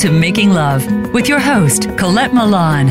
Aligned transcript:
to 0.00 0.10
Making 0.10 0.48
Love 0.48 1.12
with 1.12 1.28
your 1.28 1.38
host, 1.38 1.86
Colette 1.98 2.32
Milan. 2.32 2.88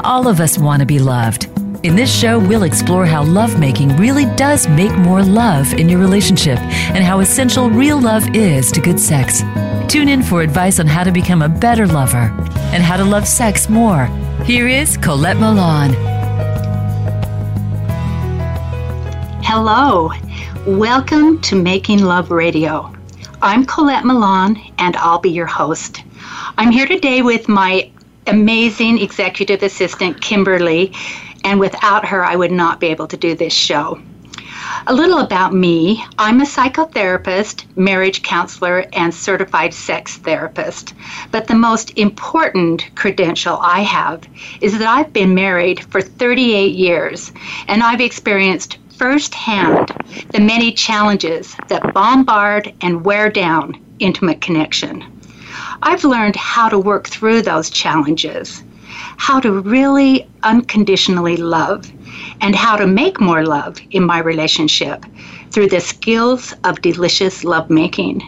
All 0.00 0.28
of 0.28 0.38
us 0.38 0.58
want 0.58 0.80
to 0.80 0.86
be 0.86 0.98
loved. 0.98 1.44
In 1.82 1.96
this 1.96 2.14
show, 2.14 2.38
we'll 2.38 2.64
explore 2.64 3.06
how 3.06 3.24
lovemaking 3.24 3.96
really 3.96 4.26
does 4.36 4.68
make 4.68 4.94
more 4.98 5.22
love 5.22 5.72
in 5.72 5.88
your 5.88 5.98
relationship 5.98 6.58
and 6.58 7.02
how 7.02 7.20
essential 7.20 7.70
real 7.70 7.98
love 7.98 8.36
is 8.36 8.70
to 8.72 8.82
good 8.82 9.00
sex. 9.00 9.42
Tune 9.88 10.10
in 10.10 10.22
for 10.22 10.42
advice 10.42 10.78
on 10.78 10.86
how 10.86 11.02
to 11.02 11.10
become 11.10 11.40
a 11.40 11.48
better 11.48 11.86
lover 11.86 12.30
and 12.74 12.82
how 12.82 12.98
to 12.98 13.04
love 13.04 13.26
sex 13.26 13.70
more. 13.70 14.04
Here 14.44 14.68
is 14.68 14.98
Colette 14.98 15.38
Milan. 15.38 15.94
Hello. 19.42 20.10
Welcome 20.66 21.40
to 21.40 21.56
Making 21.56 22.00
Love 22.00 22.30
Radio. 22.30 22.92
I'm 23.40 23.64
Colette 23.64 24.04
Milan, 24.04 24.60
and 24.76 24.96
I'll 24.96 25.18
be 25.18 25.30
your 25.30 25.46
host. 25.46 26.02
I'm 26.58 26.70
here 26.70 26.86
today 26.86 27.22
with 27.22 27.48
my 27.48 27.90
amazing 28.26 28.98
executive 28.98 29.62
assistant, 29.62 30.20
Kimberly, 30.20 30.92
and 31.44 31.58
without 31.58 32.06
her, 32.06 32.24
I 32.24 32.36
would 32.36 32.52
not 32.52 32.80
be 32.80 32.88
able 32.88 33.08
to 33.08 33.16
do 33.16 33.34
this 33.34 33.52
show. 33.52 34.00
A 34.86 34.94
little 34.94 35.18
about 35.18 35.52
me 35.54 36.04
I'm 36.18 36.40
a 36.40 36.44
psychotherapist, 36.44 37.64
marriage 37.76 38.22
counselor, 38.22 38.86
and 38.92 39.14
certified 39.14 39.74
sex 39.74 40.16
therapist. 40.18 40.94
But 41.30 41.46
the 41.46 41.54
most 41.54 41.96
important 41.98 42.90
credential 42.94 43.58
I 43.60 43.80
have 43.80 44.22
is 44.60 44.78
that 44.78 44.88
I've 44.88 45.12
been 45.12 45.34
married 45.34 45.84
for 45.84 46.00
38 46.00 46.74
years 46.74 47.32
and 47.68 47.82
I've 47.82 48.00
experienced 48.00 48.78
firsthand 48.96 49.90
the 50.32 50.40
many 50.40 50.72
challenges 50.72 51.56
that 51.68 51.94
bombard 51.94 52.72
and 52.80 53.04
wear 53.04 53.30
down 53.30 53.78
intimate 53.98 54.40
connection. 54.40 55.11
I've 55.82 56.04
learned 56.04 56.36
how 56.36 56.68
to 56.68 56.78
work 56.78 57.08
through 57.08 57.42
those 57.42 57.70
challenges, 57.70 58.62
how 59.16 59.40
to 59.40 59.60
really 59.60 60.28
unconditionally 60.42 61.36
love, 61.36 61.90
and 62.40 62.54
how 62.54 62.76
to 62.76 62.86
make 62.86 63.20
more 63.20 63.44
love 63.44 63.78
in 63.90 64.04
my 64.04 64.18
relationship 64.18 65.04
through 65.50 65.68
the 65.68 65.80
skills 65.80 66.54
of 66.64 66.82
delicious 66.82 67.44
lovemaking. 67.44 68.22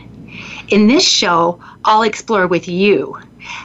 In 0.68 0.86
this 0.86 1.06
show, 1.06 1.60
I'll 1.84 2.02
explore 2.02 2.46
with 2.46 2.68
you 2.68 3.18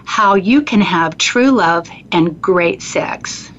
how 0.05 0.35
you 0.35 0.61
can 0.61 0.81
have 0.81 1.17
true 1.17 1.51
love 1.51 1.89
and 2.11 2.41
great 2.41 2.81
sex. 2.81 3.51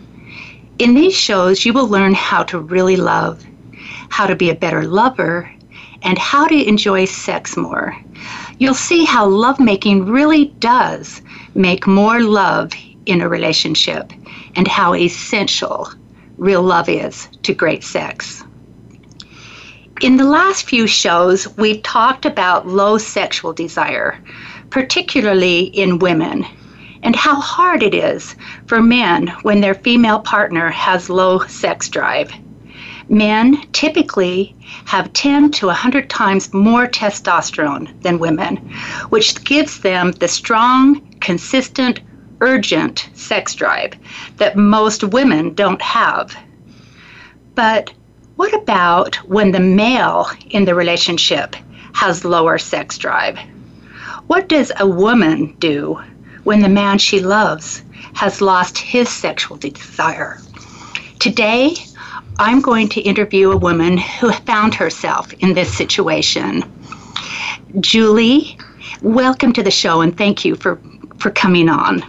In 0.78 0.94
these 0.94 1.14
shows, 1.14 1.64
you 1.64 1.72
will 1.72 1.88
learn 1.88 2.14
how 2.14 2.42
to 2.44 2.58
really 2.58 2.96
love, 2.96 3.44
how 4.08 4.26
to 4.26 4.36
be 4.36 4.50
a 4.50 4.54
better 4.54 4.84
lover, 4.84 5.50
and 6.02 6.18
how 6.18 6.46
to 6.46 6.68
enjoy 6.68 7.04
sex 7.04 7.56
more. 7.56 7.96
You'll 8.60 8.74
see 8.74 9.06
how 9.06 9.26
lovemaking 9.26 10.04
really 10.04 10.48
does 10.60 11.22
make 11.54 11.86
more 11.86 12.20
love 12.20 12.72
in 13.06 13.22
a 13.22 13.28
relationship 13.28 14.12
and 14.54 14.68
how 14.68 14.94
essential 14.94 15.88
real 16.36 16.62
love 16.62 16.90
is 16.90 17.26
to 17.44 17.54
great 17.54 17.82
sex. 17.82 18.44
In 20.02 20.18
the 20.18 20.24
last 20.24 20.68
few 20.68 20.86
shows, 20.86 21.48
we've 21.56 21.82
talked 21.82 22.26
about 22.26 22.68
low 22.68 22.98
sexual 22.98 23.54
desire, 23.54 24.22
particularly 24.68 25.60
in 25.62 25.98
women 25.98 26.44
and 27.02 27.16
how 27.16 27.40
hard 27.40 27.82
it 27.82 27.94
is 27.94 28.36
for 28.66 28.82
men 28.82 29.28
when 29.40 29.62
their 29.62 29.74
female 29.74 30.20
partner 30.20 30.68
has 30.68 31.08
low 31.08 31.38
sex 31.46 31.88
drive. 31.88 32.30
Men 33.10 33.60
typically 33.72 34.56
have 34.86 35.12
10 35.12 35.50
to 35.52 35.66
100 35.66 36.08
times 36.08 36.54
more 36.54 36.86
testosterone 36.86 38.00
than 38.00 38.18
women, 38.18 38.56
which 39.10 39.44
gives 39.44 39.80
them 39.80 40.12
the 40.12 40.28
strong, 40.28 41.02
consistent, 41.20 42.00
urgent 42.40 43.10
sex 43.12 43.54
drive 43.54 43.92
that 44.38 44.56
most 44.56 45.04
women 45.04 45.52
don't 45.52 45.82
have. 45.82 46.34
But 47.54 47.92
what 48.36 48.54
about 48.54 49.16
when 49.28 49.50
the 49.50 49.60
male 49.60 50.26
in 50.48 50.64
the 50.64 50.74
relationship 50.74 51.54
has 51.92 52.24
lower 52.24 52.56
sex 52.56 52.96
drive? 52.96 53.38
What 54.28 54.48
does 54.48 54.72
a 54.78 54.86
woman 54.86 55.54
do 55.58 56.00
when 56.44 56.62
the 56.62 56.68
man 56.68 56.98
she 56.98 57.20
loves 57.20 57.82
has 58.14 58.40
lost 58.40 58.78
his 58.78 59.08
sexual 59.08 59.56
desire. 59.56 60.38
Today, 61.18 61.74
I'm 62.40 62.62
going 62.62 62.88
to 62.88 63.02
interview 63.02 63.52
a 63.52 63.56
woman 63.56 63.98
who 63.98 64.32
found 64.32 64.74
herself 64.74 65.30
in 65.40 65.52
this 65.52 65.76
situation. 65.76 66.64
Julie, 67.80 68.56
welcome 69.02 69.52
to 69.52 69.62
the 69.62 69.70
show 69.70 70.00
and 70.00 70.16
thank 70.16 70.42
you 70.42 70.56
for, 70.56 70.80
for 71.18 71.30
coming 71.30 71.68
on. 71.68 72.00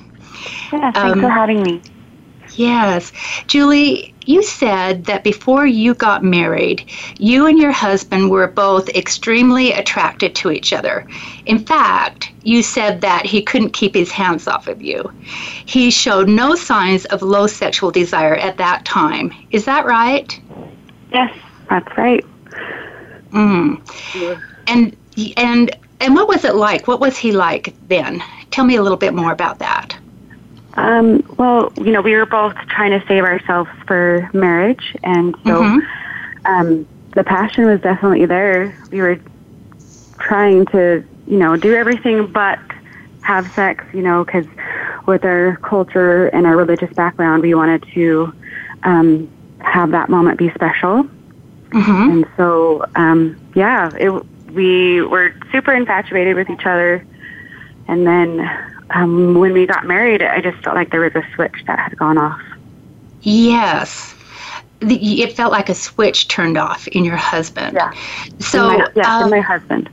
Yeah, 0.72 0.94
thanks 0.94 0.97
um, 0.97 1.20
for 1.20 1.30
having 1.30 1.62
me. 1.62 1.81
Yes. 2.56 3.12
Julie, 3.48 4.14
you 4.26 4.44
said 4.44 5.06
that 5.06 5.24
before 5.24 5.66
you 5.66 5.94
got 5.94 6.24
married, 6.24 6.86
you 7.18 7.48
and 7.48 7.58
your 7.58 7.72
husband 7.72 8.30
were 8.30 8.48
both 8.48 8.90
extremely 8.90 9.72
attracted 9.72 10.36
to 10.36 10.52
each 10.52 10.74
other. 10.74 11.08
In 11.46 11.60
fact, 11.60 12.32
you 12.44 12.62
said 12.62 13.02
that 13.02 13.26
he 13.26 13.42
couldn't 13.42 13.72
keep 13.74 13.96
his 13.96 14.12
hands 14.12 14.48
off 14.48 14.68
of 14.68 14.82
you. 14.82 15.12
He 15.66 15.90
showed 15.92 16.28
no 16.28 16.56
signs 16.56 17.06
of 17.06 17.22
low 17.22 17.48
sexual 17.48 17.92
desire 17.92 18.36
at 18.36 18.58
that 18.58 18.86
time. 18.86 19.34
Is 19.52 19.66
that 19.66 19.86
right? 19.86 20.40
Yes, 21.12 21.36
that's 21.70 21.98
right. 21.98 22.26
Mm. 23.32 23.82
And 24.68 24.96
and 25.38 25.76
and 26.00 26.16
what 26.16 26.28
was 26.28 26.44
it 26.46 26.56
like? 26.56 26.88
What 26.88 27.00
was 27.00 27.18
he 27.18 27.32
like 27.32 27.74
then? 27.88 28.24
Tell 28.50 28.66
me 28.66 28.76
a 28.76 28.82
little 28.82 28.98
bit 28.98 29.14
more 29.14 29.32
about 29.32 29.60
that. 29.60 29.98
Um, 30.76 31.24
well, 31.38 31.72
you 31.78 31.92
know, 31.92 32.02
we 32.02 32.16
were 32.16 32.26
both 32.26 32.56
trying 32.70 32.98
to 32.98 33.06
save 33.08 33.24
ourselves 33.24 33.70
for 33.88 34.30
marriage, 34.34 34.96
and 35.04 35.36
so 35.46 35.62
mm-hmm. 35.62 36.46
um, 36.46 36.88
the 37.14 37.24
passion 37.24 37.66
was 37.66 37.82
definitely 37.82 38.26
there. 38.26 38.78
We 38.90 39.02
were 39.02 39.20
trying 40.20 40.66
to, 40.68 41.04
you 41.28 41.38
know, 41.38 41.56
do 41.56 41.76
everything 41.76 42.28
but 42.28 42.59
have 43.22 43.52
sex, 43.52 43.84
you 43.94 44.02
know, 44.02 44.24
because 44.24 44.46
with 45.06 45.26
our 45.26 45.58
culture 45.58 46.28
and 46.28 46.46
our 46.46 46.56
religious 46.56 46.94
background, 46.94 47.42
we 47.44 47.53
wanted 47.53 47.84
to 47.94 48.34
um, 48.84 49.30
have 49.59 49.92
that 49.92 50.09
moment 50.09 50.38
be 50.38 50.50
special. 50.52 51.03
Mm-hmm. 51.70 52.12
And 52.12 52.26
so, 52.38 52.86
um, 52.96 53.40
yeah, 53.56 53.92
it, 53.96 54.09
we 54.52 55.02
were 55.02 55.34
super 55.52 55.74
infatuated 55.74 56.36
with 56.36 56.50
each 56.50 56.66
other. 56.66 57.06
And 57.88 58.06
then 58.06 58.40
um, 58.94 59.35
when 59.35 59.53
we 59.53 59.66
got 59.66 59.85
married, 59.85 60.22
I 60.22 60.41
just 60.41 60.63
felt 60.63 60.75
like 60.75 60.91
there 60.91 61.02
was 61.02 61.16
a 61.16 61.24
switch 61.35 61.63
that 61.68 61.79
had 61.79 61.97
gone 61.97 62.18
off. 62.18 62.41
Yes. 63.22 64.16
The, 64.79 65.22
it 65.22 65.34
felt 65.34 65.52
like 65.52 65.69
a 65.69 65.75
switch 65.75 66.28
turned 66.28 66.57
off 66.57 66.88
in 66.88 67.06
your 67.06 67.16
husband. 67.16 67.74
Yeah. 67.75 67.94
So, 68.40 68.68
my, 68.68 68.88
yeah, 68.96 69.18
um, 69.18 69.29
my 69.29 69.40
husband. 69.40 69.90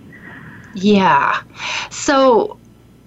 Yeah. 0.75 1.43
So, 1.91 2.59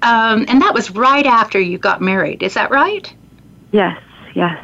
um, 0.02 0.46
and 0.48 0.62
that 0.62 0.74
was 0.74 0.92
right 0.92 1.26
after 1.26 1.60
you 1.60 1.78
got 1.78 2.02
married. 2.02 2.44
Is 2.44 2.54
that 2.54 2.70
right? 2.70 3.12
Yes. 3.72 4.02
Yes. 4.36 4.64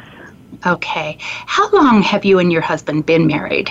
Okay. 0.66 1.18
How 1.20 1.70
long 1.70 2.02
have 2.02 2.24
you 2.24 2.38
and 2.38 2.52
your 2.52 2.62
husband 2.62 3.06
been 3.06 3.26
married? 3.26 3.70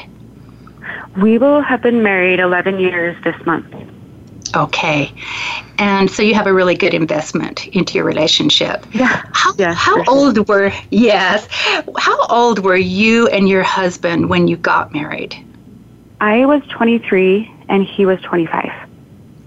We 1.17 1.37
will 1.37 1.61
have 1.61 1.81
been 1.81 2.03
married 2.03 2.39
11 2.39 2.79
years 2.79 3.15
this 3.23 3.35
month. 3.45 3.73
Okay. 4.55 5.11
And 5.77 6.09
so 6.09 6.23
you 6.23 6.33
have 6.33 6.47
a 6.47 6.53
really 6.53 6.75
good 6.75 6.93
investment 6.93 7.67
into 7.67 7.95
your 7.95 8.05
relationship. 8.05 8.85
Yeah. 8.93 9.23
How, 9.33 9.53
yeah, 9.57 9.73
how 9.73 10.03
old 10.05 10.35
sure. 10.35 10.45
were, 10.45 10.73
yes, 10.89 11.47
how 11.97 12.25
old 12.27 12.59
were 12.59 12.77
you 12.77 13.27
and 13.27 13.47
your 13.47 13.63
husband 13.63 14.29
when 14.29 14.47
you 14.47 14.57
got 14.57 14.93
married? 14.93 15.35
I 16.19 16.45
was 16.45 16.63
23 16.69 17.51
and 17.69 17.83
he 17.83 18.05
was 18.05 18.19
25. 18.21 18.71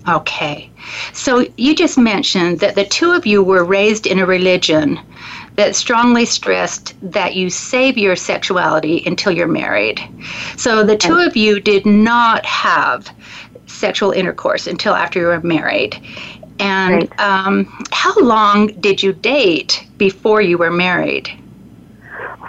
Okay. 0.08 0.70
So 1.12 1.46
you 1.56 1.74
just 1.74 1.98
mentioned 1.98 2.60
that 2.60 2.74
the 2.74 2.84
two 2.84 3.12
of 3.12 3.26
you 3.26 3.42
were 3.42 3.64
raised 3.64 4.06
in 4.06 4.18
a 4.18 4.26
religion 4.26 4.98
that 5.56 5.76
strongly 5.76 6.24
stressed 6.24 6.94
that 7.02 7.34
you 7.34 7.50
save 7.50 7.98
your 7.98 8.16
sexuality 8.16 9.02
until 9.04 9.32
you're 9.32 9.48
married. 9.48 10.00
So 10.56 10.84
the 10.84 10.96
two 10.96 11.18
of 11.18 11.36
you 11.36 11.60
did 11.60 11.84
not 11.84 12.46
have 12.46 13.10
sexual 13.70 14.10
intercourse 14.12 14.66
until 14.66 14.94
after 14.94 15.20
you 15.20 15.26
were 15.26 15.40
married. 15.40 16.00
And 16.58 17.08
right. 17.10 17.20
um, 17.20 17.86
how 17.90 18.14
long 18.20 18.68
did 18.80 19.02
you 19.02 19.12
date 19.12 19.86
before 19.96 20.42
you 20.42 20.58
were 20.58 20.70
married? 20.70 21.30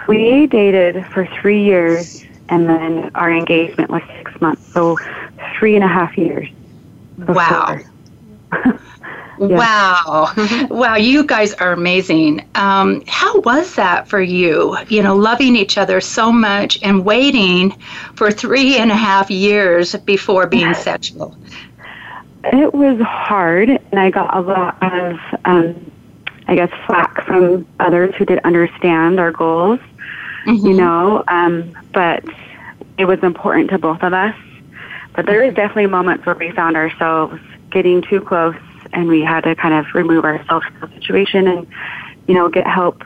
We 0.06 0.46
dated 0.46 1.06
for 1.06 1.26
three 1.40 1.62
years, 1.62 2.24
and 2.48 2.68
then 2.68 3.10
our 3.14 3.32
engagement 3.32 3.90
was 3.90 4.02
six 4.18 4.38
months, 4.40 4.66
so 4.72 4.98
three 5.58 5.74
and 5.76 5.84
a 5.84 5.88
half 5.88 6.18
years. 6.18 6.48
Before. 7.18 7.34
Wow. 7.34 7.78
Wow. 9.38 10.32
wow, 10.70 10.96
you 10.96 11.24
guys 11.24 11.54
are 11.54 11.72
amazing. 11.72 12.44
Um, 12.54 13.02
how 13.06 13.40
was 13.40 13.74
that 13.76 14.08
for 14.08 14.20
you? 14.20 14.76
You 14.88 15.02
know, 15.02 15.16
loving 15.16 15.56
each 15.56 15.78
other 15.78 16.00
so 16.00 16.30
much 16.30 16.78
and 16.82 17.04
waiting 17.04 17.70
for 18.14 18.30
three 18.30 18.76
and 18.76 18.90
a 18.90 18.96
half 18.96 19.30
years 19.30 19.94
before 19.96 20.46
being 20.46 20.74
sexual. 20.74 21.36
it 22.44 22.74
was 22.74 23.00
hard, 23.00 23.68
and 23.68 24.00
I 24.00 24.10
got 24.10 24.36
a 24.36 24.40
lot 24.40 24.76
of, 24.82 25.18
um, 25.44 25.90
I 26.46 26.54
guess, 26.54 26.70
flack 26.86 27.24
from 27.24 27.66
others 27.80 28.14
who 28.16 28.24
did 28.24 28.40
understand 28.40 29.18
our 29.18 29.32
goals. 29.32 29.80
Mm-hmm. 30.46 30.66
You 30.66 30.74
know, 30.74 31.22
um, 31.28 31.72
but 31.92 32.24
it 32.98 33.04
was 33.04 33.22
important 33.22 33.70
to 33.70 33.78
both 33.78 34.02
of 34.02 34.12
us. 34.12 34.34
But 35.14 35.26
there 35.26 35.44
was 35.44 35.54
definitely 35.54 35.86
moments 35.86 36.24
where 36.26 36.34
we 36.34 36.50
found 36.50 36.76
ourselves 36.76 37.40
getting 37.70 38.02
too 38.02 38.20
close, 38.20 38.56
and 38.92 39.08
we 39.08 39.22
had 39.22 39.42
to 39.42 39.54
kind 39.54 39.74
of 39.74 39.86
remove 39.94 40.24
ourselves 40.24 40.66
from 40.66 40.90
the 40.90 40.96
situation 40.96 41.48
and, 41.48 41.66
you 42.26 42.34
know, 42.34 42.48
get 42.48 42.66
help 42.66 43.02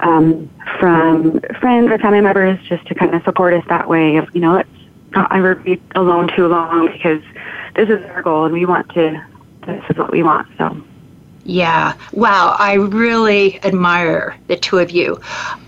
um, 0.00 0.50
from 0.78 1.40
friends 1.60 1.90
or 1.90 1.98
family 1.98 2.20
members 2.20 2.58
just 2.68 2.86
to 2.86 2.94
kind 2.94 3.14
of 3.14 3.22
support 3.24 3.54
us 3.54 3.64
that 3.68 3.88
way. 3.88 4.16
Of 4.16 4.28
you 4.34 4.40
know, 4.40 4.54
let's 4.54 4.68
not 5.10 5.34
ever 5.34 5.54
be 5.56 5.80
alone 5.94 6.30
too 6.34 6.46
long 6.46 6.90
because 6.92 7.22
this 7.76 7.88
is 7.88 8.04
our 8.06 8.22
goal 8.22 8.44
and 8.44 8.54
we 8.54 8.66
want 8.66 8.88
to. 8.94 9.24
This 9.66 9.84
is 9.90 9.96
what 9.96 10.10
we 10.10 10.22
want. 10.22 10.48
So. 10.56 10.82
Yeah. 11.48 11.94
Wow. 12.12 12.56
I 12.58 12.74
really 12.74 13.58
admire 13.64 14.36
the 14.48 14.56
two 14.56 14.76
of 14.80 14.90
you. 14.90 15.18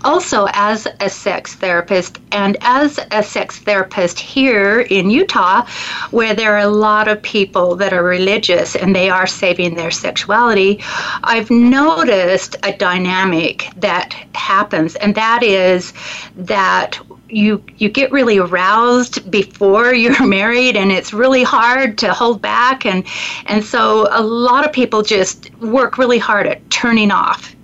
Also, 0.03 0.45
as 0.53 0.87
a 0.99 1.09
sex 1.09 1.55
therapist 1.55 2.19
and 2.31 2.55
as 2.61 2.99
a 3.09 3.23
sex 3.23 3.57
therapist 3.57 4.19
here 4.19 4.81
in 4.81 5.09
Utah, 5.09 5.65
where 6.11 6.35
there 6.35 6.53
are 6.53 6.59
a 6.59 6.67
lot 6.67 7.07
of 7.07 7.19
people 7.23 7.75
that 7.77 7.93
are 7.93 8.03
religious 8.03 8.75
and 8.75 8.95
they 8.95 9.09
are 9.09 9.25
saving 9.25 9.73
their 9.73 9.89
sexuality, 9.89 10.79
I've 11.23 11.49
noticed 11.49 12.55
a 12.61 12.77
dynamic 12.77 13.67
that 13.77 14.13
happens, 14.35 14.95
and 14.97 15.15
that 15.15 15.41
is 15.41 15.93
that 16.35 16.99
you 17.31 17.63
you 17.77 17.89
get 17.89 18.11
really 18.11 18.37
aroused 18.37 19.29
before 19.31 19.93
you're 19.93 20.25
married 20.39 20.75
and 20.75 20.91
it's 20.91 21.13
really 21.13 21.43
hard 21.43 21.97
to 21.99 22.13
hold 22.13 22.41
back. 22.41 22.85
And 22.85 23.05
and 23.45 23.63
so 23.63 24.07
a 24.11 24.21
lot 24.21 24.65
of 24.65 24.73
people 24.73 25.01
just 25.01 25.53
work 25.55 25.97
really 25.97 26.19
hard 26.19 26.47
at 26.47 26.69
turning 26.69 27.11
off. 27.11 27.55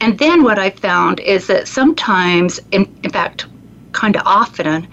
And 0.00 0.18
then 0.18 0.42
what 0.42 0.58
i 0.58 0.70
found 0.70 1.20
is 1.20 1.46
that 1.46 1.68
sometimes 1.68 2.58
in, 2.72 2.92
in 3.04 3.10
fact 3.10 3.46
kind 3.92 4.16
of 4.16 4.22
often 4.24 4.88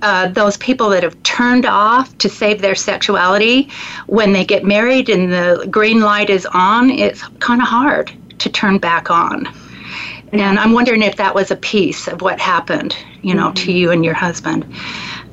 uh, 0.00 0.28
those 0.28 0.56
people 0.56 0.88
that 0.88 1.02
have 1.02 1.22
turned 1.22 1.66
off 1.66 2.16
to 2.18 2.28
save 2.28 2.60
their 2.60 2.74
sexuality 2.74 3.68
when 4.06 4.32
they 4.32 4.44
get 4.44 4.64
married 4.64 5.08
and 5.08 5.30
the 5.30 5.68
green 5.70 6.00
light 6.00 6.30
is 6.30 6.46
on 6.46 6.90
it's 6.90 7.22
kind 7.38 7.60
of 7.60 7.68
hard 7.68 8.10
to 8.38 8.48
turn 8.48 8.78
back 8.78 9.10
on 9.10 9.46
and 10.32 10.58
I'm 10.58 10.72
wondering 10.72 11.02
if 11.02 11.16
that 11.16 11.34
was 11.34 11.50
a 11.50 11.56
piece 11.56 12.08
of 12.08 12.22
what 12.22 12.40
happened, 12.40 12.96
you 13.22 13.34
know, 13.34 13.48
mm-hmm. 13.48 13.64
to 13.66 13.72
you 13.72 13.90
and 13.90 14.04
your 14.04 14.14
husband. 14.14 14.66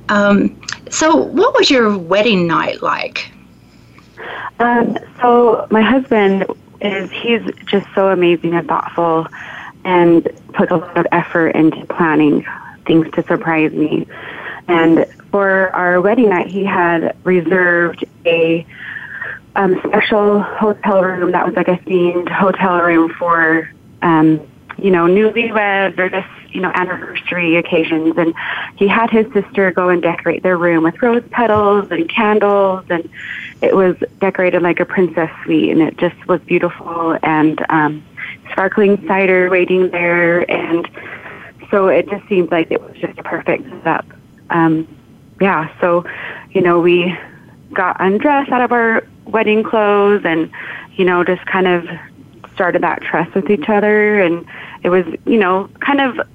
Um, 0.10 0.60
so, 0.90 1.16
what 1.16 1.54
was 1.56 1.69
your 1.69 1.98
wedding 1.98 2.48
night 2.48 2.81
like? 2.81 3.31
Um, 4.60 4.98
so, 5.22 5.68
my 5.72 5.81
husband 5.81 6.46
is, 6.81 7.12
he's 7.12 7.42
just 7.66 7.88
so 7.96 8.10
amazing 8.10 8.54
and 8.54 8.68
thoughtful 8.68 9.28
and 9.86 10.24
puts 10.54 10.72
a 10.72 10.78
lot 10.78 10.98
of 10.98 11.07
effort 11.12 11.50
into 11.50 11.86
planning 11.86 12.46
things 12.86 13.10
to 13.13 13.24
surprise 13.24 13.72
me. 13.72 14.07
And 14.68 15.06
for 15.31 15.69
our 15.69 16.01
wedding 16.01 16.30
night, 16.30 16.48
he 16.48 16.66
had 16.66 17.16
reserved 17.24 18.04
a 18.25 18.66
um, 19.56 19.80
special 19.88 20.42
hotel 20.42 21.04
room 21.04 21.31
that 21.31 21.46
was 21.46 21.56
like 21.56 21.68
a 21.68 21.78
themed 21.78 22.30
hotel 22.30 22.81
room 22.81 23.13
for 23.13 23.69
um, 24.01 24.40
you 24.83 24.91
know, 24.91 25.05
newlyweds 25.05 25.97
or 25.97 26.09
just, 26.09 26.27
you 26.51 26.61
know, 26.61 26.71
anniversary 26.73 27.55
occasions. 27.55 28.17
And 28.17 28.33
he 28.75 28.87
had 28.87 29.09
his 29.09 29.31
sister 29.33 29.71
go 29.71 29.89
and 29.89 30.01
decorate 30.01 30.43
their 30.43 30.57
room 30.57 30.83
with 30.83 31.01
rose 31.01 31.23
petals 31.31 31.91
and 31.91 32.09
candles. 32.09 32.85
And 32.89 33.09
it 33.61 33.75
was 33.75 33.95
decorated 34.19 34.61
like 34.61 34.79
a 34.79 34.85
princess 34.85 35.29
suite. 35.43 35.71
And 35.71 35.81
it 35.81 35.97
just 35.97 36.27
was 36.27 36.41
beautiful. 36.41 37.17
And 37.23 37.63
um, 37.69 38.03
sparkling 38.51 39.05
cider 39.07 39.49
waiting 39.49 39.89
there. 39.89 40.49
And 40.49 40.89
so 41.71 41.87
it 41.87 42.09
just 42.09 42.27
seemed 42.27 42.51
like 42.51 42.71
it 42.71 42.81
was 42.81 42.95
just 42.97 43.17
a 43.19 43.23
perfect 43.23 43.69
setup. 43.69 44.05
Um, 44.49 44.87
yeah, 45.39 45.69
so, 45.79 46.05
you 46.51 46.61
know, 46.61 46.79
we 46.79 47.17
got 47.73 47.97
undressed 47.99 48.51
out 48.51 48.61
of 48.61 48.71
our 48.71 49.05
wedding 49.25 49.63
clothes 49.63 50.23
and, 50.25 50.51
you 50.95 51.05
know, 51.05 51.23
just 51.23 51.45
kind 51.45 51.67
of 51.67 51.87
started 52.53 52.81
that 52.81 53.01
trust 53.01 53.33
with 53.35 53.49
each 53.49 53.69
other 53.69 54.19
and 54.19 54.45
it 54.83 54.89
was, 54.89 55.05
you 55.25 55.37
know, 55.37 55.69
kind 55.79 56.01
of 56.01 56.27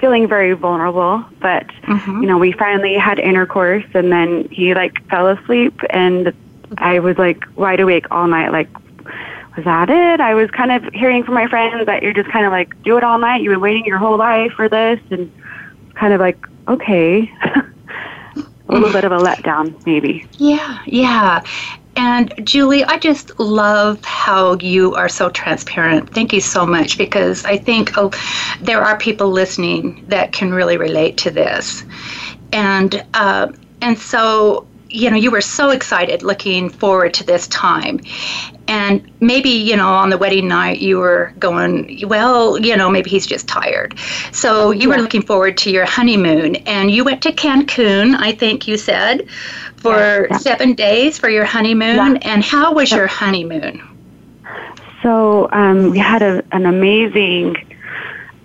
feeling 0.00 0.28
very 0.28 0.52
vulnerable, 0.52 1.24
but 1.40 1.66
mm-hmm. 1.82 2.22
you 2.22 2.26
know, 2.26 2.38
we 2.38 2.52
finally 2.52 2.94
had 2.94 3.18
intercourse 3.18 3.84
and 3.94 4.12
then 4.12 4.48
he 4.50 4.74
like 4.74 5.06
fell 5.08 5.28
asleep 5.28 5.80
and 5.90 6.32
I 6.78 6.98
was 7.00 7.18
like 7.18 7.44
wide 7.56 7.80
awake 7.80 8.06
all 8.10 8.26
night 8.26 8.50
like 8.50 8.68
was 9.56 9.64
that 9.64 9.90
it? 9.90 10.20
I 10.20 10.34
was 10.34 10.48
kind 10.52 10.70
of 10.70 10.84
hearing 10.94 11.24
from 11.24 11.34
my 11.34 11.48
friends 11.48 11.84
that 11.86 12.02
you're 12.02 12.12
just 12.12 12.30
kind 12.30 12.46
of 12.46 12.52
like 12.52 12.80
do 12.84 12.96
it 12.96 13.02
all 13.02 13.18
night. 13.18 13.42
You've 13.42 13.54
been 13.54 13.60
waiting 13.60 13.84
your 13.86 13.98
whole 13.98 14.16
life 14.16 14.52
for 14.52 14.68
this 14.68 15.00
and 15.10 15.32
kind 15.94 16.12
of 16.12 16.20
like 16.20 16.38
okay. 16.68 17.32
a 18.68 18.72
little 18.72 18.92
bit 18.92 19.04
of 19.04 19.12
a 19.12 19.18
letdown 19.18 19.84
maybe. 19.84 20.26
Yeah, 20.34 20.80
yeah. 20.86 21.42
And 21.98 22.32
Julie, 22.46 22.84
I 22.84 22.96
just 22.98 23.40
love 23.40 24.04
how 24.04 24.56
you 24.60 24.94
are 24.94 25.08
so 25.08 25.30
transparent. 25.30 26.14
Thank 26.14 26.32
you 26.32 26.40
so 26.40 26.64
much 26.64 26.96
because 26.96 27.44
I 27.44 27.56
think 27.58 27.98
oh, 27.98 28.12
there 28.60 28.84
are 28.84 28.96
people 28.96 29.30
listening 29.32 30.04
that 30.06 30.30
can 30.32 30.54
really 30.54 30.76
relate 30.76 31.16
to 31.18 31.32
this. 31.32 31.84
And 32.52 33.04
uh, 33.14 33.48
and 33.80 33.98
so 33.98 34.64
you 34.88 35.10
know 35.10 35.16
you 35.16 35.32
were 35.32 35.40
so 35.40 35.70
excited 35.70 36.22
looking 36.22 36.70
forward 36.70 37.14
to 37.14 37.24
this 37.24 37.48
time 37.48 38.00
and 38.68 39.10
maybe 39.20 39.50
you 39.50 39.76
know 39.76 39.88
on 39.88 40.10
the 40.10 40.18
wedding 40.18 40.46
night 40.46 40.78
you 40.78 40.98
were 40.98 41.32
going 41.38 42.06
well 42.08 42.58
you 42.58 42.76
know 42.76 42.88
maybe 42.88 43.10
he's 43.10 43.26
just 43.26 43.48
tired 43.48 43.98
so 44.32 44.70
you 44.70 44.88
yeah. 44.88 44.96
were 44.96 45.02
looking 45.02 45.22
forward 45.22 45.56
to 45.56 45.70
your 45.70 45.84
honeymoon 45.84 46.56
and 46.56 46.90
you 46.90 47.02
went 47.02 47.22
to 47.22 47.32
cancun 47.32 48.14
i 48.16 48.30
think 48.30 48.68
you 48.68 48.76
said 48.76 49.28
for 49.78 50.26
yeah. 50.30 50.38
seven 50.38 50.74
days 50.74 51.18
for 51.18 51.30
your 51.30 51.44
honeymoon. 51.44 52.16
Yeah. 52.16 52.18
And 52.22 52.42
how 52.42 52.72
was 52.74 52.90
your 52.90 53.06
honeymoon? 53.06 53.82
So 55.02 55.48
um, 55.52 55.90
we 55.90 55.98
had 55.98 56.22
a, 56.22 56.42
an 56.52 56.66
amazing 56.66 57.56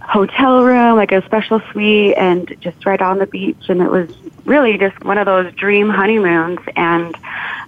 hotel 0.01 0.63
room, 0.63 0.95
like 0.95 1.11
a 1.11 1.23
special 1.25 1.61
suite, 1.71 2.15
and 2.17 2.55
just 2.59 2.85
right 2.85 3.01
on 3.01 3.17
the 3.17 3.25
beach. 3.25 3.69
And 3.69 3.81
it 3.81 3.89
was 3.89 4.09
really 4.45 4.77
just 4.77 5.03
one 5.03 5.17
of 5.17 5.25
those 5.25 5.53
dream 5.55 5.89
honeymoons. 5.89 6.59
And 6.75 7.15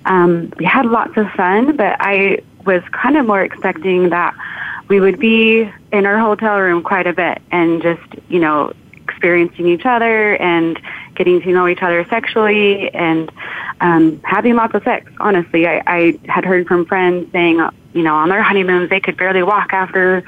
um, 0.05 0.53
we 0.57 0.65
had 0.65 0.85
lots 0.85 1.17
of 1.17 1.29
fun, 1.31 1.75
but 1.75 1.97
I 1.99 2.43
was 2.65 2.83
kind 2.91 3.17
of 3.17 3.25
more 3.25 3.41
expecting 3.41 4.09
that 4.09 4.33
we 4.87 4.99
would 4.99 5.19
be 5.19 5.71
in 5.91 6.05
our 6.05 6.19
hotel 6.19 6.59
room 6.59 6.83
quite 6.83 7.07
a 7.07 7.13
bit 7.13 7.41
and 7.51 7.81
just, 7.81 8.03
you 8.29 8.39
know, 8.39 8.73
experiencing 9.07 9.67
each 9.67 9.85
other 9.85 10.35
and 10.35 10.79
getting 11.15 11.41
to 11.41 11.51
know 11.51 11.67
each 11.67 11.81
other 11.81 12.05
sexually 12.09 12.93
and 12.93 13.31
um, 13.81 14.19
having 14.23 14.55
lots 14.55 14.73
of 14.75 14.83
sex. 14.83 15.09
Honestly, 15.19 15.67
I, 15.67 15.81
I 15.87 16.19
had 16.27 16.45
heard 16.45 16.67
from 16.67 16.85
friends 16.85 17.31
saying, 17.31 17.57
you 17.93 18.03
know, 18.03 18.15
on 18.15 18.29
their 18.29 18.43
honeymoons 18.43 18.89
they 18.89 18.99
could 18.99 19.17
barely 19.17 19.43
walk 19.43 19.73
after 19.73 20.21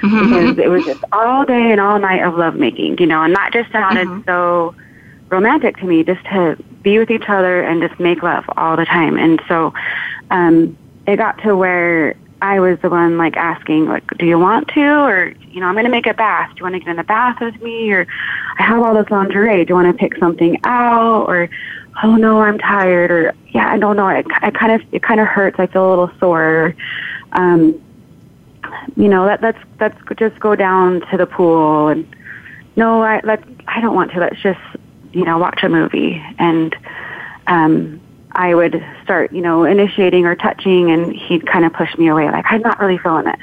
mm-hmm. 0.00 0.28
because 0.28 0.58
it 0.58 0.68
was 0.68 0.84
just 0.84 1.02
all 1.12 1.44
day 1.44 1.72
and 1.72 1.80
all 1.80 1.98
night 1.98 2.22
of 2.22 2.36
lovemaking. 2.36 2.98
You 2.98 3.06
know, 3.06 3.22
and 3.22 3.34
that 3.34 3.52
just 3.52 3.72
sounded 3.72 4.06
mm-hmm. 4.06 4.28
so 4.28 4.74
romantic 5.30 5.76
to 5.78 5.84
me, 5.84 6.04
just 6.04 6.24
to 6.26 6.56
be 6.82 6.98
with 6.98 7.10
each 7.10 7.28
other 7.28 7.62
and 7.62 7.80
just 7.80 7.98
make 7.98 8.22
love 8.22 8.44
all 8.56 8.76
the 8.76 8.84
time. 8.84 9.18
And 9.18 9.40
so 9.48 9.72
um, 10.30 10.76
it 11.06 11.16
got 11.16 11.42
to 11.42 11.56
where 11.56 12.16
I 12.42 12.60
was 12.60 12.78
the 12.80 12.90
one 12.90 13.16
like 13.16 13.36
asking, 13.36 13.86
like, 13.86 14.06
do 14.18 14.26
you 14.26 14.38
want 14.38 14.68
to? 14.68 14.80
Or, 14.80 15.34
you 15.48 15.60
know, 15.60 15.66
I'm 15.66 15.74
going 15.74 15.84
to 15.84 15.90
make 15.90 16.06
a 16.06 16.14
bath. 16.14 16.50
Do 16.50 16.58
you 16.58 16.62
want 16.64 16.74
to 16.74 16.78
get 16.80 16.88
in 16.88 16.96
the 16.96 17.04
bath 17.04 17.40
with 17.40 17.60
me? 17.62 17.90
Or 17.92 18.06
I 18.58 18.62
have 18.62 18.82
all 18.82 18.94
this 18.94 19.10
lingerie. 19.10 19.64
Do 19.64 19.70
you 19.70 19.74
want 19.74 19.88
to 19.88 19.98
pick 19.98 20.18
something 20.18 20.58
out? 20.64 21.26
Or, 21.26 21.48
oh 22.02 22.16
no, 22.16 22.42
I'm 22.42 22.58
tired. 22.58 23.10
Or, 23.10 23.34
yeah, 23.48 23.72
I 23.72 23.78
don't 23.78 23.96
know. 23.96 24.08
It, 24.08 24.26
I 24.42 24.50
kind 24.50 24.72
of, 24.72 24.82
it 24.92 25.02
kind 25.02 25.20
of 25.20 25.26
hurts. 25.26 25.58
I 25.58 25.66
feel 25.66 25.88
a 25.88 25.90
little 25.90 26.10
sore. 26.20 26.74
Um, 27.32 27.80
you 28.96 29.08
know, 29.08 29.24
let, 29.24 29.40
let's, 29.40 29.58
let's 29.80 29.96
just 30.18 30.38
go 30.40 30.54
down 30.54 31.00
to 31.10 31.16
the 31.16 31.26
pool 31.26 31.88
and 31.88 32.06
no, 32.76 33.02
I, 33.02 33.20
let's, 33.22 33.44
I 33.68 33.80
don't 33.80 33.94
want 33.94 34.10
to. 34.12 34.20
Let's 34.20 34.40
just, 34.42 34.60
you 35.12 35.24
know, 35.24 35.38
watch 35.38 35.62
a 35.62 35.68
movie. 35.68 36.22
And, 36.38 36.76
um, 37.46 38.00
I 38.34 38.54
would 38.54 38.84
start, 39.02 39.32
you 39.32 39.40
know, 39.40 39.64
initiating 39.64 40.26
or 40.26 40.34
touching, 40.34 40.90
and 40.90 41.14
he'd 41.14 41.46
kind 41.46 41.64
of 41.64 41.72
push 41.72 41.96
me 41.96 42.08
away, 42.08 42.30
like 42.30 42.44
I'm 42.48 42.62
not 42.62 42.80
really 42.80 42.98
feeling 42.98 43.26
it. 43.26 43.38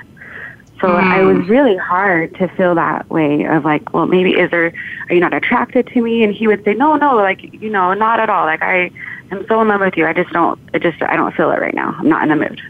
So 0.82 0.88
mm. 0.88 1.20
it 1.20 1.24
was 1.24 1.48
really 1.48 1.78
hard 1.78 2.36
to 2.36 2.48
feel 2.50 2.74
that 2.76 3.08
way 3.10 3.44
of 3.46 3.64
like, 3.64 3.94
well, 3.94 4.08
maybe 4.08 4.32
is 4.32 4.50
there, 4.50 4.74
are 5.10 5.14
you 5.14 5.22
not 5.22 5.34
attracted 5.34 5.88
to 5.88 6.02
me? 6.02 6.24
And 6.24 6.34
he 6.34 6.48
would 6.48 6.64
say, 6.66 6.74
no, 6.74 6.96
no, 6.96 7.16
like, 7.16 7.54
you 7.54 7.70
know, 7.70 7.94
not 7.94 8.20
at 8.20 8.30
all. 8.32 8.46
Like 8.46 8.64
I 8.64 8.92
am 9.30 9.46
so 9.48 9.62
in 9.62 9.68
love 9.68 9.82
with 9.82 9.96
you. 9.96 10.08
I 10.08 10.14
just 10.14 10.32
don't, 10.32 10.60
it 10.74 10.82
just, 10.82 11.02
I 11.04 11.16
don't 11.16 11.34
feel 11.36 11.52
it 11.52 11.60
right 11.60 11.76
now. 11.76 11.96
I'm 12.00 12.10
not 12.10 12.24
in 12.24 12.30
the 12.30 12.36
mood. 12.36 12.62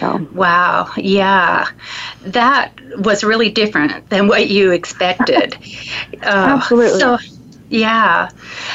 So. 0.00 0.28
Wow. 0.34 0.90
Yeah. 0.96 1.68
That 2.22 2.72
was 2.98 3.22
really 3.22 3.50
different 3.50 4.10
than 4.10 4.26
what 4.26 4.48
you 4.48 4.72
expected. 4.72 5.54
uh, 6.22 6.58
Absolutely. 6.58 6.98
So, 6.98 7.18
yeah. 7.70 8.30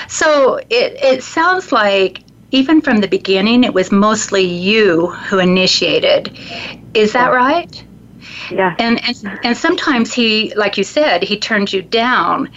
So 0.08 0.58
it, 0.70 0.94
it 1.04 1.24
sounds 1.24 1.74
like 1.74 2.24
even 2.52 2.82
from 2.82 3.00
the 3.00 3.08
beginning, 3.08 3.64
it 3.64 3.74
was 3.74 3.92
mostly 3.92 4.44
you 4.44 5.08
who 5.08 5.40
initiated. 5.40 6.38
Is 6.94 7.14
that 7.14 7.32
right? 7.32 7.84
Yeah. 8.52 8.76
And, 8.80 9.02
and 9.06 9.40
and 9.44 9.58
sometimes 9.58 10.14
he, 10.14 10.54
like 10.56 10.78
you 10.78 10.84
said, 10.84 11.24
he 11.24 11.38
turned 11.40 11.72
you 11.72 11.82
down, 11.82 12.50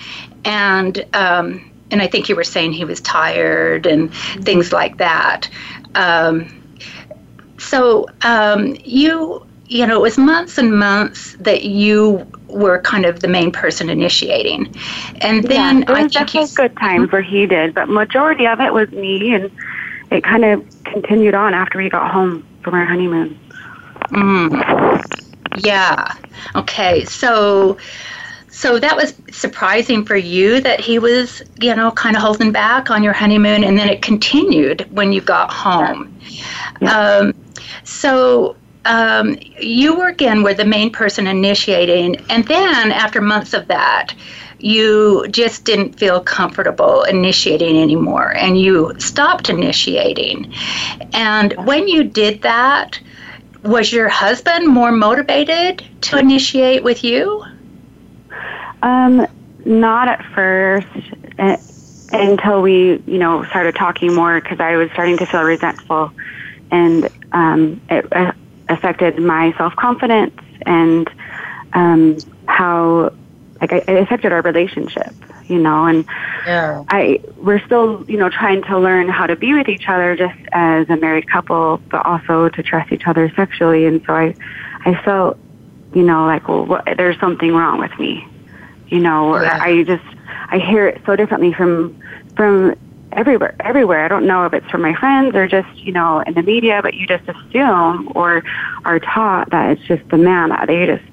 and 0.44 1.06
um, 1.14 1.70
and 1.90 2.02
I 2.02 2.08
think 2.08 2.28
you 2.28 2.34
were 2.34 2.44
saying 2.44 2.72
he 2.72 2.84
was 2.84 3.00
tired 3.00 3.86
and 3.86 4.12
things 4.42 4.72
like 4.72 4.96
that. 4.98 5.48
Um, 5.94 6.48
so 7.58 8.08
um, 8.22 8.76
you 8.84 9.46
you 9.66 9.86
know 9.86 9.96
it 9.96 10.02
was 10.02 10.18
months 10.18 10.58
and 10.58 10.76
months 10.76 11.36
that 11.40 11.64
you 11.64 12.26
were 12.48 12.80
kind 12.80 13.06
of 13.06 13.20
the 13.20 13.28
main 13.28 13.52
person 13.52 13.88
initiating, 13.88 14.74
and 15.20 15.44
then 15.44 15.78
yeah, 15.78 15.84
there 15.84 15.96
I 15.96 16.02
was 16.02 16.12
think 16.12 16.26
definitely 16.26 16.54
good 16.56 16.76
times 16.76 17.12
where 17.12 17.22
he 17.22 17.46
did, 17.46 17.74
but 17.74 17.88
majority 17.88 18.46
of 18.46 18.60
it 18.60 18.72
was 18.72 18.90
me, 18.90 19.32
and 19.32 19.50
it 20.14 20.24
kind 20.24 20.44
of 20.44 20.64
continued 20.84 21.34
on 21.34 21.54
after 21.54 21.78
we 21.78 21.90
got 21.90 22.10
home 22.10 22.46
from 22.62 22.74
our 22.74 22.84
honeymoon. 22.84 23.38
Mm. 24.10 25.02
Yeah. 25.58 26.14
Okay. 26.54 27.04
So 27.04 27.78
so 28.48 28.78
that 28.78 28.96
was 28.96 29.14
surprising 29.32 30.04
for 30.04 30.14
you 30.14 30.60
that 30.60 30.78
he 30.78 31.00
was, 31.00 31.42
you 31.60 31.74
know, 31.74 31.90
kind 31.90 32.14
of 32.14 32.22
holding 32.22 32.52
back 32.52 32.88
on 32.88 33.02
your 33.02 33.12
honeymoon 33.12 33.64
and 33.64 33.76
then 33.76 33.88
it 33.88 34.00
continued 34.00 34.86
when 34.92 35.12
you 35.12 35.20
got 35.20 35.52
home. 35.52 36.16
Yeah. 36.80 36.96
Um, 36.96 37.34
so 37.82 38.56
um, 38.84 39.36
you 39.60 39.96
were 39.96 40.06
again 40.06 40.42
were 40.44 40.54
the 40.54 40.64
main 40.64 40.92
person 40.92 41.26
initiating 41.26 42.16
and 42.30 42.46
then 42.46 42.92
after 42.92 43.20
months 43.20 43.54
of 43.54 43.66
that 43.68 44.14
you 44.64 45.26
just 45.30 45.64
didn't 45.64 45.98
feel 45.98 46.20
comfortable 46.20 47.02
initiating 47.04 47.80
anymore 47.80 48.34
and 48.36 48.58
you 48.58 48.92
stopped 48.98 49.50
initiating 49.50 50.52
and 51.12 51.52
when 51.66 51.86
you 51.88 52.04
did 52.04 52.42
that 52.42 52.98
was 53.64 53.92
your 53.92 54.08
husband 54.08 54.68
more 54.68 54.92
motivated 54.92 55.82
to 56.02 56.18
initiate 56.18 56.84
with 56.84 57.02
you? 57.02 57.44
Um, 58.82 59.26
not 59.64 60.08
at 60.08 60.24
first 60.34 60.86
uh, 61.38 61.56
until 62.12 62.60
we, 62.62 63.02
you 63.06 63.18
know, 63.18 63.44
started 63.46 63.74
talking 63.74 64.14
more 64.14 64.40
because 64.40 64.60
I 64.60 64.76
was 64.76 64.90
starting 64.92 65.16
to 65.18 65.26
feel 65.26 65.42
resentful, 65.42 66.12
and 66.70 67.08
um, 67.32 67.80
it 67.88 68.06
uh, 68.12 68.32
affected 68.68 69.18
my 69.18 69.54
self 69.56 69.74
confidence 69.76 70.38
and 70.66 71.08
um, 71.72 72.22
how, 72.46 73.12
like, 73.60 73.72
it 73.72 73.88
affected 73.88 74.32
our 74.32 74.42
relationship 74.42 75.14
you 75.48 75.58
know, 75.58 75.86
and 75.86 76.04
yeah. 76.46 76.84
I 76.88 77.20
we're 77.38 77.64
still, 77.66 78.04
you 78.08 78.16
know, 78.16 78.28
trying 78.28 78.62
to 78.64 78.78
learn 78.78 79.08
how 79.08 79.26
to 79.26 79.36
be 79.36 79.54
with 79.54 79.68
each 79.68 79.88
other 79.88 80.16
just 80.16 80.38
as 80.52 80.88
a 80.88 80.96
married 80.96 81.28
couple, 81.28 81.80
but 81.90 82.04
also 82.06 82.48
to 82.48 82.62
trust 82.62 82.92
each 82.92 83.06
other 83.06 83.30
sexually. 83.36 83.86
And 83.86 84.02
so 84.06 84.14
I, 84.14 84.34
I 84.84 85.00
felt, 85.04 85.38
you 85.94 86.02
know, 86.02 86.26
like, 86.26 86.48
well, 86.48 86.64
what, 86.64 86.84
there's 86.96 87.18
something 87.20 87.52
wrong 87.52 87.78
with 87.78 87.96
me, 87.98 88.26
you 88.88 89.00
know, 89.00 89.40
yeah. 89.40 89.58
I 89.60 89.82
just, 89.82 90.04
I 90.48 90.58
hear 90.58 90.88
it 90.88 91.02
so 91.04 91.16
differently 91.16 91.52
from, 91.52 92.00
from 92.36 92.74
everywhere, 93.12 93.54
everywhere. 93.60 94.04
I 94.04 94.08
don't 94.08 94.26
know 94.26 94.46
if 94.46 94.54
it's 94.54 94.68
from 94.70 94.82
my 94.82 94.94
friends 94.94 95.34
or 95.36 95.46
just, 95.46 95.68
you 95.76 95.92
know, 95.92 96.20
in 96.20 96.34
the 96.34 96.42
media, 96.42 96.80
but 96.82 96.94
you 96.94 97.06
just 97.06 97.28
assume 97.28 98.12
or 98.14 98.42
are 98.84 98.98
taught 98.98 99.50
that 99.50 99.72
it's 99.72 99.82
just 99.82 100.08
the 100.08 100.18
man 100.18 100.48
that 100.50 100.66
they 100.66 100.86
just 100.86 101.04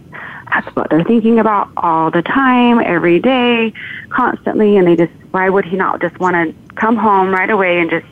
that's 0.54 0.68
what 0.76 0.90
they're 0.90 1.04
thinking 1.04 1.40
about 1.40 1.70
all 1.78 2.12
the 2.12 2.22
time, 2.22 2.80
every 2.80 3.20
day, 3.20 3.74
constantly. 4.10 4.78
And 4.78 4.88
they 4.88 4.96
just, 4.96 5.14
why 5.32 5.50
would 5.50 5.66
he 5.66 5.78
not 5.78 6.02
just 6.02 6.20
want 6.20 6.36
to 6.36 6.76
come 6.76 6.98
home 6.98 7.30
right 7.30 7.50
away 7.50 7.80
and 7.80 7.90
just 7.90 8.06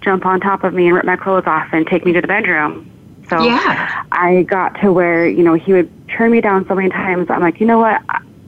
jump 0.00 0.26
on 0.26 0.40
top 0.40 0.64
of 0.64 0.74
me 0.74 0.86
and 0.86 0.96
rip 0.96 1.04
my 1.04 1.16
clothes 1.16 1.46
off 1.46 1.68
and 1.72 1.86
take 1.86 2.04
me 2.04 2.12
to 2.12 2.20
the 2.20 2.28
bedroom? 2.28 2.90
So 3.28 3.42
yeah. 3.42 4.04
I 4.12 4.42
got 4.42 4.80
to 4.80 4.92
where, 4.92 5.26
you 5.26 5.42
know, 5.42 5.54
he 5.54 5.72
would 5.72 5.90
turn 6.08 6.32
me 6.32 6.40
down 6.40 6.66
so 6.66 6.74
many 6.74 6.90
times. 6.90 7.30
I'm 7.30 7.40
like, 7.40 7.60
you 7.60 7.66
know 7.66 7.78
what? 7.78 8.02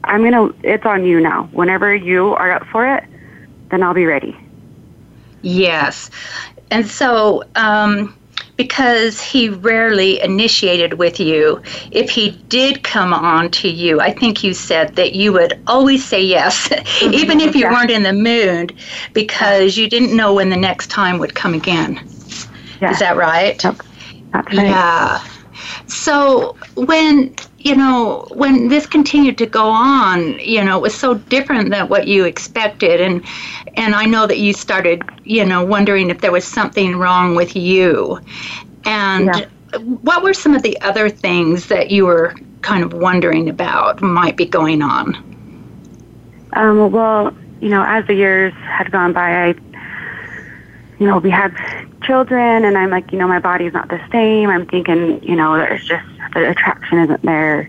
I'm 0.05 0.21
going 0.21 0.33
to, 0.33 0.55
it's 0.69 0.85
on 0.85 1.05
you 1.05 1.21
now. 1.21 1.49
Whenever 1.53 1.95
you 1.95 2.35
are 2.35 2.51
up 2.51 2.67
for 2.67 2.87
it, 2.97 3.05
then 3.71 3.83
I'll 3.83 3.95
be 3.95 4.07
ready. 4.07 4.37
Yes. 5.43 6.11
And 6.71 6.87
so, 6.87 7.45
um, 7.55 8.15
because 8.63 9.21
he 9.21 9.49
rarely 9.49 10.21
initiated 10.21 10.95
with 10.95 11.19
you. 11.19 11.61
If 11.91 12.11
he 12.11 12.31
did 12.49 12.85
come 12.85 13.13
on 13.13 13.51
to 13.63 13.69
you, 13.69 14.01
I 14.01 14.13
think 14.13 14.45
you 14.45 14.55
said 14.55 14.95
that 14.95 15.17
you 15.17 15.33
would 15.33 15.61
always 15.67 16.05
say 16.05 16.23
yes, 16.23 16.69
mm-hmm. 16.69 17.13
even 17.13 17.41
if 17.41 17.57
you 17.57 17.63
yeah. 17.63 17.73
weren't 17.73 17.91
in 17.91 18.05
the 18.05 18.13
mood, 18.13 18.73
because 19.15 19.77
you 19.77 19.89
didn't 19.89 20.17
know 20.17 20.33
when 20.35 20.49
the 20.51 20.57
next 20.57 20.91
time 20.91 21.19
would 21.19 21.35
come 21.35 21.55
again. 21.55 21.95
Yeah. 22.81 22.93
Is 22.93 23.01
that 23.01 23.17
right? 23.17 23.63
Yep. 23.65 23.83
That's 24.33 24.57
right. 24.57 24.67
Yeah. 24.67 25.27
So 25.89 26.57
when 26.77 27.35
you 27.65 27.77
know 27.77 28.27
when 28.31 28.69
this 28.69 28.87
continued 28.87 29.39
to 29.39 29.47
go 29.47 29.67
on, 29.67 30.39
you 30.39 30.63
know 30.65 30.79
it 30.79 30.83
was 30.83 30.95
so 30.95 31.15
different 31.15 31.71
than 31.71 31.89
what 31.89 32.07
you 32.07 32.25
expected, 32.25 33.01
and 33.01 33.25
and 33.75 33.95
I 33.95 34.07
know 34.07 34.27
that 34.27 34.39
you 34.39 34.53
started 34.53 35.03
you 35.25 35.45
know 35.45 35.65
wondering 35.65 36.11
if 36.11 36.21
there 36.21 36.33
was 36.33 36.45
something 36.45 36.97
wrong 36.97 37.35
with 37.35 37.57
you, 37.57 38.21
and. 38.85 39.27
Yeah. 39.27 39.47
What 40.03 40.23
were 40.23 40.35
some 40.35 40.55
of 40.55 40.61
the 40.61 40.79
other 40.83 41.09
things 41.09 41.69
that 41.69 41.91
you 41.91 42.05
were 42.05 42.35
kind 42.61 42.85
of 42.85 42.93
wondering 42.93 43.49
about 43.49 44.03
might 44.03 44.37
be 44.37 44.45
going 44.45 44.83
on? 44.83 45.15
Um, 46.53 46.93
well, 46.93 47.35
you 47.63 47.71
know, 47.71 47.83
as 47.83 48.07
the 48.07 48.13
years 48.13 48.53
had 48.53 48.93
gone 48.93 49.15
by, 49.15 49.49
I 49.49 49.55
you 51.03 51.09
know, 51.09 51.19
we 51.19 51.31
had 51.31 51.53
children, 52.05 52.65
and 52.65 52.79
I'm 52.79 52.91
like, 52.91 53.11
you 53.11 53.19
know, 53.19 53.27
my 53.27 53.41
body's 53.41 53.73
not 53.73 53.89
the 53.89 54.01
same. 54.13 54.49
I'm 54.51 54.67
thinking, 54.67 55.21
you 55.25 55.35
know, 55.35 55.57
there's 55.57 55.85
just 55.85 56.07
the 56.35 56.51
attraction 56.51 56.99
isn't 56.99 57.23
there. 57.23 57.69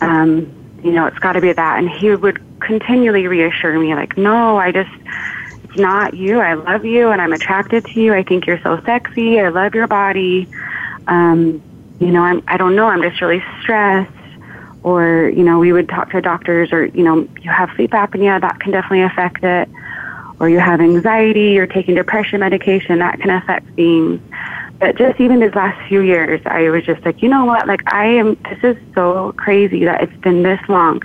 Um, 0.00 0.52
you 0.82 0.92
know, 0.92 1.06
it's 1.06 1.18
got 1.18 1.32
to 1.32 1.40
be 1.40 1.52
that. 1.52 1.78
And 1.78 1.88
he 1.88 2.14
would 2.14 2.42
continually 2.60 3.26
reassure 3.26 3.78
me, 3.78 3.94
like, 3.94 4.16
no, 4.16 4.56
I 4.56 4.72
just, 4.72 4.90
it's 5.64 5.78
not 5.78 6.14
you. 6.14 6.40
I 6.40 6.54
love 6.54 6.84
you, 6.84 7.10
and 7.10 7.20
I'm 7.20 7.32
attracted 7.32 7.84
to 7.86 8.00
you. 8.00 8.14
I 8.14 8.22
think 8.22 8.46
you're 8.46 8.60
so 8.60 8.80
sexy. 8.84 9.40
I 9.40 9.48
love 9.48 9.74
your 9.74 9.86
body. 9.86 10.48
Um, 11.06 11.62
you 12.00 12.08
know, 12.08 12.22
I'm, 12.22 12.42
I 12.46 12.56
don't 12.56 12.76
know. 12.76 12.86
I'm 12.86 13.02
just 13.02 13.20
really 13.20 13.42
stressed. 13.62 14.12
Or, 14.82 15.32
you 15.34 15.44
know, 15.44 15.58
we 15.58 15.72
would 15.72 15.88
talk 15.88 16.10
to 16.10 16.20
doctors, 16.20 16.70
or, 16.70 16.84
you 16.84 17.02
know, 17.02 17.26
you 17.40 17.50
have 17.50 17.70
sleep 17.76 17.92
apnea, 17.92 18.40
that 18.40 18.60
can 18.60 18.72
definitely 18.72 19.02
affect 19.02 19.42
it 19.42 19.68
or 20.40 20.48
you 20.48 20.58
have 20.58 20.80
anxiety, 20.80 21.52
you're 21.52 21.66
taking 21.66 21.94
depression 21.94 22.40
medication, 22.40 22.98
that 22.98 23.20
can 23.20 23.30
affect 23.30 23.66
things. 23.74 24.20
But 24.84 24.96
just 24.96 25.18
even 25.18 25.40
these 25.40 25.54
last 25.54 25.88
few 25.88 26.02
years, 26.02 26.42
I 26.44 26.68
was 26.68 26.84
just 26.84 27.02
like, 27.06 27.22
you 27.22 27.28
know 27.30 27.46
what? 27.46 27.66
Like, 27.66 27.90
I 27.90 28.04
am, 28.04 28.36
this 28.50 28.58
is 28.62 28.76
so 28.94 29.32
crazy 29.34 29.86
that 29.86 30.02
it's 30.02 30.16
been 30.18 30.42
this 30.42 30.60
long. 30.68 31.00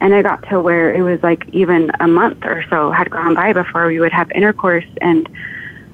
And 0.00 0.14
I 0.14 0.22
got 0.22 0.48
to 0.48 0.58
where 0.58 0.94
it 0.94 1.02
was 1.02 1.22
like 1.22 1.46
even 1.52 1.90
a 2.00 2.08
month 2.08 2.42
or 2.42 2.64
so 2.70 2.90
had 2.90 3.10
gone 3.10 3.34
by 3.34 3.52
before 3.52 3.86
we 3.86 4.00
would 4.00 4.12
have 4.12 4.30
intercourse. 4.30 4.86
And 5.02 5.28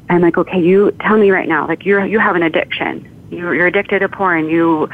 I'm 0.08 0.20
like, 0.20 0.38
okay, 0.38 0.60
you 0.62 0.92
tell 1.00 1.18
me 1.18 1.32
right 1.32 1.48
now, 1.48 1.66
like, 1.66 1.84
you're, 1.84 2.06
you 2.06 2.20
have 2.20 2.36
an 2.36 2.44
addiction. 2.44 3.26
You're, 3.32 3.52
you're 3.52 3.66
addicted 3.66 3.98
to 3.98 4.08
porn. 4.08 4.48
You, 4.48 4.88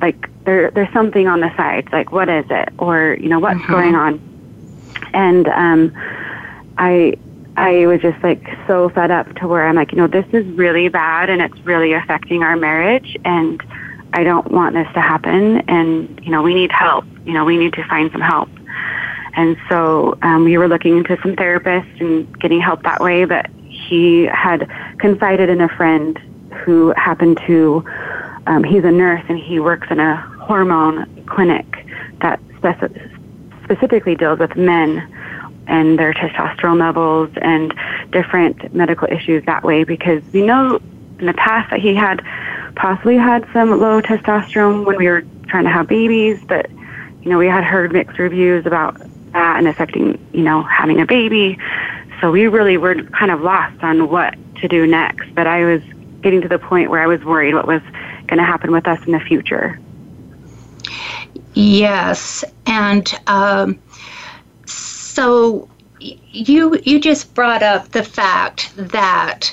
like, 0.00 0.30
there, 0.44 0.70
there's 0.70 0.92
something 0.94 1.28
on 1.28 1.40
the 1.40 1.54
side. 1.58 1.92
Like, 1.92 2.10
what 2.10 2.30
is 2.30 2.46
it? 2.48 2.70
Or, 2.78 3.18
you 3.20 3.28
know, 3.28 3.38
what's 3.38 3.60
mm-hmm. 3.60 3.72
going 3.72 3.94
on? 3.94 4.18
And, 5.12 5.46
um, 5.46 5.92
I 6.78 7.18
I 7.56 7.86
was 7.86 8.00
just 8.00 8.22
like 8.22 8.46
so 8.66 8.88
fed 8.90 9.10
up 9.10 9.34
to 9.36 9.48
where 9.48 9.66
I'm 9.66 9.76
like, 9.76 9.92
you 9.92 9.98
know, 9.98 10.06
this 10.06 10.26
is 10.32 10.46
really 10.56 10.88
bad 10.88 11.30
and 11.30 11.42
it's 11.42 11.58
really 11.60 11.92
affecting 11.92 12.42
our 12.42 12.56
marriage 12.56 13.16
and 13.24 13.62
I 14.12 14.24
don't 14.24 14.50
want 14.50 14.74
this 14.74 14.88
to 14.94 15.00
happen 15.00 15.58
and 15.68 16.20
you 16.22 16.30
know, 16.30 16.42
we 16.42 16.54
need 16.54 16.72
help. 16.72 17.04
You 17.24 17.32
know, 17.32 17.44
we 17.44 17.56
need 17.56 17.74
to 17.74 17.86
find 17.86 18.10
some 18.12 18.20
help. 18.20 18.48
And 19.34 19.56
so 19.68 20.18
um, 20.22 20.44
we 20.44 20.58
were 20.58 20.68
looking 20.68 20.98
into 20.98 21.16
some 21.22 21.36
therapists 21.36 22.00
and 22.00 22.38
getting 22.40 22.60
help 22.60 22.82
that 22.82 23.00
way, 23.00 23.24
but 23.24 23.46
he 23.68 24.24
had 24.24 24.68
confided 24.98 25.48
in 25.48 25.60
a 25.60 25.68
friend 25.68 26.18
who 26.64 26.92
happened 26.96 27.40
to, 27.46 27.84
um, 28.46 28.64
he's 28.64 28.84
a 28.84 28.90
nurse 28.90 29.24
and 29.28 29.38
he 29.38 29.60
works 29.60 29.88
in 29.90 30.00
a 30.00 30.16
hormone 30.40 31.24
clinic 31.26 31.66
that 32.20 32.40
speci- 32.60 33.64
specifically 33.64 34.16
deals 34.16 34.38
with 34.38 34.56
men 34.56 35.08
and 35.70 35.98
their 35.98 36.12
testosterone 36.12 36.80
levels 36.80 37.30
and 37.40 37.72
different 38.10 38.74
medical 38.74 39.08
issues 39.10 39.44
that 39.46 39.62
way 39.62 39.84
because 39.84 40.22
we 40.32 40.42
know 40.42 40.80
in 41.20 41.26
the 41.26 41.34
past 41.34 41.70
that 41.70 41.80
he 41.80 41.94
had 41.94 42.22
possibly 42.74 43.16
had 43.16 43.46
some 43.52 43.80
low 43.80 44.02
testosterone 44.02 44.84
when 44.84 44.96
we 44.96 45.06
were 45.06 45.22
trying 45.46 45.64
to 45.64 45.70
have 45.70 45.86
babies, 45.86 46.38
but 46.48 46.68
you 47.22 47.30
know, 47.30 47.38
we 47.38 47.46
had 47.46 47.64
heard 47.64 47.92
mixed 47.92 48.18
reviews 48.18 48.66
about 48.66 48.98
that 49.32 49.58
and 49.58 49.68
affecting, 49.68 50.18
you 50.32 50.42
know, 50.42 50.62
having 50.62 51.00
a 51.00 51.06
baby. 51.06 51.58
So 52.20 52.30
we 52.30 52.48
really 52.48 52.76
were 52.76 53.02
kind 53.04 53.30
of 53.30 53.40
lost 53.40 53.82
on 53.82 54.10
what 54.10 54.34
to 54.56 54.68
do 54.68 54.86
next. 54.86 55.34
But 55.34 55.46
I 55.46 55.64
was 55.64 55.82
getting 56.22 56.40
to 56.40 56.48
the 56.48 56.58
point 56.58 56.90
where 56.90 57.00
I 57.00 57.06
was 57.06 57.22
worried 57.24 57.54
what 57.54 57.66
was 57.66 57.82
going 58.26 58.38
to 58.38 58.44
happen 58.44 58.72
with 58.72 58.88
us 58.88 59.04
in 59.06 59.12
the 59.12 59.20
future. 59.20 59.78
Yes, 61.54 62.44
and 62.66 63.12
um, 63.26 63.78
so 65.10 65.68
you 66.00 66.78
you 66.84 67.00
just 67.00 67.34
brought 67.34 67.62
up 67.62 67.90
the 67.90 68.02
fact 68.04 68.72
that 68.76 69.52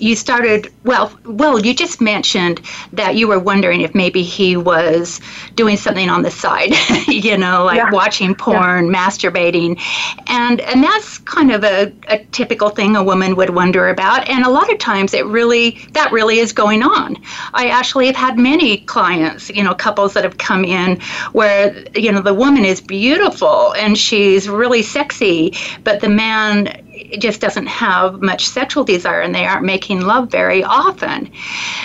you 0.00 0.16
started 0.16 0.72
well 0.84 1.12
well 1.24 1.58
you 1.58 1.74
just 1.74 2.00
mentioned 2.00 2.60
that 2.92 3.16
you 3.16 3.28
were 3.28 3.38
wondering 3.38 3.80
if 3.80 3.94
maybe 3.94 4.22
he 4.22 4.56
was 4.56 5.20
doing 5.54 5.76
something 5.76 6.08
on 6.08 6.22
the 6.22 6.30
side 6.30 6.72
you 7.08 7.36
know 7.36 7.64
like 7.64 7.76
yeah. 7.76 7.90
watching 7.90 8.34
porn 8.34 8.86
yeah. 8.86 8.92
masturbating 8.92 9.80
and 10.26 10.60
and 10.60 10.82
that's 10.82 11.18
kind 11.18 11.50
of 11.50 11.64
a, 11.64 11.92
a 12.08 12.24
typical 12.26 12.70
thing 12.70 12.96
a 12.96 13.02
woman 13.02 13.36
would 13.36 13.50
wonder 13.50 13.88
about 13.88 14.28
and 14.28 14.44
a 14.44 14.50
lot 14.50 14.70
of 14.72 14.78
times 14.78 15.14
it 15.14 15.24
really 15.26 15.78
that 15.92 16.10
really 16.12 16.38
is 16.38 16.52
going 16.52 16.82
on 16.82 17.16
i 17.54 17.68
actually 17.68 18.06
have 18.06 18.16
had 18.16 18.38
many 18.38 18.78
clients 18.78 19.50
you 19.50 19.62
know 19.62 19.74
couples 19.74 20.14
that 20.14 20.24
have 20.24 20.38
come 20.38 20.64
in 20.64 21.00
where 21.32 21.84
you 21.94 22.12
know 22.12 22.20
the 22.20 22.34
woman 22.34 22.64
is 22.64 22.80
beautiful 22.80 23.74
and 23.74 23.96
she's 23.96 24.48
really 24.48 24.82
sexy 24.82 25.52
but 25.84 26.00
the 26.00 26.08
man 26.08 26.82
just 27.18 27.40
doesn't 27.40 27.66
have 27.66 28.22
much 28.22 28.46
sexual 28.46 28.84
desire 28.84 29.20
and 29.20 29.34
they 29.34 29.46
aren't 29.46 29.64
making 29.64 30.02
love 30.02 30.30
very 30.30 30.62
often, 30.64 31.30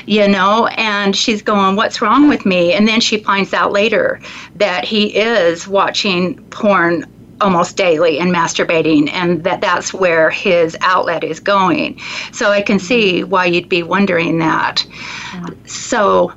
you 0.06 0.28
know. 0.28 0.68
And 0.68 1.16
she's 1.16 1.42
going, 1.42 1.76
What's 1.76 2.02
wrong 2.02 2.28
with 2.28 2.46
me? 2.46 2.74
And 2.74 2.88
then 2.88 3.02
she 3.02 3.18
finds 3.18 3.54
out 3.54 3.72
later 3.72 4.20
that 4.56 4.86
he 4.86 5.16
is 5.16 5.68
watching 5.68 6.42
porn 6.46 7.06
almost 7.42 7.76
daily 7.76 8.20
and 8.20 8.32
masturbating 8.32 9.10
and 9.12 9.44
that 9.44 9.62
that's 9.62 9.94
where 9.94 10.30
his 10.30 10.78
outlet 10.82 11.24
is 11.24 11.40
going 11.40 12.00
so 12.32 12.52
i 12.52 12.62
can 12.62 12.78
see 12.78 13.24
why 13.24 13.48
you'd 13.48 13.68
be 13.68 13.82
wondering 13.82 14.38
that 14.38 14.86
yeah. 15.34 15.48
so 15.66 16.32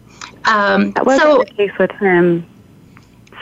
um, 0.46 0.92
that 0.92 1.04
wasn't 1.04 1.22
so, 1.22 1.38
the 1.38 1.44
case 1.44 1.78
with 1.78 1.90
him 1.92 2.46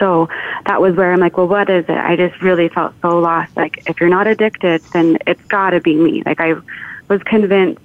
so 0.02 0.28
that 0.66 0.80
was 0.80 0.96
where 0.96 1.12
I'm 1.12 1.20
like, 1.20 1.36
well, 1.36 1.46
what 1.46 1.70
is 1.70 1.84
it? 1.88 1.96
I 1.96 2.16
just 2.16 2.42
really 2.42 2.68
felt 2.68 2.92
so 3.02 3.20
lost. 3.20 3.56
Like, 3.56 3.84
if 3.88 4.00
you're 4.00 4.10
not 4.10 4.26
addicted, 4.26 4.82
then 4.92 5.16
it's 5.28 5.44
got 5.44 5.70
to 5.70 5.80
be 5.80 5.94
me. 5.94 6.24
Like, 6.26 6.40
I 6.40 6.54
was 7.06 7.22
convinced 7.22 7.80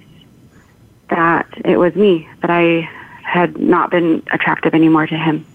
that 1.10 1.46
it 1.64 1.76
was 1.76 1.94
me, 1.94 2.28
that 2.40 2.50
I 2.50 2.90
had 3.22 3.56
not 3.56 3.92
been 3.92 4.24
attractive 4.32 4.74
anymore 4.74 5.06
to 5.06 5.16
him. 5.16 5.46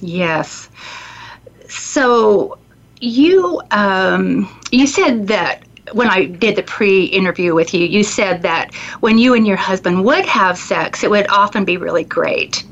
Yes. 0.00 0.70
So 1.68 2.58
you 3.00 3.60
um, 3.70 4.48
you 4.70 4.86
said 4.86 5.26
that 5.26 5.62
when 5.92 6.08
I 6.08 6.26
did 6.26 6.56
the 6.56 6.62
pre 6.62 7.04
interview 7.04 7.54
with 7.54 7.74
you, 7.74 7.86
you 7.86 8.02
said 8.02 8.42
that 8.42 8.74
when 9.00 9.18
you 9.18 9.34
and 9.34 9.46
your 9.46 9.56
husband 9.56 10.04
would 10.04 10.24
have 10.26 10.58
sex, 10.58 11.02
it 11.04 11.10
would 11.10 11.28
often 11.28 11.64
be 11.64 11.76
really 11.76 12.04
great. 12.04 12.64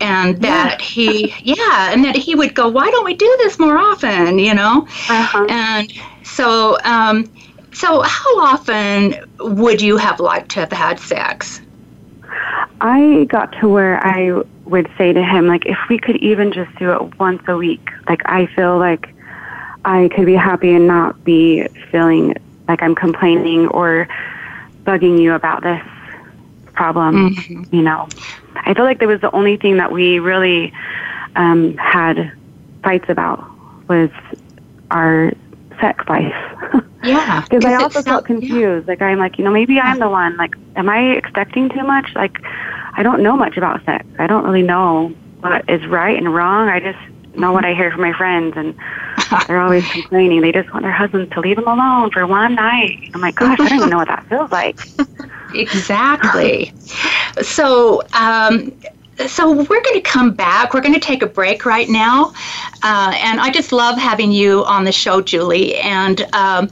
And 0.00 0.40
that 0.42 0.80
yeah. 0.80 0.84
he, 0.84 1.34
yeah, 1.42 1.92
and 1.92 2.04
that 2.04 2.16
he 2.16 2.34
would 2.34 2.54
go, 2.54 2.68
Why 2.68 2.90
don't 2.90 3.04
we 3.04 3.14
do 3.14 3.34
this 3.38 3.58
more 3.58 3.76
often? 3.76 4.38
You 4.38 4.54
know? 4.54 4.86
Uh-huh. 5.08 5.46
And 5.48 5.92
so, 6.22 6.78
um, 6.84 7.30
so 7.72 8.00
how 8.02 8.40
often 8.40 9.16
would 9.38 9.80
you 9.80 9.96
have 9.96 10.20
liked 10.20 10.50
to 10.52 10.60
have 10.60 10.72
had 10.72 10.98
sex? 10.98 11.60
I 12.80 13.26
got 13.28 13.52
to 13.60 13.68
where 13.68 14.04
I 14.04 14.42
would 14.64 14.90
say 14.98 15.12
to 15.12 15.22
him, 15.22 15.46
like, 15.46 15.66
if 15.66 15.78
we 15.88 15.98
could 15.98 16.16
even 16.16 16.52
just 16.52 16.74
do 16.78 16.92
it 16.92 17.18
once 17.18 17.42
a 17.46 17.56
week, 17.56 17.88
like, 18.08 18.22
I 18.26 18.46
feel 18.46 18.78
like 18.78 19.08
I 19.84 20.08
could 20.14 20.26
be 20.26 20.34
happy 20.34 20.74
and 20.74 20.86
not 20.86 21.22
be 21.24 21.66
feeling 21.90 22.34
like 22.68 22.82
I'm 22.82 22.94
complaining 22.94 23.68
or 23.68 24.08
bugging 24.84 25.20
you 25.20 25.34
about 25.34 25.62
this 25.62 25.82
problem. 26.72 27.34
Mm-hmm. 27.34 27.74
You 27.74 27.82
know, 27.82 28.08
I 28.54 28.74
feel 28.74 28.84
like 28.84 29.00
that 29.00 29.08
was 29.08 29.20
the 29.20 29.34
only 29.34 29.56
thing 29.56 29.76
that 29.78 29.92
we 29.92 30.18
really 30.18 30.72
um, 31.34 31.76
had 31.76 32.32
fights 32.82 33.08
about 33.08 33.44
was 33.88 34.10
our 34.90 35.32
sex 35.80 36.08
life. 36.08 36.34
Yeah, 37.02 37.42
because 37.42 37.64
I 37.64 37.74
also 37.74 38.02
felt 38.02 38.24
confused. 38.24 38.86
Yeah. 38.86 38.92
Like 38.92 39.00
I'm 39.00 39.18
like, 39.18 39.38
you 39.38 39.44
know, 39.44 39.52
maybe 39.52 39.78
I'm 39.78 40.00
the 40.00 40.08
one. 40.08 40.36
Like, 40.36 40.56
am 40.74 40.88
I 40.88 41.12
expecting 41.12 41.68
too 41.68 41.84
much? 41.84 42.12
Like, 42.16 42.38
I 42.94 43.04
don't 43.04 43.22
know 43.22 43.36
much 43.36 43.56
about 43.56 43.84
sex. 43.84 44.04
I 44.18 44.26
don't 44.26 44.44
really 44.44 44.62
know 44.62 45.14
what 45.38 45.68
is 45.70 45.86
right 45.86 46.16
and 46.16 46.34
wrong. 46.34 46.68
I 46.68 46.80
just 46.80 46.98
know 47.36 47.52
what 47.52 47.64
I 47.64 47.74
hear 47.74 47.92
from 47.92 48.00
my 48.00 48.12
friends, 48.12 48.54
and 48.56 48.74
they're 49.46 49.60
always 49.60 49.86
complaining. 49.90 50.40
They 50.40 50.52
just 50.52 50.72
want 50.72 50.84
their 50.84 50.92
husbands 50.92 51.32
to 51.34 51.40
leave 51.40 51.56
them 51.56 51.66
alone 51.68 52.10
for 52.10 52.26
one 52.26 52.54
night. 52.54 53.10
I'm 53.14 53.20
like, 53.20 53.36
gosh, 53.36 53.52
I 53.52 53.56
don't 53.56 53.72
even 53.78 53.90
know 53.90 53.98
what 53.98 54.08
that 54.08 54.26
feels 54.28 54.50
like. 54.50 54.78
exactly. 55.54 56.72
so, 57.42 58.02
um, 58.12 58.72
so 59.26 59.50
we're 59.50 59.82
going 59.82 59.94
to 59.94 60.00
come 60.02 60.32
back. 60.32 60.74
We're 60.74 60.82
going 60.82 60.94
to 60.94 61.00
take 61.00 61.22
a 61.22 61.26
break 61.26 61.64
right 61.64 61.88
now, 61.88 62.34
uh, 62.82 63.14
and 63.16 63.40
I 63.40 63.50
just 63.50 63.72
love 63.72 63.96
having 63.96 64.30
you 64.30 64.64
on 64.64 64.84
the 64.84 64.92
show, 64.92 65.22
Julie. 65.22 65.76
And 65.76 66.20
um, 66.34 66.68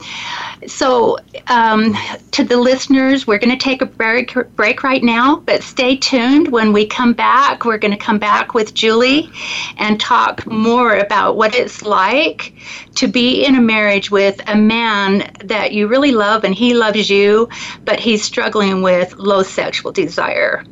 so, 0.67 1.17
um, 1.47 1.95
to 2.31 2.43
the 2.43 2.57
listeners, 2.57 3.25
we're 3.25 3.39
going 3.39 3.57
to 3.57 3.63
take 3.63 3.81
a 3.81 3.85
break, 3.85 4.33
break 4.55 4.83
right 4.83 5.03
now, 5.03 5.37
but 5.37 5.63
stay 5.63 5.95
tuned. 5.95 6.51
When 6.51 6.73
we 6.73 6.85
come 6.85 7.13
back, 7.13 7.65
we're 7.65 7.77
going 7.77 7.97
to 7.97 8.03
come 8.03 8.19
back 8.19 8.53
with 8.53 8.73
Julie 8.73 9.29
and 9.77 9.99
talk 9.99 10.45
more 10.45 10.97
about 10.97 11.37
what 11.37 11.55
it's 11.55 11.81
like 11.81 12.53
to 12.95 13.07
be 13.07 13.45
in 13.45 13.55
a 13.55 13.61
marriage 13.61 14.11
with 14.11 14.41
a 14.47 14.55
man 14.55 15.31
that 15.45 15.71
you 15.73 15.87
really 15.87 16.11
love 16.11 16.43
and 16.43 16.53
he 16.53 16.73
loves 16.73 17.09
you, 17.09 17.49
but 17.83 17.99
he's 17.99 18.23
struggling 18.23 18.81
with 18.81 19.13
low 19.17 19.43
sexual 19.43 19.91
desire. 19.91 20.63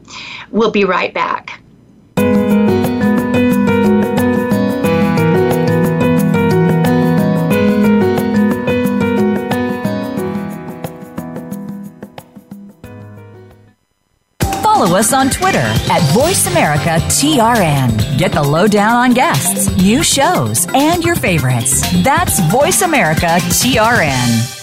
We'll 0.51 0.71
be 0.71 0.85
right 0.85 1.13
back. 1.13 1.62
Us 14.95 15.13
on 15.13 15.29
Twitter 15.29 15.59
at 15.59 16.01
VoiceAmericaTRN. 16.13 18.17
Get 18.17 18.31
the 18.31 18.41
lowdown 18.43 18.95
on 18.95 19.13
guests, 19.13 19.69
new 19.77 20.01
shows, 20.03 20.67
and 20.73 21.03
your 21.03 21.15
favorites. 21.15 21.81
That's 22.03 22.39
VoiceAmericaTRN. 22.41 24.61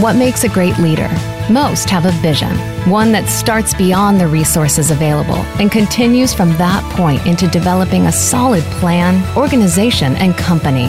What 0.00 0.16
makes 0.16 0.44
a 0.44 0.48
great 0.48 0.78
leader? 0.78 1.08
Most 1.50 1.90
have 1.90 2.06
a 2.06 2.12
vision, 2.22 2.56
one 2.90 3.12
that 3.12 3.28
starts 3.28 3.74
beyond 3.74 4.18
the 4.20 4.26
resources 4.26 4.90
available 4.90 5.36
and 5.60 5.70
continues 5.70 6.32
from 6.32 6.48
that 6.56 6.82
point 6.96 7.26
into 7.26 7.46
developing 7.48 8.06
a 8.06 8.12
solid 8.12 8.62
plan, 8.80 9.22
organization, 9.36 10.16
and 10.16 10.34
company. 10.36 10.88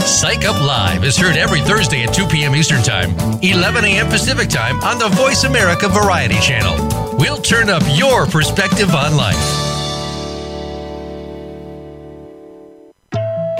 Psych 0.00 0.44
Up 0.44 0.60
Live 0.60 1.04
is 1.04 1.16
heard 1.16 1.36
every 1.36 1.60
Thursday 1.60 2.02
at 2.02 2.14
2 2.14 2.26
p.m. 2.26 2.54
Eastern 2.54 2.82
Time, 2.82 3.10
11 3.42 3.84
a.m. 3.84 4.06
Pacific 4.08 4.48
Time 4.48 4.80
on 4.80 4.98
the 4.98 5.08
Voice 5.08 5.44
America 5.44 5.88
Variety 5.88 6.38
Channel. 6.40 7.16
We'll 7.18 7.38
turn 7.38 7.68
up 7.68 7.82
your 7.94 8.26
perspective 8.26 8.94
on 8.94 9.16
life. 9.16 9.36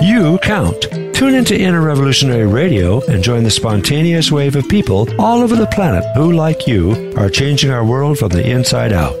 You 0.01 0.39
count. 0.39 0.81
Tune 1.13 1.35
into 1.35 1.55
Inner 1.59 1.81
Revolutionary 1.81 2.47
Radio 2.47 3.05
and 3.05 3.23
join 3.23 3.43
the 3.43 3.51
spontaneous 3.51 4.31
wave 4.31 4.55
of 4.55 4.67
people 4.67 5.07
all 5.21 5.41
over 5.41 5.55
the 5.55 5.67
planet 5.67 6.03
who, 6.15 6.31
like 6.31 6.65
you, 6.65 7.13
are 7.15 7.29
changing 7.29 7.69
our 7.69 7.85
world 7.85 8.17
from 8.17 8.29
the 8.29 8.49
inside 8.49 8.91
out. 8.93 9.20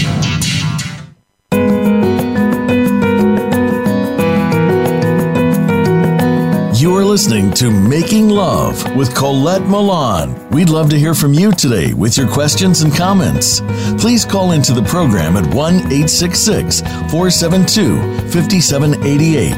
You're 6.81 7.05
listening 7.05 7.51
to 7.51 7.69
Making 7.69 8.29
Love 8.29 8.95
with 8.95 9.13
Colette 9.13 9.67
Milan. 9.67 10.49
We'd 10.49 10.71
love 10.71 10.89
to 10.89 10.97
hear 10.97 11.13
from 11.13 11.31
you 11.31 11.51
today 11.51 11.93
with 11.93 12.17
your 12.17 12.27
questions 12.27 12.81
and 12.81 12.91
comments. 12.91 13.61
Please 13.99 14.25
call 14.25 14.53
into 14.53 14.73
the 14.73 14.81
program 14.81 15.37
at 15.37 15.45
1 15.53 15.75
866 15.75 16.81
472 16.81 17.99
5788. 18.31 19.51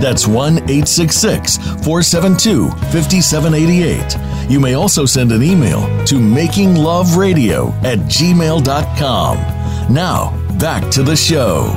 That's 0.00 0.28
1 0.28 0.58
866 0.58 1.56
472 1.56 2.68
5788. 2.68 4.48
You 4.48 4.60
may 4.60 4.74
also 4.74 5.04
send 5.04 5.32
an 5.32 5.42
email 5.42 5.80
to 6.04 6.14
makingloveradio 6.14 7.74
at 7.82 7.98
gmail.com. 8.06 9.36
Now, 9.92 10.30
back 10.60 10.88
to 10.92 11.02
the 11.02 11.16
show. 11.16 11.74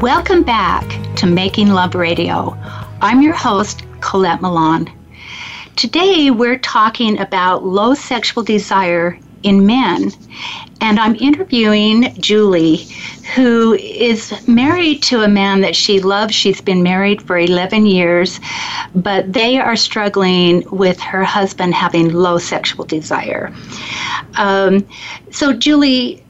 Welcome 0.00 0.42
back 0.42 1.03
to 1.16 1.26
Making 1.26 1.68
Love 1.68 1.94
Radio. 1.94 2.56
I'm 3.00 3.22
your 3.22 3.34
host, 3.34 3.84
Colette 4.00 4.40
Milan. 4.40 4.90
Today 5.76 6.32
we're 6.32 6.58
talking 6.58 7.20
about 7.20 7.64
low 7.64 7.94
sexual 7.94 8.42
desire 8.42 9.16
in 9.44 9.64
men, 9.64 10.10
and 10.80 10.98
I'm 10.98 11.14
interviewing 11.14 12.14
Julie, 12.14 12.88
who 13.36 13.74
is 13.74 14.32
married 14.48 15.04
to 15.04 15.22
a 15.22 15.28
man 15.28 15.60
that 15.60 15.76
she 15.76 16.00
loves. 16.00 16.34
She's 16.34 16.60
been 16.60 16.82
married 16.82 17.22
for 17.22 17.38
11 17.38 17.86
years, 17.86 18.40
but 18.96 19.32
they 19.32 19.58
are 19.58 19.76
struggling 19.76 20.64
with 20.70 20.98
her 20.98 21.22
husband 21.22 21.74
having 21.74 22.12
low 22.12 22.38
sexual 22.38 22.84
desire. 22.84 23.54
Um, 24.36 24.84
so, 25.30 25.52
Julie, 25.52 26.23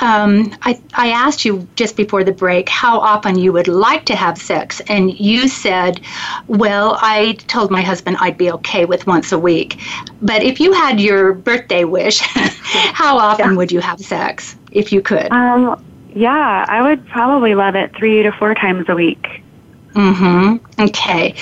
um, 0.00 0.54
I, 0.62 0.80
I 0.94 1.08
asked 1.08 1.44
you 1.44 1.66
just 1.76 1.96
before 1.96 2.24
the 2.24 2.32
break 2.32 2.68
how 2.68 2.98
often 2.98 3.38
you 3.38 3.52
would 3.52 3.68
like 3.68 4.04
to 4.06 4.16
have 4.16 4.38
sex, 4.38 4.80
and 4.88 5.18
you 5.18 5.48
said, 5.48 6.00
Well, 6.46 6.98
I 7.00 7.34
told 7.46 7.70
my 7.70 7.82
husband 7.82 8.16
I'd 8.20 8.38
be 8.38 8.50
okay 8.52 8.84
with 8.84 9.06
once 9.06 9.32
a 9.32 9.38
week. 9.38 9.80
But 10.22 10.42
if 10.42 10.60
you 10.60 10.72
had 10.72 11.00
your 11.00 11.32
birthday 11.32 11.84
wish, 11.84 12.18
how 12.20 13.18
often 13.18 13.50
yeah. 13.50 13.56
would 13.56 13.72
you 13.72 13.80
have 13.80 14.00
sex 14.00 14.56
if 14.72 14.92
you 14.92 15.00
could? 15.00 15.30
Um, 15.30 15.82
yeah, 16.14 16.64
I 16.68 16.82
would 16.82 17.06
probably 17.08 17.54
love 17.54 17.74
it 17.74 17.94
three 17.96 18.22
to 18.22 18.32
four 18.32 18.54
times 18.54 18.88
a 18.88 18.94
week. 18.94 19.43
Mm-hmm. 19.94 20.82
Okay. 20.82 21.34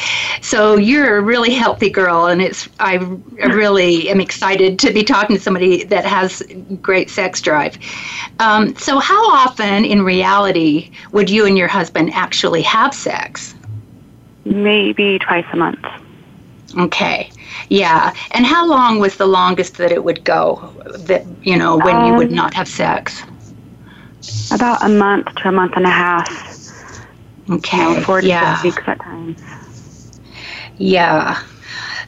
So 0.42 0.76
you're 0.76 1.16
a 1.16 1.22
really 1.22 1.54
healthy 1.54 1.88
girl, 1.88 2.26
and 2.26 2.42
it's 2.42 2.68
I 2.78 2.96
really 2.96 4.10
am 4.10 4.20
excited 4.20 4.78
to 4.80 4.92
be 4.92 5.02
talking 5.02 5.36
to 5.36 5.42
somebody 5.42 5.84
that 5.84 6.04
has 6.04 6.42
great 6.82 7.08
sex 7.08 7.40
drive. 7.40 7.78
Um, 8.40 8.76
so 8.76 8.98
how 8.98 9.30
often, 9.32 9.86
in 9.86 10.02
reality, 10.02 10.90
would 11.12 11.30
you 11.30 11.46
and 11.46 11.56
your 11.56 11.68
husband 11.68 12.10
actually 12.12 12.60
have 12.62 12.92
sex? 12.92 13.54
Maybe 14.44 15.18
twice 15.18 15.46
a 15.52 15.56
month. 15.56 15.84
Okay. 16.76 17.30
Yeah. 17.70 18.12
And 18.32 18.44
how 18.44 18.66
long 18.66 18.98
was 18.98 19.16
the 19.16 19.26
longest 19.26 19.78
that 19.78 19.92
it 19.92 20.04
would 20.04 20.24
go? 20.24 20.74
That 21.06 21.24
you 21.42 21.56
know 21.56 21.78
when 21.78 21.96
um, 21.96 22.06
you 22.06 22.14
would 22.14 22.28
um, 22.28 22.34
not 22.34 22.52
have 22.52 22.68
sex? 22.68 23.22
About 24.52 24.84
a 24.84 24.88
month 24.90 25.34
to 25.36 25.48
a 25.48 25.52
month 25.52 25.72
and 25.76 25.86
a 25.86 25.90
half. 25.90 26.51
Okay. 27.50 27.76
You 27.76 27.94
know, 27.94 28.00
four 28.02 28.20
to 28.20 28.26
yeah. 28.26 28.56
six 28.60 28.76
weeks 28.76 28.88
at 28.88 29.00
times. 29.00 29.40
Yeah. 30.78 31.42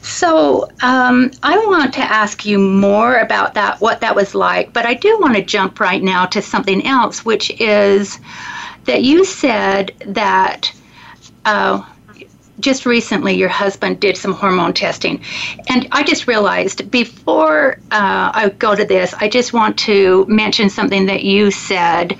So 0.01 0.69
um, 0.81 1.31
I 1.41 1.57
want 1.65 1.93
to 1.95 2.01
ask 2.01 2.45
you 2.45 2.59
more 2.59 3.17
about 3.17 3.55
that, 3.55 3.81
what 3.81 4.01
that 4.01 4.15
was 4.15 4.35
like, 4.35 4.71
but 4.71 4.85
I 4.85 4.93
do 4.93 5.17
want 5.19 5.35
to 5.35 5.41
jump 5.41 5.79
right 5.79 6.01
now 6.01 6.25
to 6.27 6.41
something 6.41 6.85
else, 6.85 7.25
which 7.25 7.49
is 7.59 8.19
that 8.85 9.03
you 9.03 9.25
said 9.25 9.91
that 10.05 10.71
uh, 11.45 11.83
just 12.59 12.85
recently 12.85 13.33
your 13.33 13.49
husband 13.49 13.99
did 13.99 14.17
some 14.17 14.33
hormone 14.33 14.73
testing. 14.73 15.21
And 15.67 15.87
I 15.91 16.03
just 16.03 16.27
realized 16.27 16.89
before 16.89 17.79
uh, 17.91 18.31
I 18.33 18.49
go 18.57 18.75
to 18.75 18.85
this, 18.85 19.13
I 19.13 19.27
just 19.27 19.53
want 19.53 19.77
to 19.79 20.25
mention 20.27 20.69
something 20.69 21.05
that 21.07 21.23
you 21.23 21.51
said. 21.51 22.17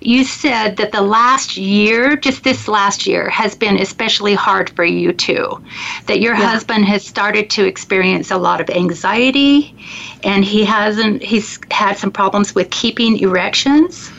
You 0.00 0.24
said 0.24 0.76
that 0.76 0.92
the 0.92 1.00
last 1.00 1.56
year, 1.56 2.16
just 2.16 2.44
this 2.44 2.68
last 2.68 3.06
year, 3.06 3.28
has 3.30 3.54
been 3.54 3.78
especially 3.78 4.34
hard 4.34 4.70
for 4.70 4.84
you 4.84 5.12
too. 5.12 5.62
That 6.06 6.20
your 6.20 6.34
yeah. 6.34 6.50
husband 6.50 6.84
has 6.84 7.04
started 7.04 7.50
to 7.50 7.66
experience 7.66 8.30
a 8.30 8.36
lot 8.36 8.60
of 8.60 8.70
anxiety 8.70 9.74
and 10.22 10.44
he 10.44 10.64
hasn't, 10.64 11.22
he's 11.22 11.58
had 11.70 11.96
some 11.96 12.10
problems 12.10 12.54
with 12.54 12.70
keeping 12.70 13.18
erections 13.18 14.10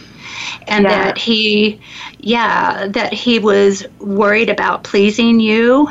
and 0.70 0.84
yeah. 0.84 0.90
that 0.90 1.18
he 1.18 1.80
yeah 2.20 2.88
that 2.88 3.14
he 3.14 3.40
was 3.40 3.86
worried 4.00 4.50
about 4.50 4.84
pleasing 4.84 5.40
you 5.40 5.88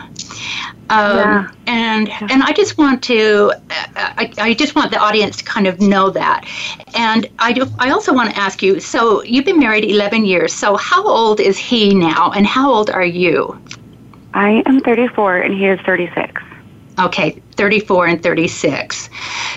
um, 0.90 1.16
yeah. 1.18 1.50
and 1.66 2.08
and 2.08 2.42
I 2.42 2.52
just 2.52 2.78
want 2.78 3.02
to 3.04 3.52
I, 3.96 4.32
I 4.38 4.54
just 4.54 4.74
want 4.74 4.90
the 4.90 4.98
audience 4.98 5.36
to 5.38 5.44
kind 5.44 5.66
of 5.66 5.80
know 5.80 6.10
that 6.10 6.46
and 6.94 7.28
I 7.38 7.52
do, 7.52 7.66
I 7.78 7.90
also 7.90 8.12
want 8.14 8.30
to 8.30 8.36
ask 8.38 8.62
you 8.62 8.80
so 8.80 9.22
you've 9.22 9.44
been 9.44 9.58
married 9.58 9.84
11 9.84 10.24
years 10.24 10.52
so 10.52 10.76
how 10.76 11.06
old 11.06 11.40
is 11.40 11.58
he 11.58 11.94
now 11.94 12.32
and 12.32 12.46
how 12.46 12.72
old 12.72 12.90
are 12.90 13.04
you 13.04 13.60
I 14.34 14.62
am 14.66 14.80
34 14.80 15.38
and 15.38 15.54
he 15.54 15.66
is 15.66 15.80
36 15.80 16.42
Okay, 16.98 17.40
34 17.52 18.06
and 18.06 18.22
36. 18.22 19.08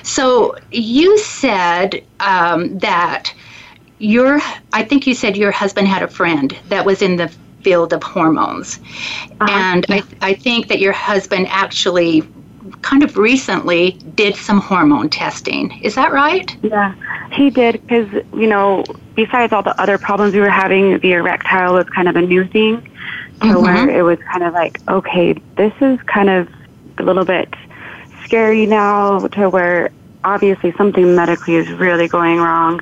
So 0.04 0.56
you 0.72 1.18
said 1.18 2.04
um, 2.20 2.78
that 2.80 3.34
your 4.02 4.42
I 4.74 4.84
think 4.84 5.08
you 5.08 5.14
said 5.14 5.38
your 5.38 5.52
husband 5.52 5.88
had 5.88 6.04
a 6.04 6.08
friend 6.08 6.58
that 6.70 6.86
was 6.86 7.02
in 7.02 7.18
the 7.18 7.32
field 7.62 7.94
of 7.94 8.04
hormones. 8.04 8.80
Uh-huh. 9.40 9.48
And 9.50 9.86
I, 9.90 10.04
I 10.22 10.34
think 10.34 10.68
that 10.68 10.80
your 10.80 10.94
husband 10.94 11.48
actually 11.50 12.24
kind 12.82 13.04
of 13.04 13.18
recently 13.18 13.92
did 14.16 14.36
some 14.36 14.60
hormone 14.60 15.10
testing. 15.10 15.72
Is 15.84 15.96
that 15.96 16.12
right? 16.12 16.56
Yeah, 16.64 16.96
he 17.32 17.50
did 17.50 17.82
because, 17.86 18.12
you 18.34 18.48
know, 18.48 18.84
besides 19.16 19.54
all 19.54 19.64
the 19.64 19.80
other 19.80 19.98
problems 19.98 20.34
we 20.34 20.40
were 20.40 20.50
having, 20.50 21.00
the 21.00 21.14
erectile 21.14 21.76
was 21.76 21.88
kind 21.90 22.08
of 22.08 22.16
a 22.16 22.22
new 22.22 22.46
thing. 22.46 22.88
So 23.42 23.48
mm-hmm. 23.48 23.64
where 23.64 23.90
it 23.90 24.04
was 24.04 24.20
kind 24.32 24.44
of 24.44 24.54
like, 24.54 24.80
okay, 24.88 25.34
this 25.56 25.74
is 25.82 26.00
kind 26.04 26.30
of 26.30 26.50
a 26.98 27.04
little 27.04 27.26
bit 27.26 27.54
scary 28.24 28.66
now 28.66 29.20
to 29.20 29.50
where 29.50 29.92
obviously 30.24 30.72
something 30.74 31.16
medically 31.16 31.56
is 31.56 31.70
really 31.74 32.08
going 32.08 32.38
wrong 32.38 32.78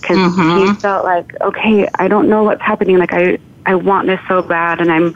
because 0.00 0.16
mm-hmm. 0.16 0.66
he 0.66 0.80
felt 0.80 1.04
like 1.04 1.38
okay 1.40 1.88
i 1.96 2.08
don't 2.08 2.28
know 2.28 2.42
what's 2.42 2.62
happening 2.62 2.98
like 2.98 3.12
i 3.12 3.38
i 3.64 3.74
want 3.74 4.06
this 4.06 4.20
so 4.28 4.42
bad 4.42 4.80
and 4.80 4.90
i'm 4.90 5.14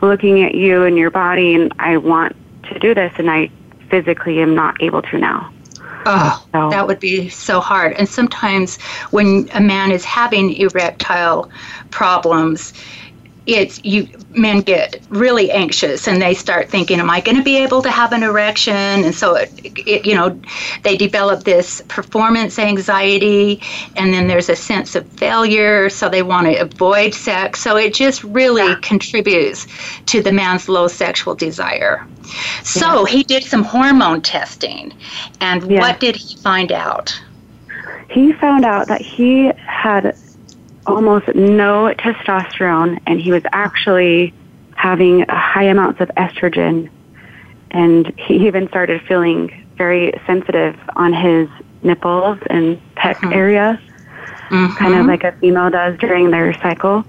looking 0.00 0.42
at 0.42 0.54
you 0.54 0.84
and 0.84 0.96
your 0.96 1.10
body 1.10 1.54
and 1.54 1.72
i 1.78 1.96
want 1.96 2.34
to 2.64 2.78
do 2.78 2.94
this 2.94 3.12
and 3.18 3.30
i 3.30 3.48
physically 3.88 4.40
am 4.40 4.54
not 4.54 4.80
able 4.82 5.02
to 5.02 5.18
now 5.18 5.52
Oh, 6.04 6.44
so. 6.52 6.70
that 6.70 6.86
would 6.86 7.00
be 7.00 7.28
so 7.28 7.60
hard. 7.60 7.92
And 7.92 8.08
sometimes 8.08 8.80
when 9.10 9.48
a 9.54 9.60
man 9.60 9.92
is 9.92 10.04
having 10.04 10.52
erectile 10.54 11.50
problems, 11.90 12.72
it's 13.46 13.84
you 13.84 14.08
men 14.30 14.60
get 14.60 15.00
really 15.08 15.50
anxious 15.50 16.06
and 16.06 16.22
they 16.22 16.32
start 16.32 16.68
thinking 16.68 17.00
am 17.00 17.10
i 17.10 17.20
going 17.20 17.36
to 17.36 17.42
be 17.42 17.56
able 17.56 17.82
to 17.82 17.90
have 17.90 18.12
an 18.12 18.22
erection 18.22 18.74
and 18.74 19.14
so 19.14 19.34
it, 19.34 19.50
it, 19.86 20.06
you 20.06 20.14
know 20.14 20.40
they 20.84 20.96
develop 20.96 21.42
this 21.44 21.82
performance 21.88 22.58
anxiety 22.58 23.60
and 23.96 24.14
then 24.14 24.28
there's 24.28 24.48
a 24.48 24.56
sense 24.56 24.94
of 24.94 25.06
failure 25.08 25.90
so 25.90 26.08
they 26.08 26.22
want 26.22 26.46
to 26.46 26.54
avoid 26.54 27.12
sex 27.12 27.60
so 27.60 27.76
it 27.76 27.92
just 27.92 28.22
really 28.24 28.62
yeah. 28.62 28.78
contributes 28.80 29.66
to 30.06 30.22
the 30.22 30.32
man's 30.32 30.68
low 30.68 30.86
sexual 30.86 31.34
desire 31.34 32.06
so 32.62 33.06
yeah. 33.06 33.12
he 33.12 33.22
did 33.24 33.42
some 33.42 33.64
hormone 33.64 34.20
testing 34.20 34.92
and 35.40 35.68
yeah. 35.70 35.80
what 35.80 35.98
did 35.98 36.14
he 36.14 36.36
find 36.36 36.70
out 36.70 37.20
he 38.08 38.32
found 38.34 38.64
out 38.64 38.88
that 38.88 39.00
he 39.00 39.50
had 39.66 40.14
almost 40.86 41.28
no 41.34 41.94
testosterone, 41.96 43.00
and 43.06 43.20
he 43.20 43.32
was 43.32 43.42
actually 43.52 44.34
having 44.74 45.24
high 45.28 45.64
amounts 45.64 46.00
of 46.00 46.08
estrogen. 46.16 46.90
And 47.70 48.12
he 48.18 48.46
even 48.46 48.68
started 48.68 49.02
feeling 49.02 49.66
very 49.76 50.12
sensitive 50.26 50.78
on 50.96 51.12
his 51.12 51.48
nipples 51.82 52.38
and 52.50 52.80
pec 52.94 53.16
mm-hmm. 53.16 53.32
area, 53.32 53.80
mm-hmm. 54.50 54.76
kind 54.76 54.94
of 54.94 55.06
like 55.06 55.24
a 55.24 55.32
female 55.32 55.70
does 55.70 55.98
during 55.98 56.30
their 56.30 56.52
cycle. 56.60 57.04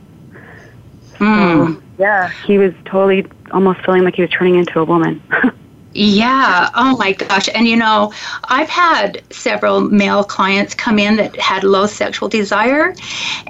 Mm. 1.15 1.75
So, 1.75 1.83
yeah, 1.99 2.29
he 2.45 2.57
was 2.57 2.73
totally 2.85 3.25
almost 3.51 3.81
feeling 3.85 4.03
like 4.03 4.15
he 4.15 4.21
was 4.21 4.31
turning 4.31 4.55
into 4.55 4.79
a 4.79 4.85
woman. 4.85 5.21
Yeah. 5.93 6.69
Oh 6.73 6.97
my 6.97 7.13
gosh. 7.13 7.49
And 7.53 7.67
you 7.67 7.75
know, 7.75 8.13
I've 8.45 8.69
had 8.69 9.21
several 9.31 9.81
male 9.81 10.23
clients 10.23 10.73
come 10.73 10.97
in 10.97 11.17
that 11.17 11.35
had 11.39 11.63
low 11.63 11.85
sexual 11.85 12.29
desire. 12.29 12.95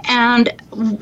And 0.07 0.53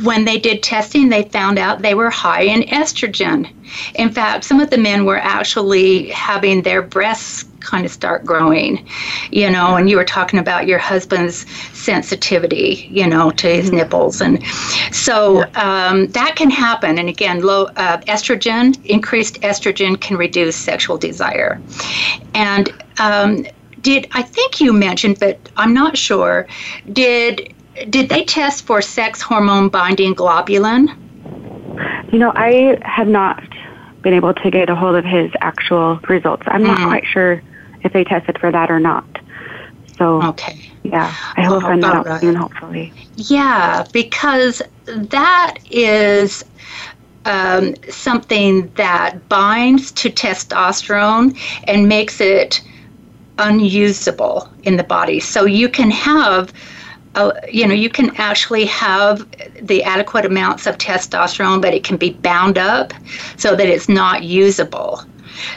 when 0.04 0.26
they 0.26 0.38
did 0.38 0.62
testing, 0.62 1.10
they 1.10 1.24
found 1.24 1.58
out 1.58 1.82
they 1.82 1.96
were 1.96 2.10
high 2.10 2.44
in 2.44 2.62
estrogen. 2.64 3.52
In 3.96 4.12
fact, 4.12 4.44
some 4.44 4.60
of 4.60 4.70
the 4.70 4.78
men 4.78 5.06
were 5.06 5.18
actually 5.18 6.10
having 6.10 6.62
their 6.62 6.82
breasts 6.82 7.46
kind 7.60 7.86
of 7.86 7.92
start 7.92 8.26
growing, 8.26 8.88
you 9.32 9.50
know, 9.50 9.76
and 9.76 9.90
you 9.90 9.96
were 9.96 10.06
talking 10.06 10.40
about 10.40 10.68
your 10.68 10.80
husband's 10.80 11.46
sensitivity, 11.78 12.88
you 12.90 13.08
know, 13.08 13.30
to 13.32 13.48
his 13.48 13.72
nipples. 13.72 14.22
And 14.22 14.44
so 14.92 15.44
um, 15.56 16.08
that 16.08 16.36
can 16.36 16.50
happen. 16.50 16.98
And 16.98 17.08
again, 17.08 17.42
low 17.42 17.66
uh, 17.76 17.98
estrogen, 18.02 18.84
increased 18.86 19.40
estrogen 19.42 20.00
can 20.00 20.18
reduce 20.18 20.56
sexual 20.56 20.98
desire. 20.98 21.62
And 22.34 22.74
um, 23.00 23.46
did 23.82 24.08
I 24.12 24.22
think 24.22 24.60
you 24.60 24.74
mentioned, 24.74 25.20
but 25.20 25.38
I'm 25.58 25.74
not 25.74 25.98
sure, 25.98 26.48
did 26.92 27.54
did 27.90 28.10
they 28.10 28.26
test 28.26 28.66
for 28.66 28.82
sex 28.82 29.22
hormone 29.22 29.70
binding 29.70 30.14
globulin? 30.14 30.96
You 32.12 32.20
know, 32.20 32.32
I 32.36 32.78
have 32.84 33.08
not 33.08 33.44
been 34.02 34.14
able 34.14 34.34
to 34.34 34.52
get 34.52 34.70
a 34.70 34.76
hold 34.76 34.96
of 34.96 35.06
his 35.06 35.32
actual 35.42 35.98
results. 36.10 36.44
I'm 36.48 36.64
not 36.64 36.80
mm. 36.80 36.88
quite 36.88 37.06
sure 37.06 37.42
if 37.84 37.94
they 37.94 38.04
tested 38.04 38.40
for 38.40 38.52
that 38.52 38.72
or 38.72 38.80
not. 38.80 39.06
So, 39.98 40.22
okay. 40.24 40.72
Yeah, 40.84 41.14
I 41.38 41.48
will 41.48 41.62
find 41.62 41.84
that 41.84 41.94
out 41.94 42.08
right. 42.08 42.22
soon, 42.22 42.36
hopefully. 42.36 42.92
Yeah, 43.16 43.86
because 43.94 44.62
that 44.86 45.58
is 45.70 46.44
um, 47.26 47.76
something 47.90 48.72
that 48.76 49.30
binds 49.30 49.92
to 49.92 50.10
testosterone 50.10 51.38
and 51.66 51.88
makes 51.88 52.20
it 52.20 52.62
unusable 53.38 54.50
in 54.64 54.78
the 54.78 54.84
body. 54.84 55.20
So 55.20 55.46
you 55.46 55.70
can 55.70 55.92
have 55.92 56.52
uh, 57.16 57.32
you 57.50 57.68
know, 57.68 57.74
you 57.74 57.90
can 57.90 58.16
actually 58.18 58.66
have 58.66 59.28
the 59.62 59.84
adequate 59.84 60.26
amounts 60.26 60.66
of 60.66 60.78
testosterone, 60.78 61.62
but 61.62 61.74
it 61.74 61.84
can 61.84 61.98
be 61.98 62.12
bound 62.12 62.58
up 62.58 62.94
so 63.38 63.56
that 63.56 63.68
it's 63.68 63.90
not 63.90 64.24
usable. 64.24 65.04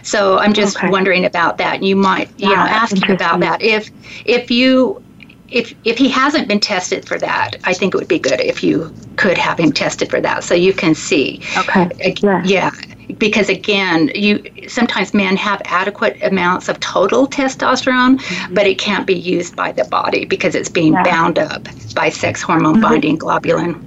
So 0.03 0.39
I'm 0.39 0.53
just 0.53 0.77
okay. 0.77 0.89
wondering 0.89 1.25
about 1.25 1.59
that. 1.59 1.83
You 1.83 1.97
might, 1.97 2.29
you 2.39 2.51
yeah, 2.51 2.57
know, 2.57 2.63
ask 2.63 2.97
him 2.97 3.15
about 3.15 3.41
that. 3.41 3.63
If 3.63 3.91
if 4.25 4.51
you 4.51 5.03
if 5.49 5.75
if 5.85 5.99
he 5.99 6.09
hasn't 6.09 6.49
been 6.49 6.61
tested 6.61 7.07
for 7.07 7.19
that, 7.19 7.57
I 7.65 7.75
think 7.75 7.95
it 7.95 7.99
would 7.99 8.09
be 8.09 8.19
good 8.19 8.41
if 8.41 8.65
you 8.65 8.93
could 9.17 9.39
have 9.39 9.59
him 9.59 9.73
tested 9.73 10.11
for 10.11 10.21
that, 10.21 10.43
so 10.43 10.55
you 10.55 10.73
can 10.73 10.95
see. 10.95 11.43
Okay. 11.57 12.15
Yeah. 12.23 12.43
yeah 12.45 12.71
because 13.19 13.49
again, 13.49 14.11
you 14.15 14.69
sometimes 14.69 15.15
men 15.15 15.37
have 15.37 15.61
adequate 15.65 16.23
amounts 16.23 16.69
of 16.69 16.81
total 16.81 17.27
testosterone, 17.27 18.19
mm-hmm. 18.19 18.55
but 18.55 18.67
it 18.67 18.79
can't 18.79 19.07
be 19.07 19.15
used 19.15 19.57
by 19.57 19.73
the 19.73 19.85
body 19.85 20.25
because 20.25 20.55
it's 20.55 20.69
being 20.69 20.93
yeah. 20.93 21.03
bound 21.03 21.39
up 21.39 21.67
by 21.95 22.09
sex 22.09 22.43
hormone 22.43 22.75
mm-hmm. 22.75 22.83
binding 22.83 23.19
globulin. 23.19 23.81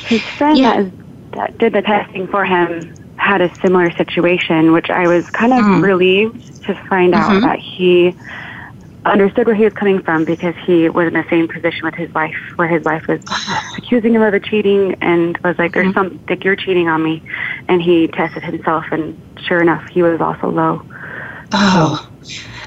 His 0.00 0.22
friend 0.22 0.58
yeah. 0.58 0.90
that, 1.32 1.58
did 1.58 1.72
the 1.72 1.82
testing 1.82 2.26
for 2.26 2.44
him 2.44 2.94
had 3.16 3.40
a 3.40 3.54
similar 3.56 3.90
situation, 3.92 4.72
which 4.72 4.90
I 4.90 5.06
was 5.06 5.30
kind 5.30 5.52
of 5.52 5.60
mm. 5.60 5.82
relieved 5.82 6.64
to 6.64 6.74
find 6.88 7.14
out 7.14 7.30
mm-hmm. 7.30 7.46
that 7.46 7.58
he 7.58 8.16
understood 9.04 9.46
where 9.46 9.54
he 9.54 9.64
was 9.64 9.72
coming 9.72 10.02
from 10.02 10.24
because 10.24 10.54
he 10.64 10.88
was 10.88 11.08
in 11.08 11.14
the 11.14 11.24
same 11.28 11.48
position 11.48 11.84
with 11.84 11.94
his 11.94 12.12
wife, 12.14 12.36
where 12.56 12.68
his 12.68 12.84
wife 12.84 13.06
was 13.06 13.20
accusing 13.76 14.14
him 14.14 14.22
of 14.22 14.42
cheating 14.44 14.96
and 15.00 15.36
was 15.38 15.58
like, 15.58 15.72
"There's 15.72 15.88
mm-hmm. 15.88 16.16
some 16.16 16.24
like 16.28 16.44
you're 16.44 16.56
cheating 16.56 16.88
on 16.88 17.02
me," 17.02 17.22
and 17.68 17.82
he 17.82 18.08
tested 18.08 18.42
himself, 18.42 18.84
and 18.92 19.20
sure 19.46 19.60
enough, 19.60 19.88
he 19.88 20.02
was 20.02 20.20
also 20.20 20.50
low. 20.50 20.82
Oh, 21.52 22.08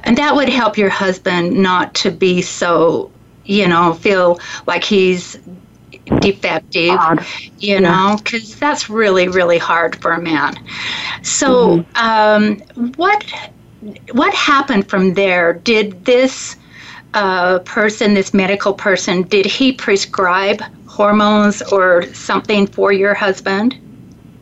and 0.04 0.18
that 0.18 0.36
would 0.36 0.50
help 0.50 0.78
your 0.78 0.90
husband 0.90 1.54
not 1.54 1.94
to 1.96 2.12
be 2.12 2.42
so, 2.42 3.12
you 3.46 3.68
know, 3.68 3.94
feel 3.94 4.40
like 4.68 4.84
he's 4.84 5.40
defective, 6.20 6.92
Odd. 6.92 7.26
you 7.60 7.80
know, 7.80 8.18
because 8.24 8.56
that's 8.60 8.90
really, 8.90 9.28
really 9.28 9.58
hard 9.58 9.96
for 10.02 10.12
a 10.12 10.22
man. 10.22 10.56
So, 11.24 11.80
mm-hmm. 11.80 12.76
um, 12.76 12.94
what 12.98 13.26
what 14.12 14.34
happened 14.34 14.90
from 14.90 15.14
there? 15.14 15.54
Did 15.54 16.06
this 16.06 16.56
uh, 17.14 17.60
person, 17.60 18.14
this 18.14 18.34
medical 18.34 18.74
person, 18.74 19.24
did 19.24 19.46
he 19.46 19.72
prescribe 19.72 20.62
hormones 20.88 21.62
or 21.62 22.14
something 22.14 22.68
for 22.68 22.92
your 22.92 23.14
husband? 23.14 23.78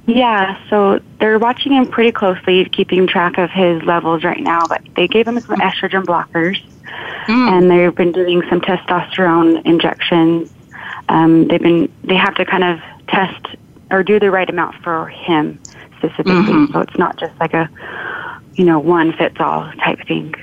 Yeah, 0.06 0.60
so 0.70 1.00
they're 1.20 1.40
watching 1.40 1.72
him 1.72 1.88
pretty 1.88 2.12
closely, 2.12 2.66
keeping 2.66 3.08
track 3.08 3.38
of 3.38 3.50
his 3.50 3.82
levels 3.84 4.24
right 4.24 4.42
now. 4.42 4.68
But 4.68 4.82
they 4.96 5.08
gave 5.08 5.28
him 5.28 5.40
some 5.40 5.60
estrogen 5.60 6.04
blockers, 6.04 6.62
mm. 7.28 7.52
and 7.52 7.72
they've 7.72 7.96
been 7.96 8.12
doing 8.12 8.44
some 8.50 8.60
testosterone 8.60 9.66
injections. 9.66 10.54
Um, 11.08 11.48
they've 11.48 11.62
been 11.62 11.92
they 12.04 12.16
have 12.16 12.36
to 12.36 12.46
kind 12.46 12.66
of 12.66 12.80
test 13.08 13.56
or 13.92 14.04
do 14.04 14.20
the 14.20 14.30
right 14.30 14.50
amount 14.50 14.84
for 14.84 15.08
him 15.08 15.60
specifically. 15.98 16.34
Mm-hmm. 16.34 16.74
So 16.74 16.82
it's 16.82 16.98
not 16.98 17.18
just 17.18 17.40
like 17.40 17.54
a 17.54 17.70
you 18.56 18.66
know, 18.66 18.80
one 18.80 19.14
fits 19.14 19.38
all 19.40 19.72
type 19.74 20.06
thing. 20.08 20.36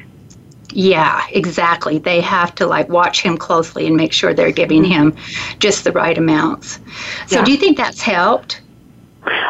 Yeah, 0.73 1.27
exactly. 1.31 1.99
They 1.99 2.21
have 2.21 2.55
to 2.57 2.67
like 2.67 2.89
watch 2.89 3.23
him 3.23 3.37
closely 3.37 3.87
and 3.87 3.97
make 3.97 4.13
sure 4.13 4.35
they're 4.35 4.53
giving 4.53 4.85
him 4.85 5.17
just 5.59 5.85
the 5.85 5.93
right 5.93 6.17
amounts. 6.17 6.79
So, 7.27 7.39
yeah. 7.39 7.45
do 7.45 7.53
you 7.53 7.57
think 7.57 7.77
that's 7.77 8.01
helped? 8.01 8.61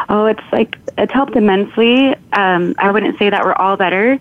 Oh, 0.09 0.25
it's 0.25 0.43
like 0.51 0.77
it's 0.97 1.13
helped 1.13 1.35
immensely. 1.35 2.15
Um, 2.33 2.75
I 2.77 2.91
wouldn't 2.91 3.17
say 3.19 3.29
that 3.29 3.43
we're 3.43 3.53
all 3.53 3.77
better, 3.77 4.19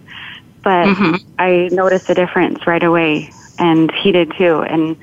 but 0.62 0.86
mm-hmm. 0.86 1.14
I 1.38 1.68
noticed 1.72 2.08
a 2.10 2.14
difference 2.14 2.66
right 2.66 2.82
away, 2.82 3.30
and 3.58 3.90
he 3.92 4.12
did 4.12 4.32
too. 4.36 4.62
And 4.62 4.96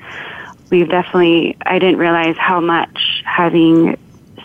we've 0.70 0.88
definitely, 0.88 1.56
I 1.66 1.78
didn't 1.78 1.98
realize 1.98 2.36
how 2.36 2.60
much 2.60 3.22
having 3.24 3.98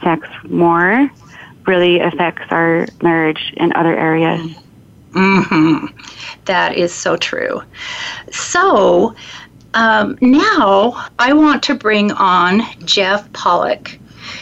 sex 0.04 0.28
more 0.44 1.10
really 1.66 2.00
affects 2.00 2.46
our 2.50 2.88
marriage 3.02 3.54
in 3.56 3.74
other 3.74 3.96
areas. 3.96 4.42
Mm-hmm. 4.42 4.60
That 6.46 6.76
is 6.76 6.94
so 6.94 7.16
true. 7.16 7.62
So 8.32 9.16
um, 9.74 10.18
now 10.22 11.08
I 11.18 11.34
want 11.34 11.64
to 11.64 11.76
bring 11.76 12.12
on 12.12 12.62
Jeff 12.86 13.32
Pollock, 13.34 13.98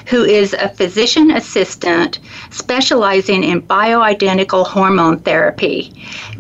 who 0.08 0.24
is 0.24 0.54
a 0.54 0.70
physician 0.70 1.32
assistant 1.32 2.20
specializing 2.50 3.44
in 3.44 3.62
bioidentical 3.62 4.66
hormone 4.66 5.20
therapy. 5.20 5.94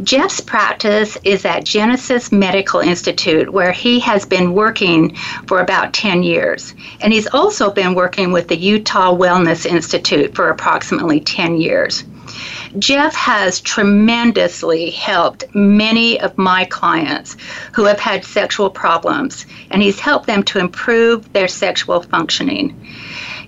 Jeff's 0.03 0.41
practice 0.41 1.17
is 1.23 1.45
at 1.45 1.63
Genesis 1.63 2.31
Medical 2.31 2.81
Institute, 2.81 3.51
where 3.51 3.71
he 3.71 3.99
has 3.99 4.25
been 4.25 4.53
working 4.53 5.15
for 5.47 5.61
about 5.61 5.93
10 5.93 6.23
years. 6.23 6.73
And 6.99 7.13
he's 7.13 7.27
also 7.27 7.71
been 7.71 7.95
working 7.95 8.31
with 8.31 8.47
the 8.47 8.57
Utah 8.57 9.15
Wellness 9.15 9.65
Institute 9.65 10.35
for 10.35 10.49
approximately 10.49 11.19
10 11.21 11.57
years. 11.57 12.03
Jeff 12.79 13.13
has 13.15 13.59
tremendously 13.59 14.89
helped 14.91 15.43
many 15.53 16.19
of 16.21 16.37
my 16.37 16.65
clients 16.65 17.35
who 17.73 17.83
have 17.85 17.99
had 17.99 18.23
sexual 18.23 18.69
problems, 18.69 19.45
and 19.69 19.81
he's 19.81 19.99
helped 19.99 20.27
them 20.27 20.43
to 20.43 20.59
improve 20.59 21.31
their 21.33 21.47
sexual 21.47 22.01
functioning. 22.01 22.87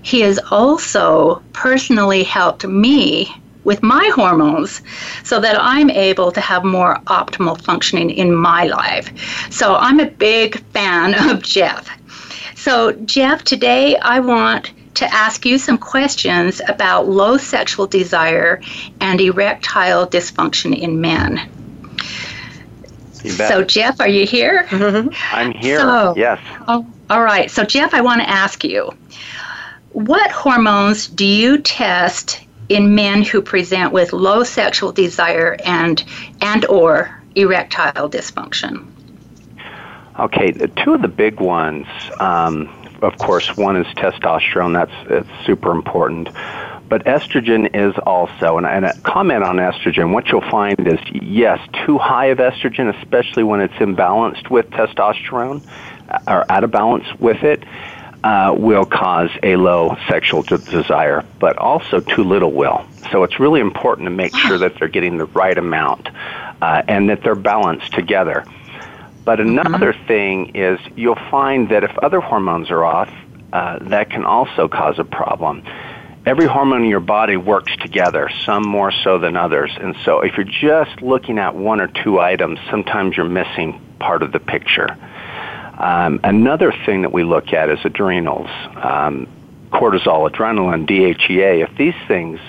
He 0.01 0.21
has 0.21 0.39
also 0.51 1.41
personally 1.53 2.23
helped 2.23 2.65
me 2.65 3.33
with 3.63 3.81
my 3.81 4.11
hormones 4.13 4.81
so 5.23 5.39
that 5.39 5.55
I'm 5.57 5.89
able 5.89 6.31
to 6.33 6.41
have 6.41 6.65
more 6.65 6.95
optimal 7.05 7.61
functioning 7.61 8.09
in 8.09 8.35
my 8.35 8.65
life. 8.65 9.11
So 9.49 9.75
I'm 9.75 10.01
a 10.01 10.09
big 10.09 10.59
fan 10.73 11.15
of 11.29 11.41
Jeff. 11.41 11.89
So, 12.55 12.91
Jeff, 12.91 13.43
today 13.43 13.97
I 13.97 14.19
want 14.19 14.71
to 14.95 15.13
ask 15.13 15.45
you 15.45 15.57
some 15.57 15.77
questions 15.77 16.61
about 16.67 17.07
low 17.07 17.37
sexual 17.37 17.87
desire 17.87 18.61
and 19.01 19.19
erectile 19.19 20.07
dysfunction 20.07 20.77
in 20.77 21.01
men. 21.01 21.49
So, 23.13 23.63
Jeff, 23.63 24.01
are 24.01 24.09
you 24.09 24.25
here? 24.25 24.63
Mm-hmm. 24.69 25.09
I'm 25.31 25.53
here. 25.53 25.79
So, 25.79 26.13
yes. 26.17 26.39
Oh, 26.67 26.85
all 27.09 27.23
right. 27.23 27.49
So, 27.49 27.63
Jeff, 27.63 27.93
I 27.93 28.01
want 28.01 28.21
to 28.21 28.29
ask 28.29 28.63
you 28.63 28.91
what 29.93 30.31
hormones 30.31 31.07
do 31.07 31.25
you 31.25 31.59
test 31.59 32.41
in 32.69 32.95
men 32.95 33.23
who 33.23 33.41
present 33.41 33.93
with 33.93 34.11
low 34.11 34.43
sexual 34.43 34.91
desire 34.91 35.55
and 35.63 36.03
and 36.41 36.65
or 36.65 37.21
erectile 37.35 38.09
dysfunction? 38.09 38.87
Okay, 40.19 40.51
two 40.51 40.93
of 40.93 41.01
the 41.01 41.07
big 41.07 41.39
ones 41.39 41.87
um, 42.19 42.69
of 43.03 43.17
course, 43.19 43.47
one 43.55 43.75
is 43.77 43.87
testosterone. 43.95 44.73
That's 44.73 45.11
it's 45.11 45.45
super 45.45 45.71
important. 45.71 46.29
But 46.89 47.05
estrogen 47.05 47.69
is 47.73 47.93
also, 48.05 48.57
and, 48.57 48.65
and 48.65 48.85
a 48.85 48.93
comment 49.01 49.43
on 49.43 49.57
estrogen, 49.57 50.13
what 50.13 50.27
you'll 50.27 50.49
find 50.49 50.87
is, 50.87 50.99
yes, 51.11 51.59
too 51.85 51.97
high 51.97 52.27
of 52.27 52.37
estrogen, 52.37 52.95
especially 53.01 53.43
when 53.43 53.61
it's 53.61 53.73
imbalanced 53.75 54.49
with 54.49 54.69
testosterone, 54.69 55.61
or 56.27 56.49
out 56.51 56.63
of 56.63 56.71
balance 56.71 57.05
with 57.19 57.43
it, 57.43 57.63
uh, 58.23 58.55
will 58.57 58.85
cause 58.85 59.29
a 59.41 59.55
low 59.55 59.97
sexual 60.07 60.43
desire, 60.43 61.25
but 61.39 61.57
also 61.57 61.99
too 61.99 62.23
little 62.23 62.51
will. 62.51 62.85
So 63.11 63.23
it's 63.23 63.39
really 63.39 63.59
important 63.59 64.05
to 64.05 64.11
make 64.11 64.35
sure 64.35 64.57
that 64.59 64.73
they're 64.79 64.87
getting 64.87 65.17
the 65.17 65.25
right 65.25 65.57
amount 65.57 66.09
uh, 66.61 66.83
and 66.87 67.09
that 67.09 67.21
they're 67.23 67.35
balanced 67.35 67.91
together. 67.93 68.45
But 69.25 69.39
mm-hmm. 69.39 69.57
another 69.57 69.93
mm-hmm. 69.93 70.07
thing 70.07 70.55
is 70.55 70.79
you'll 70.95 71.15
find 71.29 71.69
that 71.69 71.83
if 71.83 71.97
other 71.99 72.19
hormones 72.19 72.69
are 72.71 72.83
off, 72.83 73.11
uh, 73.51 73.79
that 73.81 74.09
can 74.09 74.25
also 74.25 74.67
cause 74.67 74.99
a 74.99 75.03
problem. 75.03 75.63
every 76.25 76.45
hormone 76.45 76.83
in 76.83 76.89
your 76.89 76.99
body 76.99 77.37
works 77.37 77.75
together, 77.77 78.29
some 78.45 78.67
more 78.67 78.91
so 78.91 79.19
than 79.19 79.35
others. 79.35 79.71
And 79.79 79.95
so 80.05 80.21
if 80.21 80.37
you're 80.37 80.45
just 80.45 81.01
looking 81.01 81.37
at 81.37 81.55
one 81.55 81.81
or 81.81 81.87
two 81.87 82.19
items, 82.19 82.59
sometimes 82.69 83.17
you're 83.17 83.27
missing 83.27 83.81
part 83.99 84.23
of 84.23 84.31
the 84.31 84.39
picture. 84.39 84.97
Um, 85.77 86.19
another 86.23 86.73
thing 86.85 87.01
that 87.01 87.11
we 87.11 87.23
look 87.23 87.51
at 87.51 87.69
is 87.69 87.79
adrenals, 87.83 88.49
um, 88.75 89.27
cortisol, 89.71 90.29
adrenaline, 90.29 90.85
DHEA. 90.87 91.63
If 91.67 91.75
these 91.77 91.95
things 92.07 92.39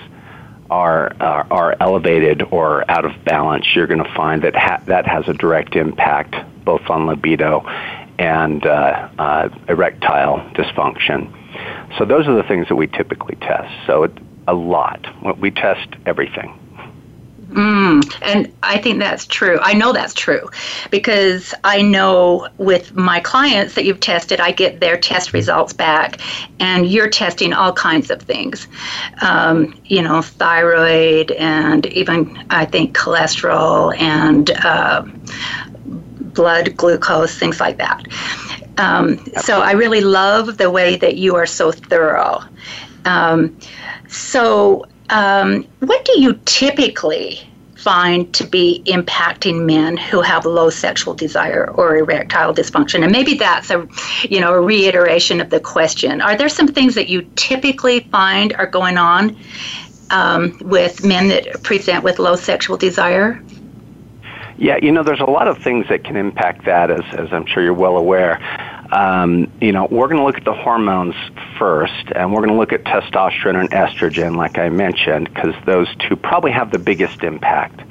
are, 0.69 1.15
are, 1.19 1.47
are 1.51 1.75
elevated 1.79 2.43
or 2.43 2.89
out 2.89 3.03
of 3.05 3.23
balance, 3.25 3.65
you're 3.75 3.87
going 3.87 4.03
to 4.03 4.13
find 4.13 4.43
that 4.43 4.55
ha- 4.55 4.81
that 4.85 5.07
has 5.07 5.27
a 5.27 5.33
direct 5.33 5.75
impact 5.75 6.35
both 6.65 6.89
on 6.89 7.05
libido 7.05 7.61
and 8.17 8.65
uh, 8.65 9.09
uh, 9.19 9.49
erectile 9.69 10.39
dysfunction. 10.53 11.31
So 11.97 12.05
those 12.05 12.27
are 12.27 12.35
the 12.35 12.43
things 12.43 12.67
that 12.67 12.75
we 12.75 12.87
typically 12.87 13.35
test. 13.35 13.73
So 13.85 14.03
it, 14.03 14.11
a 14.47 14.53
lot. 14.53 15.05
We 15.39 15.51
test 15.51 15.87
everything. 16.05 16.59
Mm, 17.55 18.03
and 18.21 18.51
I 18.63 18.79
think 18.79 18.99
that's 18.99 19.25
true. 19.25 19.57
I 19.61 19.73
know 19.73 19.93
that's 19.93 20.13
true 20.13 20.49
because 20.91 21.53
I 21.63 21.81
know 21.81 22.49
with 22.57 22.95
my 22.95 23.21
clients 23.21 23.75
that 23.75 23.85
you've 23.85 24.01
tested, 24.01 24.41
I 24.41 24.51
get 24.51 24.81
their 24.81 24.97
test 24.97 25.31
results 25.31 25.71
back, 25.71 26.19
and 26.59 26.85
you're 26.85 27.09
testing 27.09 27.53
all 27.53 27.71
kinds 27.71 28.09
of 28.11 28.21
things. 28.21 28.67
Um, 29.21 29.79
you 29.85 30.01
know, 30.01 30.21
thyroid, 30.21 31.31
and 31.31 31.85
even 31.85 32.45
I 32.49 32.65
think 32.65 32.97
cholesterol 32.97 33.97
and 33.97 34.51
uh, 34.51 35.05
blood 36.35 36.75
glucose, 36.75 37.37
things 37.37 37.59
like 37.59 37.77
that. 37.77 38.05
Um, 38.77 39.25
so 39.41 39.61
I 39.61 39.71
really 39.71 40.01
love 40.01 40.57
the 40.57 40.69
way 40.69 40.97
that 40.97 41.15
you 41.15 41.35
are 41.35 41.45
so 41.45 41.71
thorough. 41.71 42.41
Um, 43.05 43.57
so, 44.07 44.85
um, 45.09 45.63
what 45.79 46.03
do 46.05 46.19
you 46.19 46.39
typically 46.45 47.47
find 47.75 48.33
to 48.33 48.43
be 48.43 48.81
impacting 48.87 49.63
men 49.65 49.95
who 49.95 50.19
have 50.19 50.43
low 50.45 50.71
sexual 50.71 51.13
desire 51.13 51.69
or 51.71 51.97
erectile 51.97 52.53
dysfunction? 52.53 53.03
And 53.03 53.11
maybe 53.11 53.35
that's 53.35 53.69
a, 53.69 53.87
you 54.27 54.39
know, 54.41 54.53
a 54.53 54.59
reiteration 54.59 55.39
of 55.39 55.51
the 55.51 55.59
question. 55.59 56.19
Are 56.19 56.35
there 56.35 56.49
some 56.49 56.67
things 56.67 56.95
that 56.95 57.09
you 57.09 57.21
typically 57.35 57.99
find 58.11 58.53
are 58.53 58.65
going 58.65 58.97
on 58.97 59.37
um, 60.09 60.57
with 60.63 61.05
men 61.05 61.27
that 61.29 61.61
present 61.63 62.03
with 62.03 62.17
low 62.17 62.35
sexual 62.35 62.75
desire? 62.75 63.39
Yeah, 64.57 64.77
you 64.81 64.91
know, 64.91 65.03
there's 65.03 65.19
a 65.19 65.25
lot 65.25 65.47
of 65.47 65.57
things 65.57 65.87
that 65.89 66.03
can 66.03 66.15
impact 66.15 66.65
that, 66.65 66.89
as, 66.89 67.03
as 67.13 67.33
I'm 67.33 67.45
sure 67.45 67.61
you're 67.61 67.73
well 67.73 67.97
aware. 67.97 68.39
Um, 68.91 69.51
you 69.59 69.71
know, 69.71 69.87
we're 69.91 70.07
going 70.07 70.19
to 70.19 70.23
look 70.23 70.37
at 70.37 70.45
the 70.45 70.53
hormones 70.53 71.15
first, 71.59 72.11
and 72.15 72.31
we're 72.31 72.39
going 72.39 72.51
to 72.51 72.55
look 72.55 72.71
at 72.71 72.83
testosterone 72.83 73.59
and 73.59 73.69
estrogen, 73.71 74.37
like 74.37 74.57
I 74.57 74.69
mentioned, 74.69 75.33
because 75.33 75.53
those 75.65 75.93
two 76.07 76.15
probably 76.15 76.51
have 76.51 76.71
the 76.71 76.79
biggest 76.79 77.23
impact. 77.23 77.81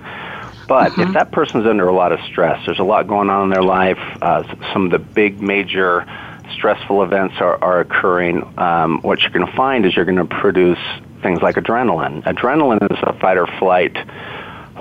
But 0.67 0.93
mm-hmm. 0.93 1.03
if 1.03 1.13
that 1.13 1.33
person's 1.33 1.67
under 1.67 1.87
a 1.87 1.93
lot 1.93 2.13
of 2.13 2.21
stress, 2.21 2.65
there's 2.65 2.79
a 2.79 2.85
lot 2.85 3.07
going 3.07 3.29
on 3.29 3.45
in 3.45 3.51
their 3.51 3.63
life, 3.63 3.99
uh, 4.23 4.45
some 4.73 4.87
of 4.87 4.91
the 4.91 4.99
big 4.99 5.43
major 5.43 6.07
stressful 6.55 7.03
events 7.03 7.35
are, 7.41 7.63
are 7.63 7.81
occurring, 7.81 8.59
um, 8.59 9.01
what 9.03 9.21
you're 9.21 9.31
going 9.31 9.47
to 9.47 9.57
find 9.57 9.85
is 9.85 9.95
you're 9.97 10.05
going 10.05 10.17
to 10.17 10.25
produce 10.25 10.79
things 11.23 11.43
like 11.43 11.57
adrenaline. 11.57 12.23
Adrenaline 12.23 12.91
is 12.91 12.99
a 13.03 13.13
fight 13.19 13.37
or 13.37 13.47
flight 13.59 13.97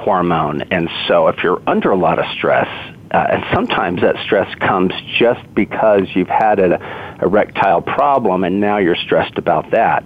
hormone. 0.03 0.63
And 0.63 0.89
so 1.07 1.27
if 1.27 1.43
you're 1.43 1.61
under 1.67 1.91
a 1.91 1.95
lot 1.95 2.19
of 2.19 2.25
stress, 2.35 2.67
uh, 3.11 3.27
and 3.29 3.43
sometimes 3.53 4.01
that 4.01 4.15
stress 4.23 4.53
comes 4.55 4.91
just 5.19 5.41
because 5.53 6.07
you've 6.15 6.27
had 6.27 6.59
an 6.59 6.73
erectile 7.21 7.81
problem 7.81 8.43
and 8.43 8.59
now 8.59 8.77
you're 8.77 8.95
stressed 8.95 9.37
about 9.37 9.69
that. 9.71 10.03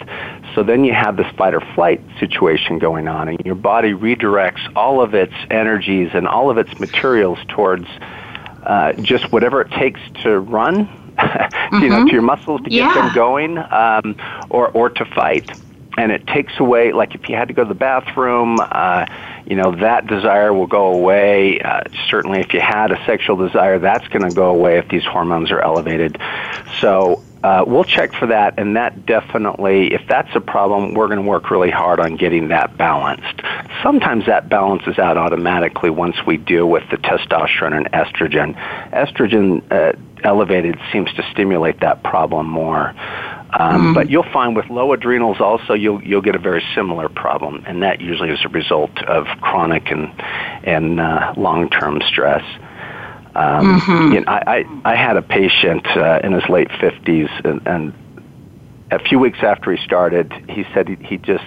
So 0.53 0.63
then 0.63 0.83
you 0.83 0.93
have 0.93 1.17
this 1.17 1.27
fight 1.38 1.53
or 1.53 1.62
flight 1.73 2.01
situation 2.19 2.79
going 2.79 3.07
on, 3.07 3.27
and 3.29 3.39
your 3.45 3.55
body 3.55 3.93
redirects 3.93 4.75
all 4.75 5.01
of 5.01 5.13
its 5.13 5.33
energies 5.51 6.12
and 6.13 6.27
all 6.27 6.49
of 6.49 6.57
its 6.57 6.79
materials 6.79 7.38
towards 7.47 7.86
uh, 8.63 8.93
just 8.93 9.31
whatever 9.31 9.62
it 9.62 9.71
takes 9.71 9.99
to 10.23 10.39
run, 10.39 10.88
mm-hmm. 10.88 11.75
you 11.83 11.89
know, 11.89 12.05
to 12.05 12.12
your 12.12 12.23
muscles 12.23 12.62
to 12.62 12.69
get 12.69 12.77
yeah. 12.77 12.93
them 12.93 13.13
going, 13.13 13.57
um, 13.57 14.15
or 14.49 14.69
or 14.69 14.89
to 14.89 15.05
fight. 15.05 15.49
And 15.97 16.12
it 16.12 16.27
takes 16.27 16.53
away, 16.60 16.93
like 16.93 17.15
if 17.15 17.27
you 17.27 17.36
had 17.36 17.47
to 17.47 17.53
go 17.53 17.63
to 17.63 17.69
the 17.69 17.75
bathroom. 17.75 18.57
Uh, 18.60 19.07
you 19.47 19.55
know 19.55 19.75
that 19.77 20.07
desire 20.07 20.53
will 20.53 20.67
go 20.67 20.93
away. 20.93 21.62
Uh, 21.62 21.81
certainly, 22.10 22.41
if 22.41 22.53
you 22.53 22.60
had 22.60 22.91
a 22.91 23.03
sexual 23.05 23.38
desire, 23.38 23.79
that's 23.79 24.07
going 24.10 24.27
to 24.27 24.36
go 24.36 24.49
away 24.49 24.77
if 24.77 24.89
these 24.89 25.05
hormones 25.05 25.51
are 25.51 25.62
elevated. 25.62 26.19
So 26.81 27.23
uh, 27.43 27.63
we'll 27.65 27.86
check 27.86 28.13
for 28.13 28.27
that, 28.27 28.55
and 28.57 28.75
that 28.75 29.05
definitely, 29.05 29.93
if 29.93 30.01
that's 30.07 30.36
a 30.36 30.41
problem, 30.41 30.95
we're 30.95 31.07
going 31.07 31.23
to 31.23 31.27
work 31.27 31.49
really 31.49 31.71
hard 31.71 32.01
on 32.01 32.17
getting 32.17 32.49
that 32.49 32.75
balanced. 32.77 33.41
Sometimes 33.83 34.25
that 34.25 34.49
balances 34.49 34.99
out 34.99 35.15
automatically 35.15 35.89
once 35.89 36.17
we 36.25 36.36
deal 36.36 36.67
with 36.67 36.83
the 36.89 36.97
testosterone 36.97 37.73
and 37.73 37.89
estrogen. 37.91 38.53
Estrogen 38.91 39.63
uh, 39.71 39.93
elevated 40.25 40.77
seems 40.91 41.13
to 41.13 41.23
stimulate 41.31 41.79
that 41.79 42.03
problem 42.03 42.47
more. 42.47 42.93
Um, 43.53 43.81
mm 43.81 43.93
But 43.93 44.10
you'll 44.10 44.31
find 44.31 44.55
with 44.55 44.69
low 44.69 44.93
adrenals 44.93 45.39
also 45.39 45.73
you'll 45.73 46.03
you'll 46.03 46.21
get 46.21 46.36
a 46.36 46.39
very 46.39 46.63
similar 46.75 47.07
problem, 47.10 47.63
and 47.65 47.81
that 47.83 48.01
usually 48.01 48.29
is 48.29 48.43
a 48.43 48.49
result 48.49 48.95
of 49.03 49.25
chronic 49.41 49.89
and 49.89 50.12
and 50.63 50.99
uh, 50.99 51.33
long 51.38 51.69
term 51.69 52.01
stress. 52.07 52.43
Um, 53.36 53.79
mm-hmm. 53.79 54.13
you 54.13 54.19
know, 54.21 54.27
I, 54.27 54.65
I 54.83 54.91
I 54.93 54.95
had 54.95 55.15
a 55.15 55.21
patient 55.21 55.86
uh, 55.95 56.19
in 56.23 56.33
his 56.33 56.47
late 56.49 56.71
fifties, 56.81 57.29
and, 57.45 57.65
and 57.65 57.93
a 58.91 58.99
few 58.99 59.19
weeks 59.19 59.39
after 59.41 59.71
he 59.71 59.83
started, 59.83 60.33
he 60.49 60.65
said 60.73 60.88
he, 60.88 60.95
he 61.01 61.17
just 61.17 61.45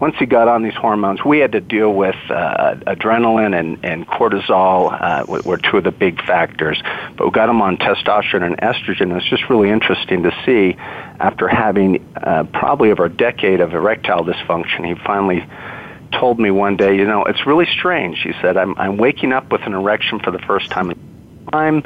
once 0.00 0.14
he 0.18 0.26
got 0.26 0.46
on 0.46 0.62
these 0.62 0.74
hormones, 0.74 1.24
we 1.24 1.38
had 1.38 1.52
to 1.52 1.60
deal 1.60 1.92
with 1.92 2.16
uh, 2.28 2.74
adrenaline 2.86 3.58
and, 3.58 3.82
and 3.82 4.06
cortisol 4.06 4.92
uh, 4.92 5.24
were 5.42 5.56
two 5.56 5.78
of 5.78 5.84
the 5.84 5.90
big 5.90 6.22
factors. 6.24 6.82
But 7.16 7.26
we 7.26 7.30
got 7.30 7.48
him 7.48 7.62
on 7.62 7.78
testosterone 7.78 8.42
and 8.42 8.58
estrogen. 8.58 9.16
It's 9.16 9.28
just 9.28 9.48
really 9.48 9.70
interesting 9.70 10.24
to 10.24 10.32
see 10.44 10.76
after 11.18 11.48
having 11.48 12.06
uh, 12.14 12.44
probably 12.52 12.90
over 12.90 13.06
a 13.06 13.10
decade 13.10 13.60
of 13.60 13.72
erectile 13.72 14.22
dysfunction, 14.22 14.86
he 14.86 15.02
finally 15.02 15.46
told 16.12 16.38
me 16.38 16.50
one 16.50 16.76
day, 16.76 16.96
you 16.96 17.06
know, 17.06 17.24
it's 17.24 17.46
really 17.46 17.66
strange. 17.66 18.20
He 18.20 18.32
said, 18.42 18.58
I'm, 18.58 18.76
I'm 18.78 18.98
waking 18.98 19.32
up 19.32 19.50
with 19.50 19.62
an 19.62 19.72
erection 19.72 20.20
for 20.20 20.30
the 20.30 20.38
first 20.40 20.70
time 20.70 20.90
in 20.90 20.98
time. 21.50 21.82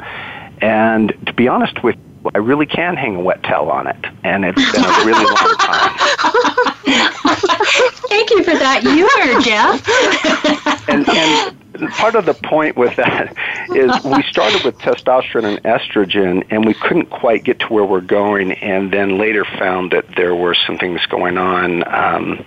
And 0.59 1.13
to 1.27 1.33
be 1.33 1.47
honest 1.47 1.81
with 1.81 1.95
you, 1.95 2.31
I 2.35 2.37
really 2.39 2.67
can 2.67 2.97
hang 2.97 3.15
a 3.15 3.21
wet 3.21 3.41
towel 3.41 3.71
on 3.71 3.87
it. 3.87 3.97
And 4.23 4.45
it's 4.45 4.71
been 4.71 4.83
a 4.83 5.05
really 5.05 5.25
long 5.25 5.55
time. 5.57 6.67
Thank 8.09 8.29
you 8.31 8.43
for 8.43 8.53
that 8.53 8.81
humor, 8.83 9.41
Jeff. 9.41 10.89
and, 10.89 11.07
and 11.09 11.55
part 11.89 12.15
of 12.15 12.25
the 12.25 12.33
point 12.33 12.75
with 12.75 12.95
that 12.97 13.35
is 13.69 14.03
we 14.03 14.23
started 14.23 14.63
with 14.63 14.77
testosterone 14.79 15.45
and 15.45 15.63
estrogen, 15.63 16.45
and 16.49 16.65
we 16.65 16.73
couldn't 16.73 17.09
quite 17.09 17.43
get 17.43 17.59
to 17.59 17.67
where 17.67 17.85
we're 17.85 18.01
going, 18.01 18.51
and 18.51 18.91
then 18.91 19.17
later 19.17 19.45
found 19.45 19.91
that 19.91 20.05
there 20.15 20.35
were 20.35 20.55
some 20.67 20.77
things 20.77 21.05
going 21.07 21.37
on 21.37 21.83
um, 21.87 22.45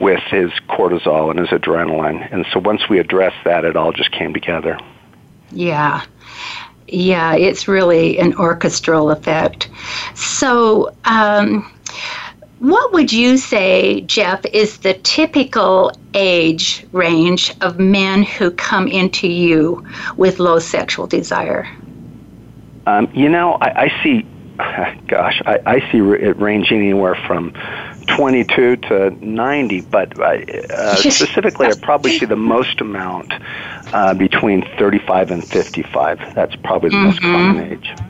with 0.00 0.22
his 0.24 0.50
cortisol 0.68 1.30
and 1.30 1.38
his 1.38 1.48
adrenaline. 1.48 2.26
And 2.32 2.46
so 2.52 2.60
once 2.60 2.88
we 2.88 2.98
addressed 2.98 3.42
that, 3.44 3.64
it 3.64 3.76
all 3.76 3.92
just 3.92 4.10
came 4.12 4.34
together. 4.34 4.78
Yeah. 5.50 6.04
Yeah, 6.86 7.36
it's 7.36 7.68
really 7.68 8.18
an 8.18 8.34
orchestral 8.34 9.10
effect. 9.10 9.70
So, 10.14 10.94
um, 11.04 11.72
what 12.60 12.92
would 12.92 13.10
you 13.10 13.38
say, 13.38 14.02
Jeff, 14.02 14.44
is 14.44 14.78
the 14.78 14.94
typical 14.94 15.92
age 16.12 16.86
range 16.92 17.54
of 17.62 17.78
men 17.78 18.22
who 18.22 18.50
come 18.50 18.86
into 18.86 19.26
you 19.28 19.84
with 20.16 20.38
low 20.38 20.58
sexual 20.58 21.06
desire? 21.06 21.66
Um, 22.86 23.10
you 23.14 23.30
know, 23.30 23.54
I, 23.54 23.84
I 23.84 24.02
see, 24.02 24.26
gosh, 25.08 25.40
I, 25.46 25.60
I 25.64 25.90
see 25.90 25.98
it 25.98 26.36
ranging 26.38 26.80
anywhere 26.80 27.14
from 27.26 27.54
22 28.08 28.76
to 28.76 29.10
90, 29.24 29.80
but 29.82 30.20
uh, 30.20 30.94
specifically, 30.96 31.66
I 31.66 31.72
probably 31.80 32.18
see 32.18 32.26
the 32.26 32.36
most 32.36 32.82
amount 32.82 33.32
uh, 33.94 34.12
between 34.12 34.68
35 34.76 35.30
and 35.30 35.48
55. 35.48 36.34
That's 36.34 36.56
probably 36.56 36.90
the 36.90 36.96
mm-hmm. 36.96 37.06
most 37.06 37.20
common 37.22 37.72
age. 37.72 38.09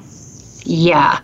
Yeah. 0.65 1.21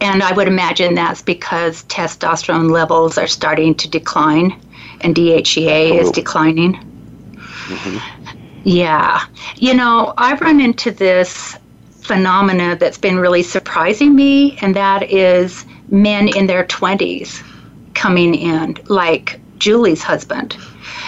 And 0.00 0.22
I 0.22 0.32
would 0.32 0.48
imagine 0.48 0.94
that's 0.94 1.22
because 1.22 1.84
testosterone 1.84 2.70
levels 2.70 3.18
are 3.18 3.26
starting 3.26 3.74
to 3.76 3.88
decline 3.88 4.60
and 5.00 5.14
DHEA 5.14 6.00
is 6.00 6.10
declining. 6.10 6.74
Mm-hmm. 7.68 8.38
Yeah. 8.64 9.24
You 9.56 9.74
know, 9.74 10.14
I've 10.16 10.40
run 10.40 10.60
into 10.60 10.90
this 10.90 11.56
phenomena 12.00 12.76
that's 12.76 12.98
been 12.98 13.18
really 13.18 13.42
surprising 13.42 14.14
me, 14.14 14.56
and 14.60 14.76
that 14.76 15.10
is 15.10 15.64
men 15.88 16.28
in 16.28 16.46
their 16.46 16.64
20s 16.64 17.42
coming 17.94 18.34
in, 18.34 18.76
like 18.88 19.40
Julie's 19.58 20.02
husband 20.02 20.56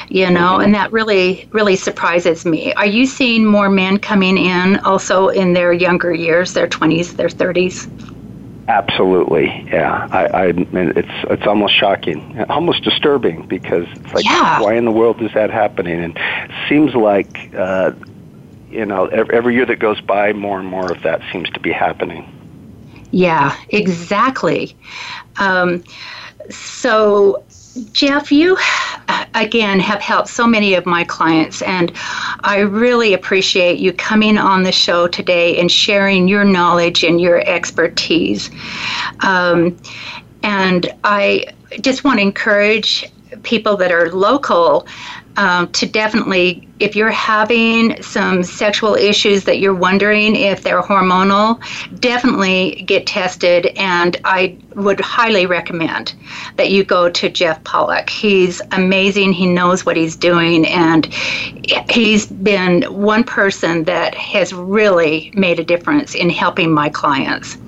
you 0.08 0.30
know, 0.30 0.60
and 0.60 0.74
that 0.74 0.92
really, 0.92 1.48
really 1.52 1.76
surprises 1.76 2.44
me. 2.44 2.72
Are 2.74 2.86
you 2.86 3.06
seeing 3.06 3.44
more 3.44 3.68
men 3.68 3.98
coming 3.98 4.38
in 4.38 4.78
also 4.80 5.28
in 5.28 5.52
their 5.52 5.72
younger 5.72 6.12
years, 6.12 6.52
their 6.54 6.68
20s, 6.68 7.16
their 7.16 7.28
30s? 7.28 7.88
Absolutely, 8.68 9.46
yeah. 9.72 10.06
I, 10.10 10.26
I 10.26 10.46
it's 10.54 11.30
it's 11.30 11.46
almost 11.46 11.74
shocking, 11.74 12.44
almost 12.50 12.84
disturbing 12.84 13.46
because 13.46 13.86
it's 13.92 14.12
like, 14.12 14.26
yeah. 14.26 14.60
why 14.60 14.74
in 14.74 14.84
the 14.84 14.92
world 14.92 15.22
is 15.22 15.32
that 15.32 15.50
happening? 15.50 16.04
And 16.04 16.14
it 16.16 16.68
seems 16.68 16.94
like, 16.94 17.54
uh, 17.54 17.92
you 18.70 18.84
know, 18.84 19.06
every 19.06 19.54
year 19.54 19.64
that 19.64 19.78
goes 19.78 20.02
by, 20.02 20.34
more 20.34 20.60
and 20.60 20.68
more 20.68 20.92
of 20.92 21.02
that 21.02 21.22
seems 21.32 21.48
to 21.50 21.60
be 21.60 21.72
happening. 21.72 22.30
Yeah, 23.10 23.56
exactly. 23.70 24.76
Um, 25.38 25.82
so, 26.50 27.42
Jeff, 27.92 28.30
you 28.30 28.58
again 29.34 29.80
have 29.80 30.00
helped 30.00 30.28
so 30.28 30.46
many 30.46 30.74
of 30.74 30.86
my 30.86 31.04
clients, 31.04 31.62
and 31.62 31.92
I 32.40 32.60
really 32.60 33.14
appreciate 33.14 33.78
you 33.78 33.92
coming 33.92 34.38
on 34.38 34.62
the 34.62 34.72
show 34.72 35.08
today 35.08 35.58
and 35.58 35.70
sharing 35.70 36.28
your 36.28 36.44
knowledge 36.44 37.04
and 37.04 37.20
your 37.20 37.40
expertise. 37.48 38.50
Um, 39.20 39.76
and 40.42 40.92
I 41.04 41.46
just 41.80 42.04
want 42.04 42.18
to 42.18 42.22
encourage 42.22 43.04
people 43.42 43.76
that 43.76 43.92
are 43.92 44.10
local 44.10 44.86
um, 45.36 45.70
to 45.72 45.86
definitely 45.86 46.67
if 46.80 46.94
you're 46.94 47.10
having 47.10 48.00
some 48.02 48.42
sexual 48.42 48.94
issues 48.94 49.44
that 49.44 49.58
you're 49.58 49.74
wondering 49.74 50.36
if 50.36 50.62
they're 50.62 50.82
hormonal, 50.82 51.58
definitely 52.00 52.82
get 52.86 53.06
tested. 53.06 53.66
And 53.76 54.16
I 54.24 54.56
would 54.74 55.00
highly 55.00 55.46
recommend 55.46 56.14
that 56.56 56.70
you 56.70 56.84
go 56.84 57.10
to 57.10 57.28
Jeff 57.28 57.62
Pollock. 57.64 58.08
He's 58.08 58.62
amazing. 58.72 59.32
He 59.32 59.46
knows 59.46 59.84
what 59.84 59.96
he's 59.96 60.14
doing. 60.14 60.66
And 60.66 61.06
he's 61.90 62.26
been 62.26 62.82
one 62.84 63.24
person 63.24 63.84
that 63.84 64.14
has 64.14 64.52
really 64.52 65.32
made 65.34 65.58
a 65.58 65.64
difference 65.64 66.14
in 66.14 66.30
helping 66.30 66.72
my 66.72 66.88
clients. 66.88 67.58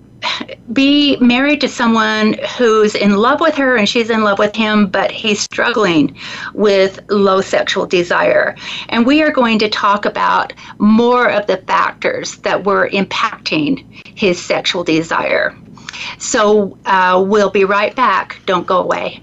be 0.72 1.16
married 1.16 1.60
to 1.60 1.68
someone 1.68 2.34
who's 2.56 2.94
in 2.94 3.16
love 3.16 3.40
with 3.40 3.54
her 3.54 3.76
and 3.76 3.88
she's 3.88 4.10
in 4.10 4.22
love 4.22 4.38
with 4.38 4.54
him, 4.54 4.86
but 4.86 5.10
he's 5.10 5.40
struggling 5.40 6.16
with 6.54 7.00
low 7.10 7.40
sexual 7.40 7.86
desire. 7.86 8.56
And 8.88 9.06
we 9.06 9.22
are 9.22 9.30
going 9.30 9.58
to 9.60 9.68
talk 9.68 10.04
about 10.04 10.52
more 10.78 11.30
of 11.30 11.46
the 11.46 11.58
factors 11.58 12.36
that 12.38 12.64
were 12.64 12.88
impacting 12.90 13.84
his 14.16 14.42
sexual 14.42 14.84
desire. 14.84 15.56
So 16.18 16.78
uh, 16.86 17.22
we'll 17.26 17.50
be 17.50 17.64
right 17.64 17.94
back. 17.94 18.40
Don't 18.46 18.66
go 18.66 18.80
away. 18.80 19.22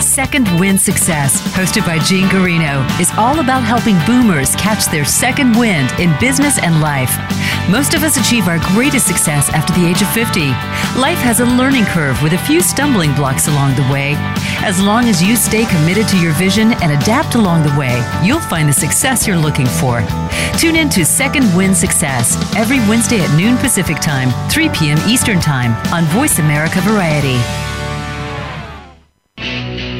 Second 0.00 0.48
Wind 0.60 0.80
Success, 0.80 1.40
hosted 1.54 1.86
by 1.86 1.98
Gene 1.98 2.28
Guarino, 2.28 2.84
is 3.00 3.10
all 3.16 3.40
about 3.40 3.62
helping 3.62 3.96
boomers 4.06 4.54
catch 4.56 4.86
their 4.86 5.04
second 5.04 5.56
wind 5.58 5.90
in 5.98 6.14
business 6.20 6.58
and 6.58 6.80
life. 6.80 7.16
Most 7.70 7.94
of 7.94 8.02
us 8.02 8.16
achieve 8.16 8.46
our 8.46 8.58
greatest 8.74 9.06
success 9.06 9.48
after 9.50 9.72
the 9.72 9.86
age 9.86 10.02
of 10.02 10.08
50. 10.10 10.40
Life 11.00 11.18
has 11.18 11.40
a 11.40 11.44
learning 11.44 11.84
curve 11.86 12.22
with 12.22 12.34
a 12.34 12.38
few 12.38 12.60
stumbling 12.60 13.14
blocks 13.14 13.48
along 13.48 13.74
the 13.74 13.88
way. 13.92 14.14
As 14.62 14.80
long 14.80 15.06
as 15.06 15.22
you 15.22 15.34
stay 15.34 15.64
committed 15.66 16.06
to 16.08 16.18
your 16.18 16.32
vision 16.34 16.72
and 16.82 16.92
adapt 16.92 17.34
along 17.34 17.62
the 17.62 17.76
way, 17.78 18.02
you'll 18.22 18.40
find 18.40 18.68
the 18.68 18.72
success 18.72 19.26
you're 19.26 19.36
looking 19.36 19.66
for. 19.66 20.00
Tune 20.58 20.76
in 20.76 20.88
to 20.90 21.04
Second 21.04 21.54
Wind 21.56 21.76
Success 21.76 22.36
every 22.54 22.78
Wednesday 22.88 23.20
at 23.20 23.36
noon 23.36 23.56
Pacific 23.58 24.00
Time, 24.00 24.30
3 24.50 24.68
p.m. 24.70 24.98
Eastern 25.08 25.40
Time 25.40 25.72
on 25.92 26.04
Voice 26.04 26.38
America 26.38 26.80
Variety. 26.82 27.65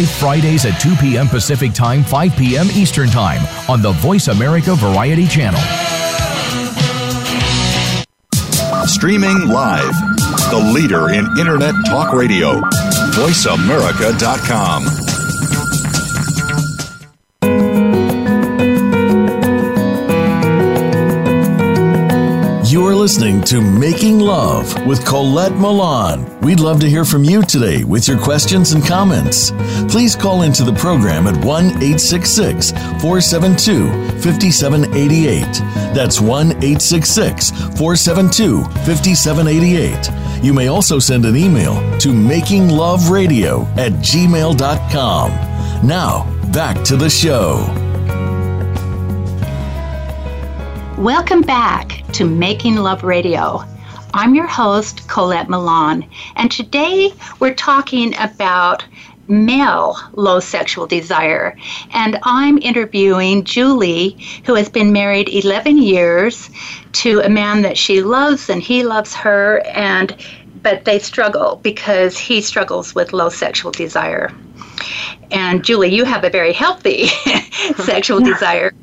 live 0.00 0.18
Fridays 0.18 0.64
at 0.64 0.80
2 0.80 0.96
p.m. 0.96 1.28
Pacific 1.28 1.74
Time, 1.74 2.02
5 2.02 2.36
p.m. 2.36 2.66
Eastern 2.72 3.08
Time 3.10 3.40
on 3.68 3.82
the 3.82 3.92
Voice 3.92 4.28
America 4.28 4.74
Variety 4.74 5.26
Channel. 5.26 5.60
Streaming 8.86 9.48
live, 9.48 9.92
the 10.50 10.72
leader 10.74 11.10
in 11.10 11.26
Internet 11.38 11.74
Talk 11.86 12.14
Radio, 12.14 12.60
voiceamerica.com. 13.12 15.09
listening 23.10 23.42
to 23.42 23.60
Making 23.60 24.20
Love 24.20 24.86
with 24.86 25.04
Colette 25.04 25.56
Milan. 25.56 26.38
We'd 26.42 26.60
love 26.60 26.78
to 26.78 26.88
hear 26.88 27.04
from 27.04 27.24
you 27.24 27.42
today 27.42 27.82
with 27.82 28.06
your 28.06 28.16
questions 28.16 28.70
and 28.70 28.86
comments. 28.86 29.50
Please 29.88 30.14
call 30.14 30.42
into 30.42 30.62
the 30.62 30.74
program 30.74 31.26
at 31.26 31.34
1 31.44 31.64
866 31.64 32.70
472 32.70 33.90
5788. 34.22 35.42
That's 35.92 36.20
1 36.20 36.50
866 36.50 37.50
472 37.50 38.62
5788. 38.62 40.44
You 40.44 40.54
may 40.54 40.68
also 40.68 41.00
send 41.00 41.24
an 41.24 41.34
email 41.34 41.74
to 41.98 42.10
makingloveradio 42.10 43.66
at 43.76 43.90
gmail.com. 43.94 45.30
Now, 45.84 46.30
back 46.52 46.84
to 46.84 46.96
the 46.96 47.10
show. 47.10 47.66
Welcome 50.96 51.40
back 51.40 51.89
to 52.12 52.24
Making 52.24 52.74
Love 52.74 53.04
Radio. 53.04 53.64
I'm 54.12 54.34
your 54.34 54.48
host, 54.48 55.06
Colette 55.06 55.48
Milan, 55.48 56.04
and 56.34 56.50
today 56.50 57.12
we're 57.38 57.54
talking 57.54 58.16
about 58.18 58.84
male 59.28 59.96
low 60.14 60.40
sexual 60.40 60.88
desire. 60.88 61.56
And 61.92 62.18
I'm 62.24 62.58
interviewing 62.58 63.44
Julie, 63.44 64.16
who 64.44 64.56
has 64.56 64.68
been 64.68 64.92
married 64.92 65.28
11 65.28 65.78
years 65.78 66.50
to 66.94 67.20
a 67.20 67.28
man 67.28 67.62
that 67.62 67.78
she 67.78 68.02
loves 68.02 68.50
and 68.50 68.60
he 68.60 68.82
loves 68.82 69.14
her, 69.14 69.60
and 69.68 70.16
but 70.64 70.84
they 70.84 70.98
struggle 70.98 71.60
because 71.62 72.18
he 72.18 72.40
struggles 72.40 72.92
with 72.92 73.12
low 73.12 73.28
sexual 73.28 73.70
desire. 73.70 74.32
And 75.30 75.64
Julie, 75.64 75.94
you 75.94 76.04
have 76.04 76.24
a 76.24 76.30
very 76.30 76.52
healthy 76.52 77.06
sexual 77.76 78.18
desire. 78.32 78.74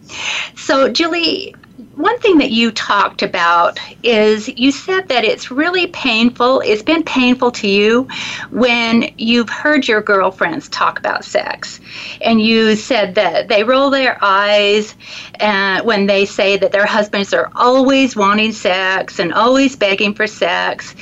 So, 0.56 0.90
Julie, 0.90 1.54
one 1.98 2.20
thing 2.20 2.38
that 2.38 2.52
you 2.52 2.70
talked 2.72 3.24
about 3.24 3.80
is 4.04 4.48
you 4.48 4.72
said 4.72 5.08
that 5.08 5.24
it's 5.24 5.50
really 5.50 5.88
painful. 5.88 6.60
It's 6.60 6.84
been 6.84 7.02
painful 7.02 7.50
to 7.54 7.68
you 7.68 8.08
when 8.52 9.12
you've 9.18 9.50
heard 9.50 9.88
your 9.88 10.02
girlfriends 10.02 10.70
talk 10.70 11.00
about 11.00 11.26
sex. 11.26 11.80
And 12.22 12.40
you 12.40 12.76
said 12.76 13.16
that 13.16 13.48
they 13.48 13.64
roll 13.64 13.90
their 13.90 14.20
eyes 14.22 14.94
and 15.40 15.84
when 15.88 16.06
they 16.06 16.26
say 16.26 16.56
that 16.58 16.72
their 16.72 16.86
husbands 16.86 17.34
are 17.34 17.50
always 17.56 18.16
wanting 18.16 18.52
sex 18.52 19.18
and 19.18 19.34
always 19.34 19.76
begging 19.76 20.14
for 20.14 20.28
sex. 20.28 20.94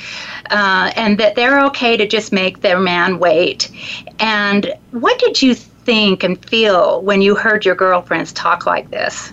Uh, 0.48 0.92
and 0.96 1.18
that 1.18 1.34
they're 1.34 1.66
okay 1.66 1.98
to 1.98 2.06
just 2.06 2.32
make 2.32 2.62
their 2.62 2.78
man 2.80 3.18
wait. 3.18 3.70
And 4.18 4.72
what 4.92 5.18
did 5.18 5.42
you 5.42 5.54
think 5.54 6.22
and 6.22 6.42
feel 6.46 7.02
when 7.02 7.20
you 7.20 7.34
heard 7.34 7.66
your 7.66 7.74
girlfriends 7.74 8.32
talk 8.32 8.64
like 8.64 8.90
this? 8.90 9.32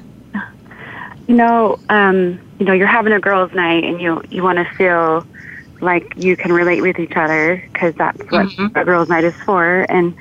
You 1.27 1.35
know, 1.35 1.79
um, 1.89 2.39
you 2.59 2.65
know, 2.65 2.73
you're 2.73 2.87
having 2.87 3.13
a 3.13 3.19
girls' 3.19 3.53
night, 3.53 3.83
and 3.83 4.01
you 4.01 4.21
you 4.29 4.43
want 4.43 4.57
to 4.57 4.65
feel 4.75 5.25
like 5.81 6.13
you 6.15 6.35
can 6.35 6.51
relate 6.51 6.81
with 6.81 6.99
each 6.99 7.15
other 7.15 7.63
because 7.71 7.93
that's 7.95 8.19
what 8.31 8.47
mm-hmm. 8.47 8.77
a 8.77 8.85
girls' 8.85 9.09
night 9.09 9.23
is 9.23 9.35
for. 9.41 9.85
And 9.89 10.15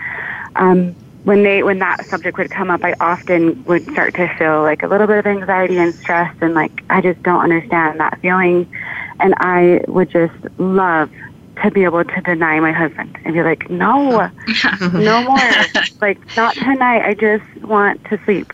um, 0.56 0.94
when 1.24 1.42
they 1.42 1.62
when 1.62 1.78
that 1.78 2.04
subject 2.06 2.38
would 2.38 2.50
come 2.50 2.70
up, 2.70 2.84
I 2.84 2.94
often 3.00 3.64
would 3.64 3.84
start 3.90 4.14
to 4.14 4.28
feel 4.36 4.62
like 4.62 4.82
a 4.82 4.88
little 4.88 5.06
bit 5.06 5.18
of 5.18 5.26
anxiety 5.26 5.78
and 5.78 5.94
stress, 5.94 6.34
and 6.40 6.54
like 6.54 6.82
I 6.90 7.00
just 7.00 7.22
don't 7.22 7.42
understand 7.42 8.00
that 8.00 8.20
feeling. 8.20 8.70
And 9.20 9.34
I 9.38 9.84
would 9.86 10.10
just 10.10 10.34
love 10.58 11.10
to 11.62 11.70
be 11.70 11.84
able 11.84 12.02
to 12.02 12.20
deny 12.22 12.58
my 12.60 12.72
husband 12.72 13.16
and 13.24 13.34
be 13.34 13.42
like, 13.42 13.70
no, 13.70 14.30
no 14.92 15.22
more, 15.22 15.38
like 16.00 16.18
not 16.36 16.54
tonight. 16.54 17.02
I 17.06 17.14
just 17.14 17.62
want 17.62 18.04
to 18.06 18.18
sleep. 18.24 18.52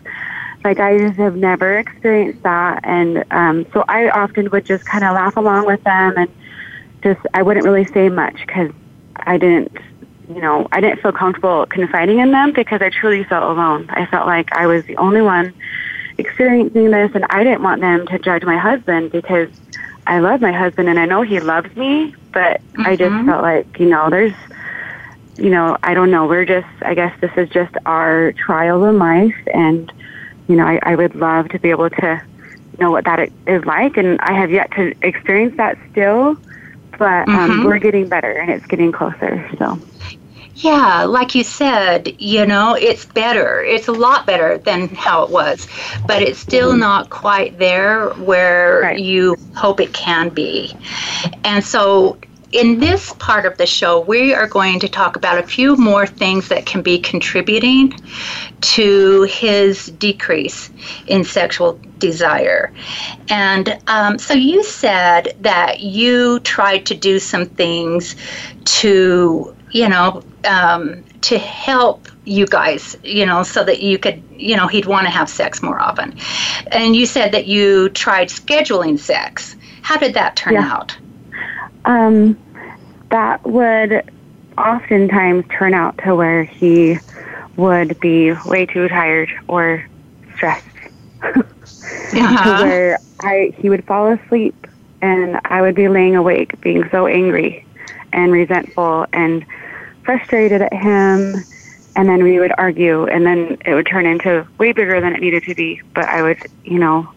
Like 0.63 0.79
I 0.79 0.97
just 0.97 1.17
have 1.17 1.35
never 1.35 1.77
experienced 1.77 2.43
that, 2.43 2.81
and 2.83 3.23
um, 3.31 3.65
so 3.73 3.85
I 3.87 4.09
often 4.09 4.49
would 4.49 4.65
just 4.65 4.85
kind 4.85 5.03
of 5.03 5.13
laugh 5.13 5.37
along 5.37 5.65
with 5.65 5.83
them, 5.83 6.17
and 6.17 6.29
just 7.01 7.21
I 7.33 7.43
wouldn't 7.43 7.65
really 7.65 7.85
say 7.85 8.09
much 8.09 8.35
because 8.45 8.71
I 9.15 9.37
didn't, 9.37 9.77
you 10.27 10.41
know, 10.41 10.67
I 10.71 10.81
didn't 10.81 11.01
feel 11.01 11.13
comfortable 11.13 11.65
confiding 11.65 12.19
in 12.19 12.31
them 12.31 12.51
because 12.51 12.81
I 12.81 12.89
truly 12.89 13.23
felt 13.23 13.43
alone. 13.43 13.89
I 13.89 14.05
felt 14.05 14.27
like 14.27 14.51
I 14.51 14.67
was 14.67 14.83
the 14.85 14.97
only 14.97 15.21
one 15.21 15.53
experiencing 16.17 16.91
this, 16.91 17.11
and 17.15 17.25
I 17.29 17.43
didn't 17.43 17.63
want 17.63 17.79
them 17.79 18.05
to 18.07 18.19
judge 18.19 18.43
my 18.43 18.57
husband 18.57 19.11
because 19.11 19.49
I 20.07 20.19
love 20.19 20.41
my 20.41 20.51
husband 20.51 20.89
and 20.89 20.99
I 20.99 21.05
know 21.05 21.21
he 21.21 21.39
loves 21.39 21.73
me, 21.77 22.15
but 22.33 22.61
mm-hmm. 22.61 22.81
I 22.85 22.95
just 22.97 23.11
mm-hmm. 23.11 23.29
felt 23.29 23.43
like, 23.43 23.79
you 23.79 23.87
know, 23.87 24.09
there's 24.09 24.33
you 25.39 25.49
know, 25.49 25.77
I 25.81 25.93
don't 25.93 26.11
know. 26.11 26.27
We're 26.27 26.45
just, 26.45 26.67
I 26.81 26.93
guess 26.93 27.17
this 27.21 27.31
is 27.37 27.49
just 27.49 27.73
our 27.85 28.33
trial 28.33 28.83
in 28.85 28.99
life, 28.99 29.37
and 29.53 29.91
you 30.49 30.55
know, 30.55 30.65
I, 30.65 30.79
I 30.81 30.95
would 30.95 31.15
love 31.15 31.47
to 31.49 31.59
be 31.59 31.69
able 31.69 31.89
to 31.91 32.21
know 32.79 32.91
what 32.91 33.05
that 33.05 33.29
is 33.47 33.63
like, 33.65 33.97
and 33.97 34.19
I 34.19 34.33
have 34.33 34.51
yet 34.51 34.71
to 34.71 34.95
experience 35.01 35.55
that 35.57 35.77
still, 35.91 36.35
but 36.97 37.29
um, 37.29 37.51
mm-hmm. 37.51 37.65
we're 37.65 37.77
getting 37.77 38.09
better 38.09 38.31
and 38.31 38.49
it's 38.49 38.65
getting 38.65 38.91
closer. 38.91 39.47
So. 39.59 39.79
Yeah, 40.55 41.05
like 41.05 41.35
you 41.35 41.43
said, 41.45 42.19
you 42.19 42.45
know, 42.45 42.75
it's 42.75 43.05
better. 43.05 43.61
It's 43.61 43.87
a 43.87 43.93
lot 43.93 44.25
better 44.25 44.57
than 44.57 44.89
how 44.89 45.23
it 45.23 45.29
was, 45.29 45.67
but 46.05 46.21
it's 46.21 46.39
still 46.39 46.71
mm-hmm. 46.71 46.79
not 46.79 47.09
quite 47.09 47.59
there 47.59 48.09
where 48.15 48.81
right. 48.81 48.99
you 48.99 49.37
hope 49.55 49.79
it 49.79 49.93
can 49.93 50.29
be. 50.29 50.75
And 51.45 51.63
so 51.63 52.17
in 52.51 52.79
this 52.79 53.13
part 53.13 53.45
of 53.45 53.57
the 53.57 53.65
show, 53.65 53.99
we 53.99 54.33
are 54.33 54.47
going 54.47 54.79
to 54.79 54.89
talk 54.89 55.15
about 55.15 55.37
a 55.37 55.43
few 55.43 55.75
more 55.75 56.07
things 56.07 56.47
that 56.49 56.65
can 56.65 56.81
be 56.81 56.99
contributing 56.99 57.93
to 58.61 59.23
his 59.23 59.87
decrease 59.87 60.71
in 61.07 61.23
sexual 61.23 61.79
desire. 61.99 62.73
And 63.29 63.79
um, 63.87 64.17
so 64.17 64.33
you 64.33 64.63
said 64.63 65.35
that 65.41 65.81
you 65.81 66.39
tried 66.39 66.85
to 66.87 66.95
do 66.95 67.19
some 67.19 67.45
things 67.45 68.15
to, 68.65 69.55
you 69.71 69.89
know, 69.89 70.23
um, 70.45 71.03
to 71.21 71.37
help 71.37 72.07
you 72.25 72.47
guys, 72.47 72.97
you 73.03 73.25
know, 73.25 73.43
so 73.43 73.63
that 73.63 73.81
you 73.81 73.99
could, 73.99 74.23
you 74.31 74.55
know, 74.55 74.67
he'd 74.67 74.85
want 74.85 75.05
to 75.05 75.11
have 75.11 75.29
sex 75.29 75.61
more 75.61 75.79
often. 75.79 76.17
And 76.71 76.95
you 76.95 77.05
said 77.05 77.33
that 77.33 77.45
you 77.45 77.89
tried 77.89 78.29
scheduling 78.29 78.97
sex. 78.97 79.55
How 79.81 79.97
did 79.97 80.15
that 80.15 80.35
turn 80.35 80.53
yeah. 80.53 80.71
out? 80.71 80.97
Um, 81.89 82.37
that 83.09 83.43
would 83.47 84.11
oftentimes 84.59 85.43
turn 85.49 85.73
out 85.73 85.97
to 86.05 86.15
where 86.15 86.43
he 86.43 86.99
would 87.55 87.99
be 87.99 88.31
way 88.45 88.67
too 88.67 88.87
tired 88.87 89.29
or 89.47 89.83
stressed. 90.35 90.67
uh-huh. 91.23 92.63
where 92.63 92.99
I 93.21 93.55
he 93.57 93.69
would 93.69 93.83
fall 93.85 94.11
asleep 94.11 94.67
and 95.01 95.39
I 95.45 95.61
would 95.63 95.73
be 95.73 95.87
laying 95.87 96.15
awake 96.15 96.61
being 96.61 96.87
so 96.91 97.07
angry 97.07 97.65
and 98.13 98.31
resentful 98.31 99.07
and 99.11 99.43
frustrated 100.05 100.61
at 100.61 100.71
him 100.71 101.43
and 101.95 102.07
then 102.07 102.23
we 102.23 102.39
would 102.39 102.53
argue 102.57 103.05
and 103.07 103.25
then 103.25 103.57
it 103.65 103.73
would 103.73 103.87
turn 103.87 104.05
into 104.05 104.47
way 104.59 104.71
bigger 104.73 105.01
than 105.01 105.15
it 105.15 105.21
needed 105.21 105.43
to 105.45 105.55
be 105.55 105.81
but 105.95 106.05
I 106.05 106.21
would 106.21 106.37
you 106.63 106.77
know 106.77 107.11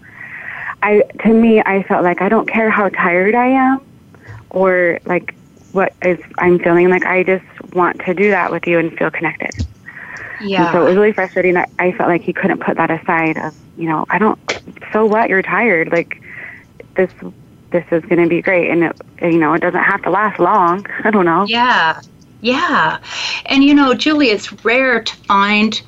I 0.83 1.03
to 1.25 1.29
me 1.33 1.61
I 1.61 1.83
felt 1.83 2.03
like 2.03 2.23
I 2.23 2.31
don't 2.31 2.49
care 2.49 2.71
how 2.71 2.89
tired 2.89 3.35
I 3.35 3.49
am 3.49 3.92
or 4.53 5.01
like 5.05 5.35
what 5.73 5.95
is 6.03 6.19
I'm 6.39 6.59
feeling 6.59 6.89
like 6.89 7.05
I 7.05 7.23
just 7.23 7.45
want 7.75 8.01
to 8.05 8.15
do 8.15 8.31
that 8.31 8.53
with 8.53 8.67
you 8.67 8.79
and 8.79 8.97
feel 8.97 9.11
connected. 9.11 9.67
Yeah. 10.41 10.65
And 10.65 10.73
so 10.73 10.83
it 10.83 10.89
was 10.89 10.97
really 10.97 11.13
frustrating 11.13 11.55
that 11.55 11.71
I 11.79 11.93
felt 11.93 12.09
like 12.09 12.23
he 12.23 12.33
couldn't 12.33 12.61
put 12.61 12.77
that 12.77 12.91
aside 12.91 13.39
of, 13.39 13.55
you 13.77 13.89
know, 13.89 14.07
I 14.11 14.19
don't 14.19 14.39
so 14.93 15.07
what, 15.07 15.31
you're 15.31 15.43
tired. 15.43 15.91
Like 15.91 16.23
this 16.95 17.11
this 17.71 17.85
is 17.91 18.05
going 18.05 18.23
to 18.23 18.29
be 18.29 18.43
great 18.43 18.71
and 18.71 18.85
it, 18.85 19.01
you 19.23 19.39
know, 19.39 19.55
it 19.55 19.61
doesn't 19.61 19.83
have 19.83 20.03
to 20.03 20.11
last 20.11 20.39
long. 20.39 20.87
I 21.05 21.11
don't 21.11 21.25
know. 21.25 21.47
Yeah. 21.49 22.01
Yeah. 22.41 22.99
And 23.47 23.65
you 23.65 23.75
know, 23.75 23.95
Julie, 23.95 24.29
it's 24.29 24.53
rare 24.65 25.03
to 25.03 25.17
find 25.17 25.81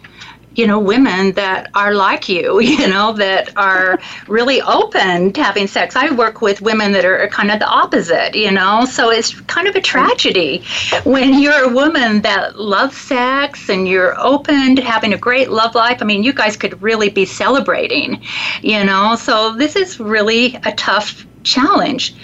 you 0.54 0.66
know, 0.66 0.78
women 0.78 1.32
that 1.32 1.70
are 1.74 1.94
like 1.94 2.28
you, 2.28 2.60
you 2.72 2.88
know, 2.88 3.12
that 3.14 3.56
are 3.56 3.98
really 4.28 4.60
open 4.62 5.32
to 5.32 5.42
having 5.42 5.66
sex. 5.66 5.96
I 5.96 6.10
work 6.10 6.40
with 6.40 6.60
women 6.60 6.92
that 6.92 7.04
are 7.04 7.26
kind 7.28 7.50
of 7.50 7.58
the 7.58 7.68
opposite, 7.68 8.34
you 8.34 8.50
know, 8.50 8.84
so 8.84 9.10
it's 9.10 9.38
kind 9.42 9.68
of 9.68 9.74
a 9.76 9.80
tragedy 9.80 10.64
when 11.04 11.38
you're 11.38 11.64
a 11.64 11.74
woman 11.74 12.22
that 12.22 12.58
loves 12.58 12.96
sex 12.96 13.68
and 13.68 13.88
you're 13.88 14.18
open 14.18 14.76
to 14.76 14.82
having 14.82 15.12
a 15.12 15.18
great 15.18 15.50
love 15.50 15.74
life. 15.74 15.98
I 16.00 16.04
mean, 16.04 16.22
you 16.22 16.32
guys 16.32 16.56
could 16.56 16.80
really 16.82 17.10
be 17.10 17.24
celebrating, 17.24 18.22
you 18.62 18.84
know, 18.84 19.16
so 19.16 19.54
this 19.56 19.76
is 19.76 20.00
really 20.00 20.56
a 20.64 20.72
tough 20.72 21.26
challenge. 21.44 22.14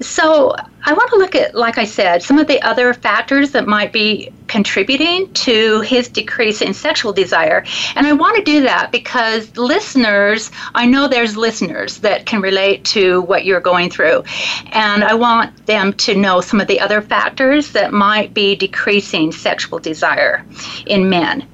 So, 0.00 0.54
I 0.84 0.92
want 0.92 1.10
to 1.10 1.16
look 1.16 1.34
at, 1.34 1.54
like 1.54 1.78
I 1.78 1.84
said, 1.84 2.22
some 2.22 2.38
of 2.38 2.46
the 2.46 2.62
other 2.62 2.94
factors 2.94 3.50
that 3.52 3.66
might 3.66 3.92
be 3.92 4.32
contributing 4.46 5.30
to 5.34 5.80
his 5.82 6.08
decrease 6.08 6.62
in 6.62 6.72
sexual 6.72 7.12
desire. 7.12 7.64
And 7.94 8.06
I 8.06 8.12
want 8.14 8.36
to 8.36 8.42
do 8.42 8.62
that 8.62 8.90
because 8.90 9.54
listeners, 9.56 10.50
I 10.74 10.86
know 10.86 11.06
there's 11.06 11.36
listeners 11.36 11.98
that 11.98 12.26
can 12.26 12.40
relate 12.40 12.84
to 12.86 13.20
what 13.22 13.44
you're 13.44 13.60
going 13.60 13.90
through. 13.90 14.24
And 14.72 15.04
I 15.04 15.14
want 15.14 15.66
them 15.66 15.92
to 15.94 16.14
know 16.14 16.40
some 16.40 16.60
of 16.60 16.66
the 16.66 16.80
other 16.80 17.02
factors 17.02 17.72
that 17.72 17.92
might 17.92 18.32
be 18.32 18.56
decreasing 18.56 19.32
sexual 19.32 19.78
desire 19.78 20.44
in 20.86 21.10
men. 21.10 21.46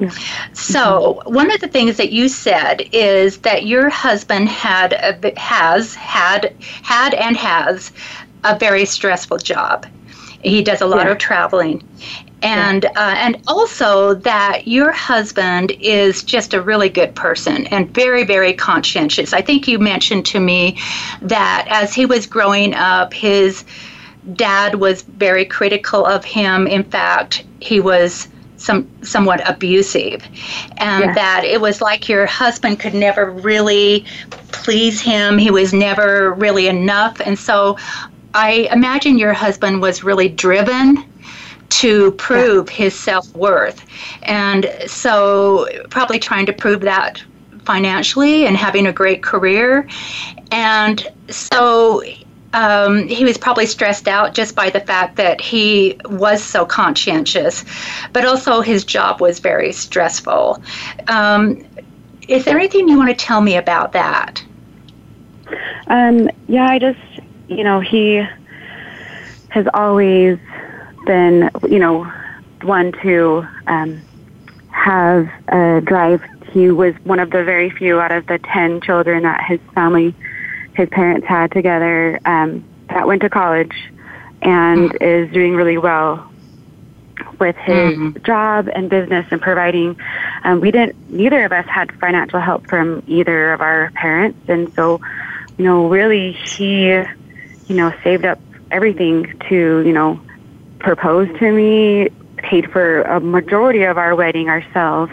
So, 0.52 1.20
one 1.24 1.50
of 1.50 1.60
the 1.60 1.68
things 1.68 1.96
that 1.96 2.12
you 2.12 2.28
said 2.28 2.88
is 2.92 3.38
that 3.38 3.66
your 3.66 3.88
husband 3.88 4.48
had 4.48 4.92
has 5.36 5.94
had 5.94 6.54
had 6.82 7.14
and 7.14 7.36
has 7.36 7.90
a 8.44 8.58
very 8.58 8.84
stressful 8.84 9.38
job. 9.38 9.86
He 10.42 10.62
does 10.62 10.80
a 10.80 10.86
lot 10.86 11.06
yeah. 11.06 11.12
of 11.12 11.18
traveling. 11.18 11.82
And 12.42 12.84
uh, 12.84 12.90
and 13.16 13.40
also 13.46 14.14
that 14.14 14.68
your 14.68 14.92
husband 14.92 15.70
is 15.80 16.22
just 16.22 16.52
a 16.52 16.60
really 16.60 16.90
good 16.90 17.14
person 17.14 17.66
and 17.68 17.92
very 17.94 18.24
very 18.24 18.52
conscientious. 18.52 19.32
I 19.32 19.40
think 19.40 19.66
you 19.66 19.78
mentioned 19.78 20.26
to 20.26 20.40
me 20.40 20.78
that 21.22 21.66
as 21.70 21.94
he 21.94 22.04
was 22.04 22.26
growing 22.26 22.74
up, 22.74 23.14
his 23.14 23.64
dad 24.34 24.74
was 24.74 25.02
very 25.02 25.46
critical 25.46 26.04
of 26.04 26.22
him. 26.22 26.66
In 26.66 26.84
fact, 26.84 27.44
he 27.60 27.80
was 27.80 28.28
some 28.56 28.88
somewhat 29.02 29.46
abusive 29.48 30.22
and 30.76 31.04
yeah. 31.04 31.14
that 31.14 31.44
it 31.44 31.60
was 31.60 31.80
like 31.80 32.08
your 32.08 32.24
husband 32.24 32.78
could 32.78 32.94
never 32.94 33.30
really 33.30 34.04
please 34.52 35.00
him 35.00 35.36
he 35.36 35.50
was 35.50 35.72
never 35.72 36.32
really 36.34 36.68
enough 36.68 37.20
and 37.20 37.38
so 37.38 37.76
I 38.34 38.68
imagine 38.72 39.18
your 39.18 39.32
husband 39.32 39.80
was 39.80 40.02
really 40.02 40.28
driven 40.28 41.04
to 41.70 42.12
prove 42.12 42.70
yeah. 42.70 42.76
his 42.76 42.98
self 42.98 43.32
worth. 43.34 43.84
And 44.22 44.70
so, 44.86 45.66
probably 45.90 46.18
trying 46.18 46.46
to 46.46 46.52
prove 46.52 46.82
that 46.82 47.22
financially 47.64 48.46
and 48.46 48.56
having 48.56 48.86
a 48.86 48.92
great 48.92 49.22
career. 49.22 49.88
And 50.50 51.06
so, 51.30 52.02
um, 52.52 53.08
he 53.08 53.24
was 53.24 53.36
probably 53.36 53.66
stressed 53.66 54.06
out 54.06 54.34
just 54.34 54.54
by 54.54 54.70
the 54.70 54.80
fact 54.80 55.16
that 55.16 55.40
he 55.40 55.98
was 56.04 56.42
so 56.42 56.64
conscientious, 56.64 57.64
but 58.12 58.24
also 58.24 58.60
his 58.60 58.84
job 58.84 59.20
was 59.20 59.40
very 59.40 59.72
stressful. 59.72 60.62
Um, 61.08 61.64
is 62.28 62.44
there 62.44 62.58
anything 62.58 62.88
you 62.88 62.96
want 62.96 63.10
to 63.10 63.16
tell 63.16 63.40
me 63.40 63.56
about 63.56 63.92
that? 63.92 64.42
Um, 65.88 66.30
yeah, 66.48 66.68
I 66.68 66.78
just 66.78 67.00
you 67.48 67.64
know, 67.64 67.80
he 67.80 68.24
has 69.50 69.66
always 69.72 70.38
been, 71.06 71.50
you 71.68 71.78
know, 71.78 72.10
one 72.62 72.92
to 73.02 73.46
um, 73.66 74.00
have 74.70 75.28
a 75.48 75.80
drive. 75.80 76.22
He 76.52 76.70
was 76.70 76.94
one 77.04 77.20
of 77.20 77.30
the 77.30 77.44
very 77.44 77.70
few 77.70 78.00
out 78.00 78.12
of 78.12 78.26
the 78.26 78.38
10 78.38 78.80
children 78.80 79.22
that 79.24 79.44
his 79.44 79.60
family, 79.74 80.14
his 80.74 80.88
parents 80.88 81.26
had 81.26 81.52
together, 81.52 82.18
um, 82.24 82.64
that 82.88 83.06
went 83.06 83.22
to 83.22 83.30
college 83.30 83.74
and 84.42 84.90
mm-hmm. 84.90 85.04
is 85.04 85.32
doing 85.32 85.54
really 85.54 85.78
well 85.78 86.30
with 87.38 87.56
his 87.56 87.96
mm-hmm. 87.96 88.22
job 88.24 88.68
and 88.74 88.90
business 88.90 89.26
and 89.30 89.40
providing. 89.40 89.96
Um, 90.44 90.60
we 90.60 90.70
didn't, 90.70 91.10
neither 91.10 91.44
of 91.44 91.52
us 91.52 91.66
had 91.66 91.92
financial 91.98 92.40
help 92.40 92.66
from 92.68 93.02
either 93.06 93.52
of 93.52 93.60
our 93.60 93.90
parents. 93.94 94.38
And 94.48 94.72
so, 94.74 95.00
you 95.58 95.64
know, 95.64 95.88
really 95.88 96.32
he 96.32 97.02
you 97.66 97.76
know, 97.76 97.92
saved 98.02 98.24
up 98.24 98.38
everything 98.70 99.38
to, 99.48 99.82
you 99.86 99.92
know, 99.92 100.20
propose 100.78 101.28
to 101.38 101.52
me, 101.52 102.08
paid 102.36 102.70
for 102.70 103.02
a 103.02 103.20
majority 103.20 103.84
of 103.84 103.96
our 103.96 104.14
wedding 104.14 104.48
ourselves, 104.48 105.12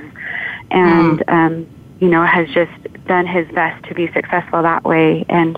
and, 0.69 1.19
mm. 1.19 1.33
um, 1.33 1.67
you 1.99 2.09
know, 2.09 2.25
has 2.25 2.47
just 2.49 2.71
done 3.05 3.25
his 3.25 3.47
best 3.49 3.83
to 3.85 3.93
be 3.93 4.11
successful 4.13 4.61
that 4.63 4.83
way. 4.83 5.25
And, 5.29 5.57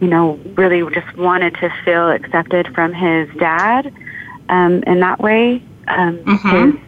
you 0.00 0.08
know, 0.08 0.38
really 0.56 0.82
just 0.94 1.16
wanted 1.16 1.54
to 1.56 1.70
feel 1.84 2.10
accepted 2.10 2.74
from 2.74 2.92
his 2.92 3.28
dad 3.38 3.92
um, 4.48 4.82
in 4.86 5.00
that 5.00 5.20
way. 5.20 5.62
Um, 5.88 6.18
mm-hmm. 6.18 6.70
His 6.70 6.80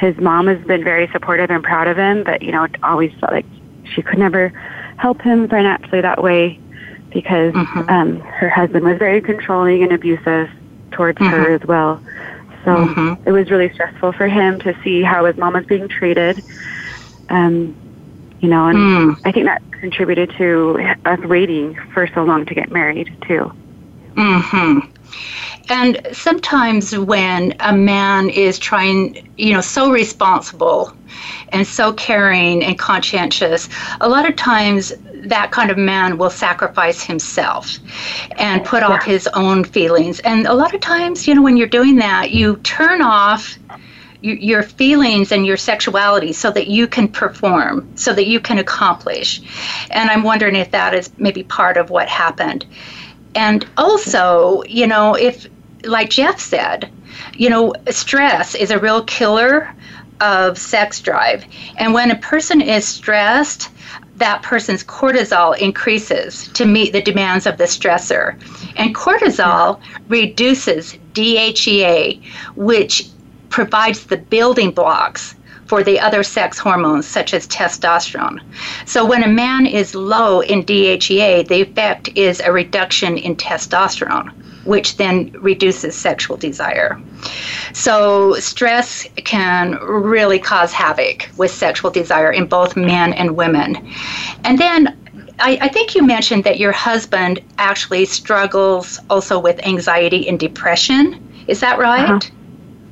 his 0.00 0.16
mom 0.16 0.46
has 0.46 0.58
been 0.66 0.82
very 0.82 1.08
supportive 1.12 1.50
and 1.50 1.62
proud 1.62 1.86
of 1.86 1.98
him, 1.98 2.24
but 2.24 2.40
you 2.40 2.52
know, 2.52 2.66
always 2.82 3.12
felt 3.20 3.32
like 3.32 3.44
she 3.84 4.00
could 4.00 4.18
never 4.18 4.48
help 4.96 5.20
him 5.20 5.46
financially 5.46 6.00
that 6.00 6.22
way 6.22 6.58
because 7.12 7.52
mm-hmm. 7.52 7.88
um, 7.88 8.20
her 8.20 8.48
husband 8.48 8.84
was 8.84 8.98
very 8.98 9.20
controlling 9.20 9.82
and 9.82 9.92
abusive 9.92 10.50
towards 10.92 11.18
mm-hmm. 11.18 11.30
her 11.30 11.54
as 11.54 11.64
well. 11.64 12.02
So 12.64 12.76
mm-hmm. 12.76 13.28
it 13.28 13.32
was 13.32 13.50
really 13.50 13.72
stressful 13.72 14.12
for 14.12 14.28
him 14.28 14.58
to 14.60 14.76
see 14.82 15.02
how 15.02 15.24
his 15.24 15.36
mom 15.36 15.54
was 15.54 15.66
being 15.66 15.88
treated. 15.88 16.42
Um, 17.28 17.76
you 18.40 18.48
know, 18.48 18.68
and 18.68 18.78
mm. 18.78 19.20
I 19.24 19.32
think 19.32 19.46
that 19.46 19.62
contributed 19.72 20.32
to 20.38 20.78
us 21.04 21.20
waiting 21.20 21.78
for 21.92 22.06
so 22.14 22.24
long 22.24 22.46
to 22.46 22.54
get 22.54 22.70
married 22.70 23.14
too. 23.26 23.52
Hmm. 24.16 24.80
And 25.68 26.06
sometimes 26.12 26.96
when 26.98 27.54
a 27.60 27.72
man 27.72 28.28
is 28.28 28.58
trying, 28.58 29.32
you 29.36 29.52
know, 29.52 29.60
so 29.60 29.90
responsible 29.90 30.92
and 31.50 31.66
so 31.66 31.92
caring 31.92 32.64
and 32.64 32.78
conscientious, 32.78 33.68
a 34.00 34.08
lot 34.08 34.28
of 34.28 34.34
times 34.36 34.92
that 35.24 35.50
kind 35.50 35.70
of 35.70 35.78
man 35.78 36.18
will 36.18 36.30
sacrifice 36.30 37.02
himself 37.02 37.78
and 38.38 38.64
put 38.64 38.82
off 38.82 39.02
his 39.02 39.26
own 39.28 39.64
feelings. 39.64 40.20
And 40.20 40.46
a 40.46 40.54
lot 40.54 40.74
of 40.74 40.80
times, 40.80 41.26
you 41.26 41.34
know, 41.34 41.42
when 41.42 41.56
you're 41.56 41.66
doing 41.66 41.96
that, 41.96 42.30
you 42.30 42.56
turn 42.58 43.02
off 43.02 43.58
your 44.22 44.62
feelings 44.62 45.32
and 45.32 45.46
your 45.46 45.56
sexuality 45.56 46.32
so 46.32 46.50
that 46.50 46.66
you 46.66 46.86
can 46.86 47.08
perform, 47.08 47.90
so 47.96 48.12
that 48.12 48.26
you 48.26 48.38
can 48.38 48.58
accomplish. 48.58 49.40
And 49.90 50.10
I'm 50.10 50.22
wondering 50.22 50.56
if 50.56 50.70
that 50.72 50.94
is 50.94 51.10
maybe 51.16 51.42
part 51.42 51.76
of 51.76 51.90
what 51.90 52.08
happened. 52.08 52.66
And 53.34 53.66
also, 53.76 54.62
you 54.64 54.86
know, 54.86 55.14
if, 55.14 55.46
like 55.84 56.10
Jeff 56.10 56.38
said, 56.38 56.90
you 57.34 57.48
know, 57.48 57.72
stress 57.88 58.54
is 58.54 58.70
a 58.70 58.78
real 58.78 59.04
killer 59.04 59.74
of 60.20 60.58
sex 60.58 61.00
drive. 61.00 61.44
And 61.78 61.94
when 61.94 62.10
a 62.10 62.16
person 62.16 62.60
is 62.60 62.84
stressed, 62.86 63.70
that 64.20 64.42
person's 64.42 64.84
cortisol 64.84 65.58
increases 65.58 66.48
to 66.48 66.64
meet 66.64 66.92
the 66.92 67.02
demands 67.02 67.46
of 67.46 67.58
the 67.58 67.64
stressor. 67.64 68.34
And 68.76 68.94
cortisol 68.94 69.80
reduces 70.08 70.96
DHEA, 71.14 72.22
which 72.54 73.08
provides 73.48 74.04
the 74.04 74.16
building 74.16 74.70
blocks 74.70 75.34
for 75.66 75.82
the 75.82 76.00
other 76.00 76.22
sex 76.22 76.58
hormones 76.58 77.06
such 77.06 77.34
as 77.34 77.46
testosterone. 77.46 78.40
So 78.86 79.04
when 79.04 79.22
a 79.22 79.28
man 79.28 79.66
is 79.66 79.94
low 79.94 80.40
in 80.40 80.64
DHEA, 80.64 81.48
the 81.48 81.62
effect 81.62 82.08
is 82.14 82.40
a 82.40 82.52
reduction 82.52 83.18
in 83.18 83.36
testosterone 83.36 84.32
which 84.64 84.96
then 84.96 85.32
reduces 85.40 85.94
sexual 85.94 86.36
desire. 86.36 87.00
So, 87.72 88.34
stress 88.34 89.06
can 89.16 89.74
really 89.76 90.38
cause 90.38 90.72
havoc 90.72 91.28
with 91.36 91.50
sexual 91.50 91.90
desire 91.90 92.32
in 92.32 92.46
both 92.46 92.76
men 92.76 93.12
and 93.12 93.36
women. 93.36 93.92
And 94.44 94.58
then 94.58 94.96
I, 95.38 95.58
I, 95.62 95.68
think 95.68 95.94
you 95.94 96.02
mentioned 96.06 96.44
that 96.44 96.58
your 96.58 96.72
husband 96.72 97.40
actually 97.58 98.04
struggles 98.04 99.00
also 99.08 99.38
with 99.38 99.64
anxiety 99.66 100.28
and 100.28 100.38
depression. 100.38 101.26
Is 101.46 101.60
that 101.60 101.78
right? 101.78 102.10
Uh-huh. 102.10 102.30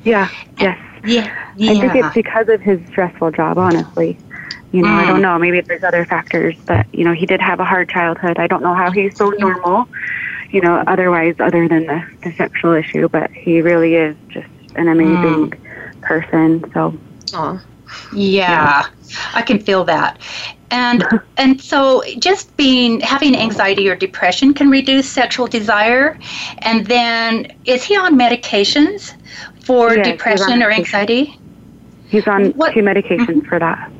Yeah, 0.04 0.28
yes. 0.58 0.78
Yeah, 1.04 1.52
yeah. 1.56 1.72
I 1.72 1.80
think 1.80 1.94
it's 2.04 2.14
because 2.14 2.48
of 2.48 2.60
his 2.60 2.80
stressful 2.88 3.32
job, 3.32 3.58
honestly. 3.58 4.18
You 4.72 4.82
know, 4.82 4.88
mm. 4.88 4.98
I 4.98 5.06
don't 5.06 5.18
mm. 5.18 5.22
know. 5.22 5.38
Maybe 5.38 5.60
there's 5.60 5.84
other 5.84 6.04
factors, 6.04 6.56
but, 6.66 6.92
you 6.92 7.04
know, 7.04 7.12
he 7.12 7.24
did 7.24 7.40
have 7.40 7.60
a 7.60 7.64
hard 7.64 7.88
childhood. 7.88 8.38
I 8.38 8.46
don't 8.46 8.62
know 8.62 8.74
how 8.74 8.90
he's 8.90 9.16
so 9.16 9.30
normal 9.30 9.88
you 10.50 10.60
know, 10.60 10.82
otherwise, 10.86 11.36
other 11.38 11.68
than 11.68 11.86
the, 11.86 12.04
the 12.22 12.32
sexual 12.32 12.72
issue. 12.72 13.08
But 13.08 13.30
he 13.30 13.60
really 13.62 13.94
is 13.94 14.16
just 14.28 14.48
an 14.76 14.88
amazing 14.88 15.50
mm. 15.50 16.02
person. 16.02 16.70
So, 16.72 16.98
Aww. 17.32 17.60
Yeah, 18.12 18.50
yeah, 18.50 18.86
I 19.34 19.42
can 19.42 19.58
feel 19.58 19.84
that. 19.84 20.20
And 20.70 21.04
and 21.36 21.60
so 21.60 22.02
just 22.18 22.56
being 22.56 23.00
having 23.00 23.36
anxiety 23.36 23.88
or 23.88 23.96
depression 23.96 24.54
can 24.54 24.70
reduce 24.70 25.08
sexual 25.08 25.46
desire. 25.46 26.18
And 26.58 26.86
then 26.86 27.56
is 27.64 27.84
he 27.84 27.96
on 27.96 28.18
medications 28.18 29.14
for 29.60 29.94
yes, 29.94 30.06
depression 30.06 30.62
or 30.62 30.70
anxiety? 30.70 31.38
He's 32.08 32.26
on 32.26 32.52
what, 32.52 32.72
two 32.72 32.80
medications 32.80 33.26
mm-hmm. 33.26 33.48
for 33.48 33.58
that. 33.58 33.90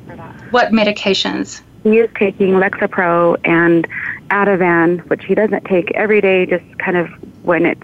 What 0.51 0.73
medications? 0.73 1.61
He 1.83 1.99
is 1.99 2.11
taking 2.19 2.55
Lexapro 2.55 3.37
and 3.45 3.87
Ativan, 4.31 5.09
which 5.09 5.25
he 5.25 5.35
doesn't 5.35 5.65
take 5.65 5.91
every 5.93 6.21
day, 6.21 6.47
just 6.47 6.65
kind 6.79 6.97
of 6.97 7.09
when 7.45 7.67
it's 7.67 7.83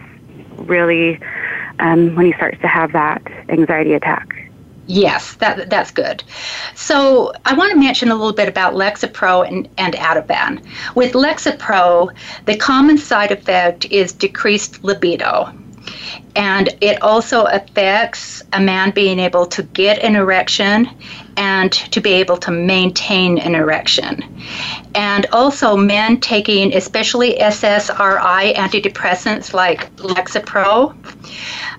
really 0.59 1.20
um, 1.78 2.14
when 2.14 2.26
he 2.26 2.32
starts 2.32 2.61
to 2.61 2.68
have 2.68 2.92
that 2.92 3.22
anxiety 3.49 3.95
attack. 3.95 4.51
Yes, 4.86 5.34
that 5.36 5.70
that's 5.70 5.90
good. 5.90 6.22
So 6.74 7.32
I 7.47 7.55
want 7.55 7.72
to 7.72 7.78
mention 7.78 8.11
a 8.11 8.14
little 8.14 8.34
bit 8.34 8.49
about 8.49 8.74
Lexapro 8.74 9.47
and, 9.47 9.68
and 9.78 9.95
Ativan. 9.95 10.62
With 10.95 11.12
Lexapro, 11.12 12.14
the 12.45 12.57
common 12.57 12.99
side 12.99 13.32
effect 13.32 13.86
is 13.86 14.12
decreased 14.12 14.84
libido. 14.84 15.53
And 16.37 16.68
it 16.80 17.01
also 17.03 17.45
affects 17.45 18.43
a 18.53 18.61
man 18.61 18.91
being 18.91 19.18
able 19.18 19.47
to 19.47 19.62
get 19.62 20.01
an 20.01 20.16
erection 20.16 20.89
and 21.37 21.72
to 21.72 22.01
be 22.01 22.12
able 22.12 22.37
to 22.39 22.51
maintain 22.51 23.39
an 23.39 23.55
erection. 23.55 24.22
And 24.95 25.26
also, 25.32 25.76
men 25.76 26.20
taking 26.20 26.74
especially 26.74 27.35
SSRI 27.35 28.55
antidepressants 28.55 29.53
like 29.53 29.95
Lexapro, 29.97 30.97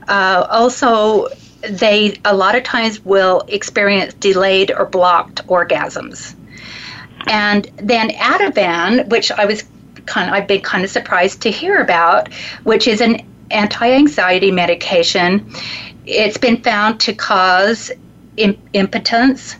uh, 0.07 0.47
also 0.49 1.27
they 1.69 2.19
a 2.25 2.35
lot 2.35 2.55
of 2.55 2.63
times 2.63 3.03
will 3.03 3.43
experience 3.47 4.13
delayed 4.15 4.71
or 4.71 4.85
blocked 4.85 5.45
orgasms. 5.47 6.35
And 7.27 7.65
then 7.77 8.09
Ativan, 8.11 9.07
which 9.09 9.31
I 9.31 9.45
was 9.45 9.63
kind 10.05 10.29
of, 10.29 10.35
I've 10.35 10.47
been 10.47 10.61
kind 10.61 10.83
of 10.83 10.91
surprised 10.91 11.41
to 11.41 11.51
hear 11.51 11.81
about, 11.81 12.31
which 12.63 12.87
is 12.87 13.01
an 13.01 13.21
anti-anxiety 13.51 14.51
medication. 14.51 15.51
It's 16.05 16.37
been 16.37 16.61
found 16.61 16.99
to 17.01 17.13
cause 17.13 17.91
impotence, 18.37 19.55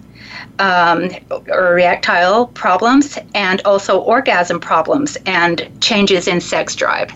um, 0.60 1.10
erectile 1.48 2.48
problems 2.48 3.18
and 3.34 3.62
also 3.66 4.00
orgasm 4.00 4.60
problems 4.60 5.18
and 5.26 5.70
changes 5.82 6.28
in 6.28 6.40
sex 6.40 6.76
drive. 6.76 7.12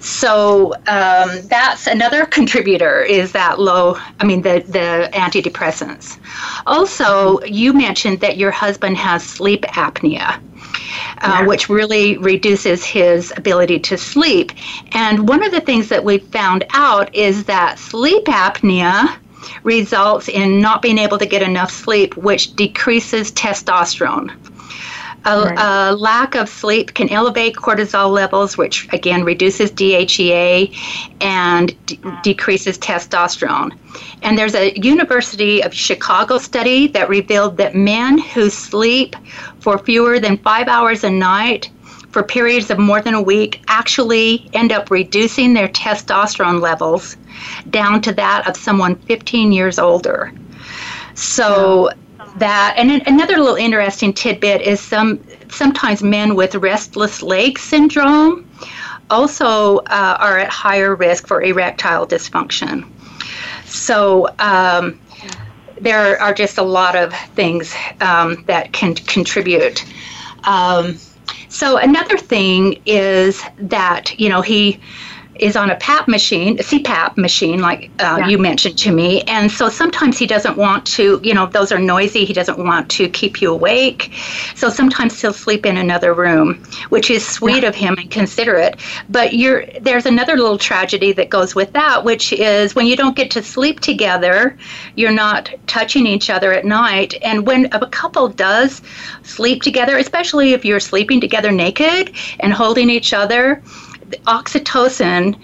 So 0.00 0.74
um, 0.86 1.42
that's 1.44 1.86
another 1.86 2.26
contributor 2.26 3.02
is 3.02 3.32
that 3.32 3.60
low, 3.60 3.96
I 4.20 4.24
mean, 4.24 4.42
the, 4.42 4.64
the 4.66 5.10
antidepressants. 5.12 6.18
Also, 6.66 7.40
you 7.42 7.72
mentioned 7.72 8.20
that 8.20 8.36
your 8.36 8.50
husband 8.50 8.96
has 8.96 9.22
sleep 9.22 9.62
apnea. 9.62 10.40
Uh, 11.18 11.38
yeah. 11.40 11.46
which 11.46 11.68
really 11.68 12.16
reduces 12.18 12.84
his 12.84 13.32
ability 13.36 13.78
to 13.78 13.96
sleep. 13.96 14.52
And 14.92 15.28
one 15.28 15.42
of 15.44 15.52
the 15.52 15.60
things 15.60 15.88
that 15.88 16.02
we 16.02 16.18
found 16.18 16.64
out 16.72 17.14
is 17.14 17.44
that 17.44 17.78
sleep 17.78 18.24
apnea 18.24 19.16
results 19.62 20.28
in 20.28 20.60
not 20.60 20.82
being 20.82 20.98
able 20.98 21.18
to 21.18 21.26
get 21.26 21.42
enough 21.42 21.70
sleep, 21.70 22.16
which 22.16 22.54
decreases 22.56 23.32
testosterone. 23.32 24.30
A, 25.24 25.40
right. 25.40 25.90
a, 25.90 25.94
lack 25.94 26.34
of 26.34 26.48
sleep 26.48 26.94
can 26.94 27.08
elevate 27.08 27.54
cortisol 27.54 28.10
levels, 28.10 28.58
which 28.58 28.92
again 28.92 29.22
reduces 29.22 29.70
DHEA 29.70 30.76
and 31.20 31.86
d- 31.86 32.00
decreases 32.24 32.76
testosterone. 32.76 33.70
And 34.22 34.36
there's 34.36 34.56
a 34.56 34.76
University 34.76 35.62
of 35.62 35.72
Chicago 35.72 36.38
study 36.38 36.88
that 36.88 37.08
revealed 37.08 37.56
that 37.58 37.76
men 37.76 38.18
who 38.18 38.50
sleep 38.50 39.14
for 39.60 39.78
fewer 39.78 40.18
than 40.18 40.38
five 40.38 40.66
hours 40.66 41.04
a 41.04 41.10
night 41.10 41.70
for 42.12 42.22
periods 42.22 42.70
of 42.70 42.78
more 42.78 43.00
than 43.00 43.14
a 43.14 43.22
week 43.22 43.62
actually 43.68 44.48
end 44.52 44.70
up 44.70 44.90
reducing 44.90 45.54
their 45.54 45.68
testosterone 45.68 46.60
levels 46.60 47.16
down 47.70 48.00
to 48.02 48.12
that 48.12 48.46
of 48.46 48.56
someone 48.56 48.96
15 48.96 49.50
years 49.50 49.78
older. 49.78 50.32
So 51.14 51.90
that 52.36 52.74
and 52.76 52.90
another 53.06 53.38
little 53.38 53.56
interesting 53.56 54.12
tidbit 54.12 54.62
is 54.62 54.80
some 54.80 55.22
sometimes 55.50 56.02
men 56.02 56.34
with 56.34 56.54
restless 56.54 57.22
leg 57.22 57.58
syndrome 57.58 58.48
also 59.10 59.78
uh, 59.78 60.16
are 60.18 60.38
at 60.38 60.48
higher 60.50 60.94
risk 60.94 61.26
for 61.26 61.42
erectile 61.42 62.06
dysfunction. 62.06 62.88
So 63.66 64.28
um, 64.38 64.98
there 65.80 66.20
are 66.20 66.32
just 66.32 66.58
a 66.58 66.62
lot 66.62 66.96
of 66.96 67.12
things 67.34 67.74
um, 68.00 68.44
that 68.46 68.72
can 68.72 68.94
contribute. 68.94 69.84
Um, 70.44 70.98
so 71.52 71.76
another 71.76 72.16
thing 72.16 72.80
is 72.86 73.42
that 73.58 74.18
you 74.18 74.28
know 74.28 74.40
he 74.40 74.80
is 75.42 75.56
on 75.56 75.70
a 75.70 75.76
PAP 75.76 76.06
machine, 76.06 76.58
a 76.60 76.62
CPAP 76.62 77.16
machine, 77.16 77.60
like 77.60 77.90
uh, 77.98 78.18
yeah. 78.20 78.28
you 78.28 78.38
mentioned 78.38 78.78
to 78.78 78.92
me. 78.92 79.22
And 79.22 79.50
so 79.50 79.68
sometimes 79.68 80.16
he 80.16 80.26
doesn't 80.26 80.56
want 80.56 80.86
to, 80.98 81.20
you 81.24 81.34
know, 81.34 81.46
those 81.46 81.72
are 81.72 81.80
noisy. 81.80 82.24
He 82.24 82.32
doesn't 82.32 82.58
want 82.58 82.88
to 82.92 83.08
keep 83.08 83.42
you 83.42 83.52
awake. 83.52 84.14
So 84.54 84.68
sometimes 84.68 85.20
he'll 85.20 85.32
sleep 85.32 85.66
in 85.66 85.76
another 85.76 86.14
room, 86.14 86.62
which 86.90 87.10
is 87.10 87.26
sweet 87.26 87.64
yeah. 87.64 87.70
of 87.70 87.74
him 87.74 87.96
and 87.98 88.08
considerate. 88.08 88.76
But 89.08 89.34
you're, 89.34 89.66
there's 89.80 90.06
another 90.06 90.36
little 90.36 90.58
tragedy 90.58 91.12
that 91.12 91.28
goes 91.28 91.56
with 91.56 91.72
that, 91.72 92.04
which 92.04 92.32
is 92.32 92.76
when 92.76 92.86
you 92.86 92.94
don't 92.94 93.16
get 93.16 93.32
to 93.32 93.42
sleep 93.42 93.80
together, 93.80 94.56
you're 94.94 95.10
not 95.10 95.50
touching 95.66 96.06
each 96.06 96.30
other 96.30 96.52
at 96.52 96.64
night. 96.64 97.14
And 97.22 97.46
when 97.46 97.66
a 97.72 97.84
couple 97.88 98.28
does 98.28 98.80
sleep 99.24 99.62
together, 99.62 99.98
especially 99.98 100.52
if 100.52 100.64
you're 100.64 100.78
sleeping 100.80 101.20
together 101.20 101.50
naked 101.50 102.14
and 102.38 102.52
holding 102.52 102.88
each 102.88 103.12
other, 103.12 103.60
oxytocin 104.26 105.38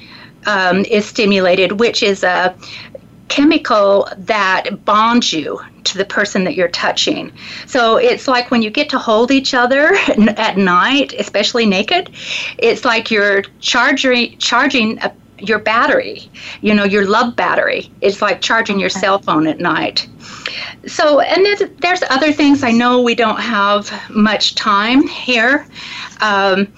um, 0.46 0.84
is 0.84 1.06
stimulated, 1.06 1.72
which 1.72 2.02
is 2.02 2.22
a 2.24 2.56
chemical 3.28 4.08
that 4.16 4.84
bonds 4.84 5.32
you 5.32 5.60
to 5.84 5.98
the 5.98 6.04
person 6.04 6.44
that 6.44 6.54
you're 6.54 6.68
touching. 6.68 7.32
So 7.66 7.96
it's 7.96 8.26
like 8.26 8.50
when 8.50 8.62
you 8.62 8.70
get 8.70 8.88
to 8.90 8.98
hold 8.98 9.30
each 9.30 9.54
other 9.54 9.94
at 10.36 10.56
night, 10.56 11.14
especially 11.18 11.66
naked, 11.66 12.10
it's 12.58 12.84
like 12.84 13.10
you're 13.10 13.42
charging 13.60 14.38
charging 14.38 14.98
a, 14.98 15.12
your 15.40 15.58
battery, 15.58 16.30
you 16.62 16.74
know, 16.74 16.84
your 16.84 17.06
love 17.06 17.36
battery. 17.36 17.90
It's 18.00 18.20
like 18.20 18.40
charging 18.40 18.80
your 18.80 18.90
cell 18.90 19.18
phone 19.18 19.46
at 19.46 19.60
night. 19.60 20.08
So, 20.86 21.20
and 21.20 21.44
there's, 21.44 21.62
there's 21.78 22.02
other 22.10 22.32
things. 22.32 22.62
I 22.62 22.72
know 22.72 23.00
we 23.00 23.14
don't 23.14 23.40
have 23.40 23.92
much 24.10 24.54
time 24.54 25.06
here. 25.06 25.66
Um, 26.20 26.72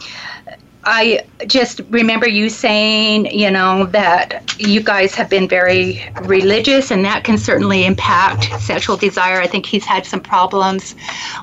I 0.83 1.27
just 1.47 1.81
remember 1.91 2.27
you 2.27 2.49
saying, 2.49 3.27
you 3.27 3.51
know, 3.51 3.87
that 3.87 4.55
you 4.59 4.83
guys 4.83 5.15
have 5.15 5.29
been 5.29 5.47
very 5.47 6.03
religious, 6.23 6.91
and 6.91 7.05
that 7.05 7.23
can 7.25 7.37
certainly 7.37 7.85
impact 7.85 8.45
sexual 8.63 8.97
desire. 8.97 9.41
I 9.41 9.47
think 9.47 9.67
he's 9.67 9.85
had 9.85 10.07
some 10.07 10.21
problems 10.21 10.95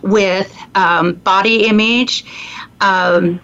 with 0.01 0.55
um, 0.75 1.13
body 1.13 1.67
image. 1.67 2.25
Um, 2.81 3.39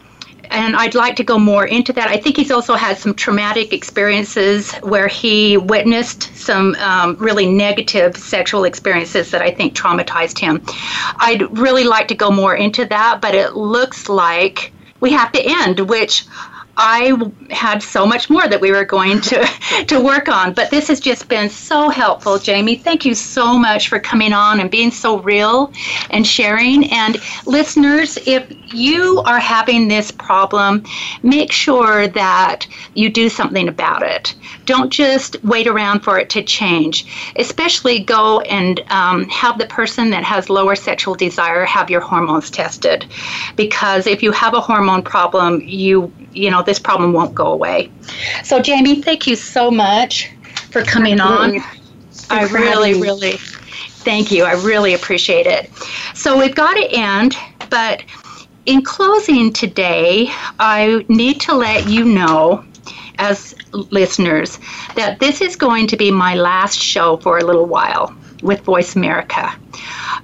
and 0.50 0.76
I'd 0.76 0.94
like 0.94 1.16
to 1.16 1.24
go 1.24 1.40
more 1.40 1.66
into 1.66 1.94
that. 1.94 2.10
I 2.10 2.18
think 2.18 2.38
he's 2.38 2.52
also 2.52 2.76
had 2.76 2.98
some 2.98 3.16
traumatic 3.16 3.74
experiences 3.74 4.72
where 4.82 5.08
he 5.08 5.58
witnessed 5.58 6.36
some 6.36 6.76
um, 6.76 7.16
really 7.18 7.48
negative 7.48 8.16
sexual 8.18 8.64
experiences 8.64 9.32
that 9.32 9.42
I 9.42 9.52
think 9.52 9.76
traumatized 9.76 10.38
him. 10.38 10.62
I'd 11.18 11.58
really 11.58 11.86
like 11.86 12.08
to 12.10 12.16
go 12.16 12.30
more 12.30 12.56
into 12.56 12.86
that, 12.86 13.20
but 13.20 13.34
it 13.34 13.54
looks 13.54 14.10
like 14.10 14.73
we 15.04 15.12
have 15.12 15.34
to 15.34 15.42
end, 15.44 15.82
which 15.82 16.26
I 16.76 17.14
had 17.52 17.84
so 17.84 18.06
much 18.06 18.30
more 18.32 18.48
that 18.48 18.60
we 18.60 18.72
were 18.72 18.86
going 18.86 19.22
to 19.22 19.46
to 19.88 20.00
work 20.00 20.28
on, 20.28 20.54
but 20.54 20.72
this 20.72 20.88
has 20.88 21.00
just 21.00 21.28
been 21.28 21.50
so 21.50 21.90
helpful, 21.90 22.40
Jamie. 22.40 22.76
Thank 22.76 23.06
you 23.06 23.14
so 23.14 23.58
much 23.58 23.90
for 23.90 24.00
coming 24.00 24.34
on 24.34 24.60
and 24.60 24.72
being 24.72 24.90
so 24.90 25.20
real 25.20 25.72
and 26.10 26.26
sharing. 26.26 26.90
And 26.92 27.18
listeners, 27.46 28.18
if 28.26 28.52
you 28.74 29.22
are 29.26 29.40
having 29.40 29.88
this 29.88 30.12
problem, 30.12 30.84
make 31.22 31.52
sure 31.52 32.08
that 32.08 32.66
you 32.96 33.10
do 33.10 33.30
something 33.30 33.68
about 33.68 34.02
it. 34.02 34.34
Don't 34.66 34.90
just 34.90 35.44
wait 35.44 35.68
around 35.68 36.00
for 36.00 36.18
it 36.18 36.30
to 36.32 36.42
change. 36.42 37.06
Especially 37.36 38.00
go 38.00 38.40
and 38.42 38.80
um, 38.90 39.26
have 39.30 39.60
the 39.60 39.68
person 39.68 40.10
that 40.12 40.24
has 40.24 40.50
lower 40.50 40.76
sexual 40.76 41.14
desire 41.16 41.66
have 41.66 41.90
your 41.90 42.02
hormones 42.02 42.50
tested, 42.50 43.06
because 43.56 44.08
if 44.08 44.24
you 44.24 44.32
have 44.32 44.54
a 44.56 44.62
hormone 44.62 45.04
problem, 45.04 45.62
you 45.62 46.12
you 46.34 46.50
know 46.50 46.63
this 46.66 46.80
problem 46.80 47.14
won't 47.14 47.36
go 47.36 47.48
away. 47.48 47.92
So, 48.44 48.60
Jamie, 48.60 49.02
thank 49.02 49.28
you 49.28 49.36
so 49.36 49.70
much 49.72 50.32
for 50.72 50.84
coming 50.84 51.20
on. 51.20 51.60
I 52.30 52.48
really, 52.48 53.00
really 53.00 53.34
thank 53.34 54.32
you. 54.32 54.44
I 54.44 54.54
really 54.54 54.94
appreciate 54.94 55.46
it. 55.46 55.72
So, 56.14 56.38
we've 56.38 56.56
got 56.56 56.74
to 56.76 56.88
end, 56.92 57.36
but 57.70 58.04
in 58.66 58.84
closing 58.84 59.52
today, 59.52 60.30
I 60.60 61.06
need 61.10 61.42
to 61.42 61.54
let 61.54 61.88
you 61.88 62.06
know, 62.06 62.64
as 63.20 63.56
listeners, 63.72 64.60
that 64.96 65.20
this 65.20 65.42
is 65.42 65.56
going 65.56 65.88
to 65.88 65.98
be 65.98 66.12
my 66.12 66.36
last 66.36 66.80
show 66.80 67.18
for 67.18 67.38
a 67.38 67.44
little 67.44 67.66
while 67.66 68.16
with 68.42 68.62
Voice 68.62 68.96
America. 68.96 69.54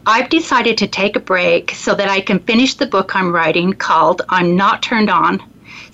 I've 0.06 0.30
decided 0.30 0.78
to 0.80 0.88
take 0.88 1.16
a 1.16 1.20
break 1.20 1.72
so 1.72 1.96
that 1.96 2.10
I 2.10 2.22
can 2.22 2.40
finish 2.40 2.76
the 2.76 2.86
book 2.86 3.16
I'm 3.16 3.34
writing 3.34 3.74
called 3.74 4.22
I'm 4.30 4.56
Not 4.56 4.82
Turned 4.82 5.10
On 5.10 5.42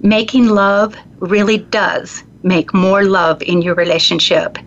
making 0.01 0.49
love 0.49 0.95
really 1.19 1.57
does 1.57 2.23
make 2.43 2.73
more 2.73 3.03
love 3.03 3.41
in 3.41 3.61
your 3.61 3.75
relationship. 3.75 4.57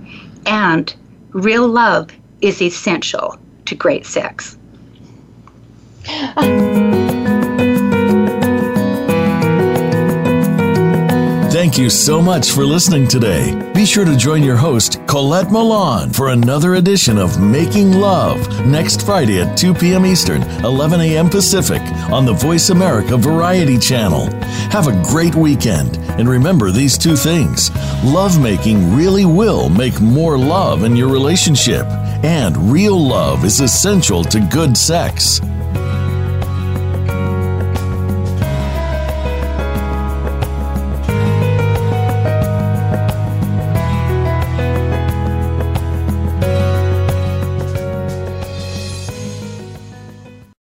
And 0.46 0.94
real 1.30 1.68
love 1.68 2.10
is 2.40 2.60
essential 2.60 3.38
to 3.66 3.74
great 3.74 4.06
sex. 4.06 4.58
Thank 11.70 11.76
you 11.78 11.90
so 11.90 12.22
much 12.22 12.52
for 12.52 12.64
listening 12.64 13.06
today. 13.06 13.54
Be 13.74 13.84
sure 13.84 14.04
to 14.04 14.16
join 14.16 14.42
your 14.42 14.56
host, 14.56 14.98
Colette 15.06 15.52
Milan, 15.52 16.10
for 16.10 16.30
another 16.30 16.76
edition 16.76 17.18
of 17.18 17.40
Making 17.40 17.92
Love 17.92 18.66
next 18.66 19.02
Friday 19.04 19.40
at 19.40 19.56
2 19.56 19.74
p.m. 19.74 20.06
Eastern, 20.06 20.42
11 20.64 21.00
a.m. 21.00 21.28
Pacific 21.28 21.82
on 22.10 22.24
the 22.24 22.32
Voice 22.32 22.70
America 22.70 23.16
Variety 23.16 23.78
Channel. 23.78 24.26
Have 24.70 24.88
a 24.88 25.02
great 25.04 25.34
weekend, 25.34 25.98
and 26.18 26.28
remember 26.28 26.70
these 26.70 26.96
two 26.96 27.16
things 27.16 27.70
lovemaking 28.04 28.94
really 28.94 29.26
will 29.26 29.68
make 29.68 30.00
more 30.00 30.38
love 30.38 30.84
in 30.84 30.96
your 30.96 31.08
relationship, 31.08 31.84
and 32.24 32.56
real 32.72 32.98
love 32.98 33.44
is 33.44 33.60
essential 33.60 34.24
to 34.24 34.40
good 34.50 34.76
sex. 34.76 35.40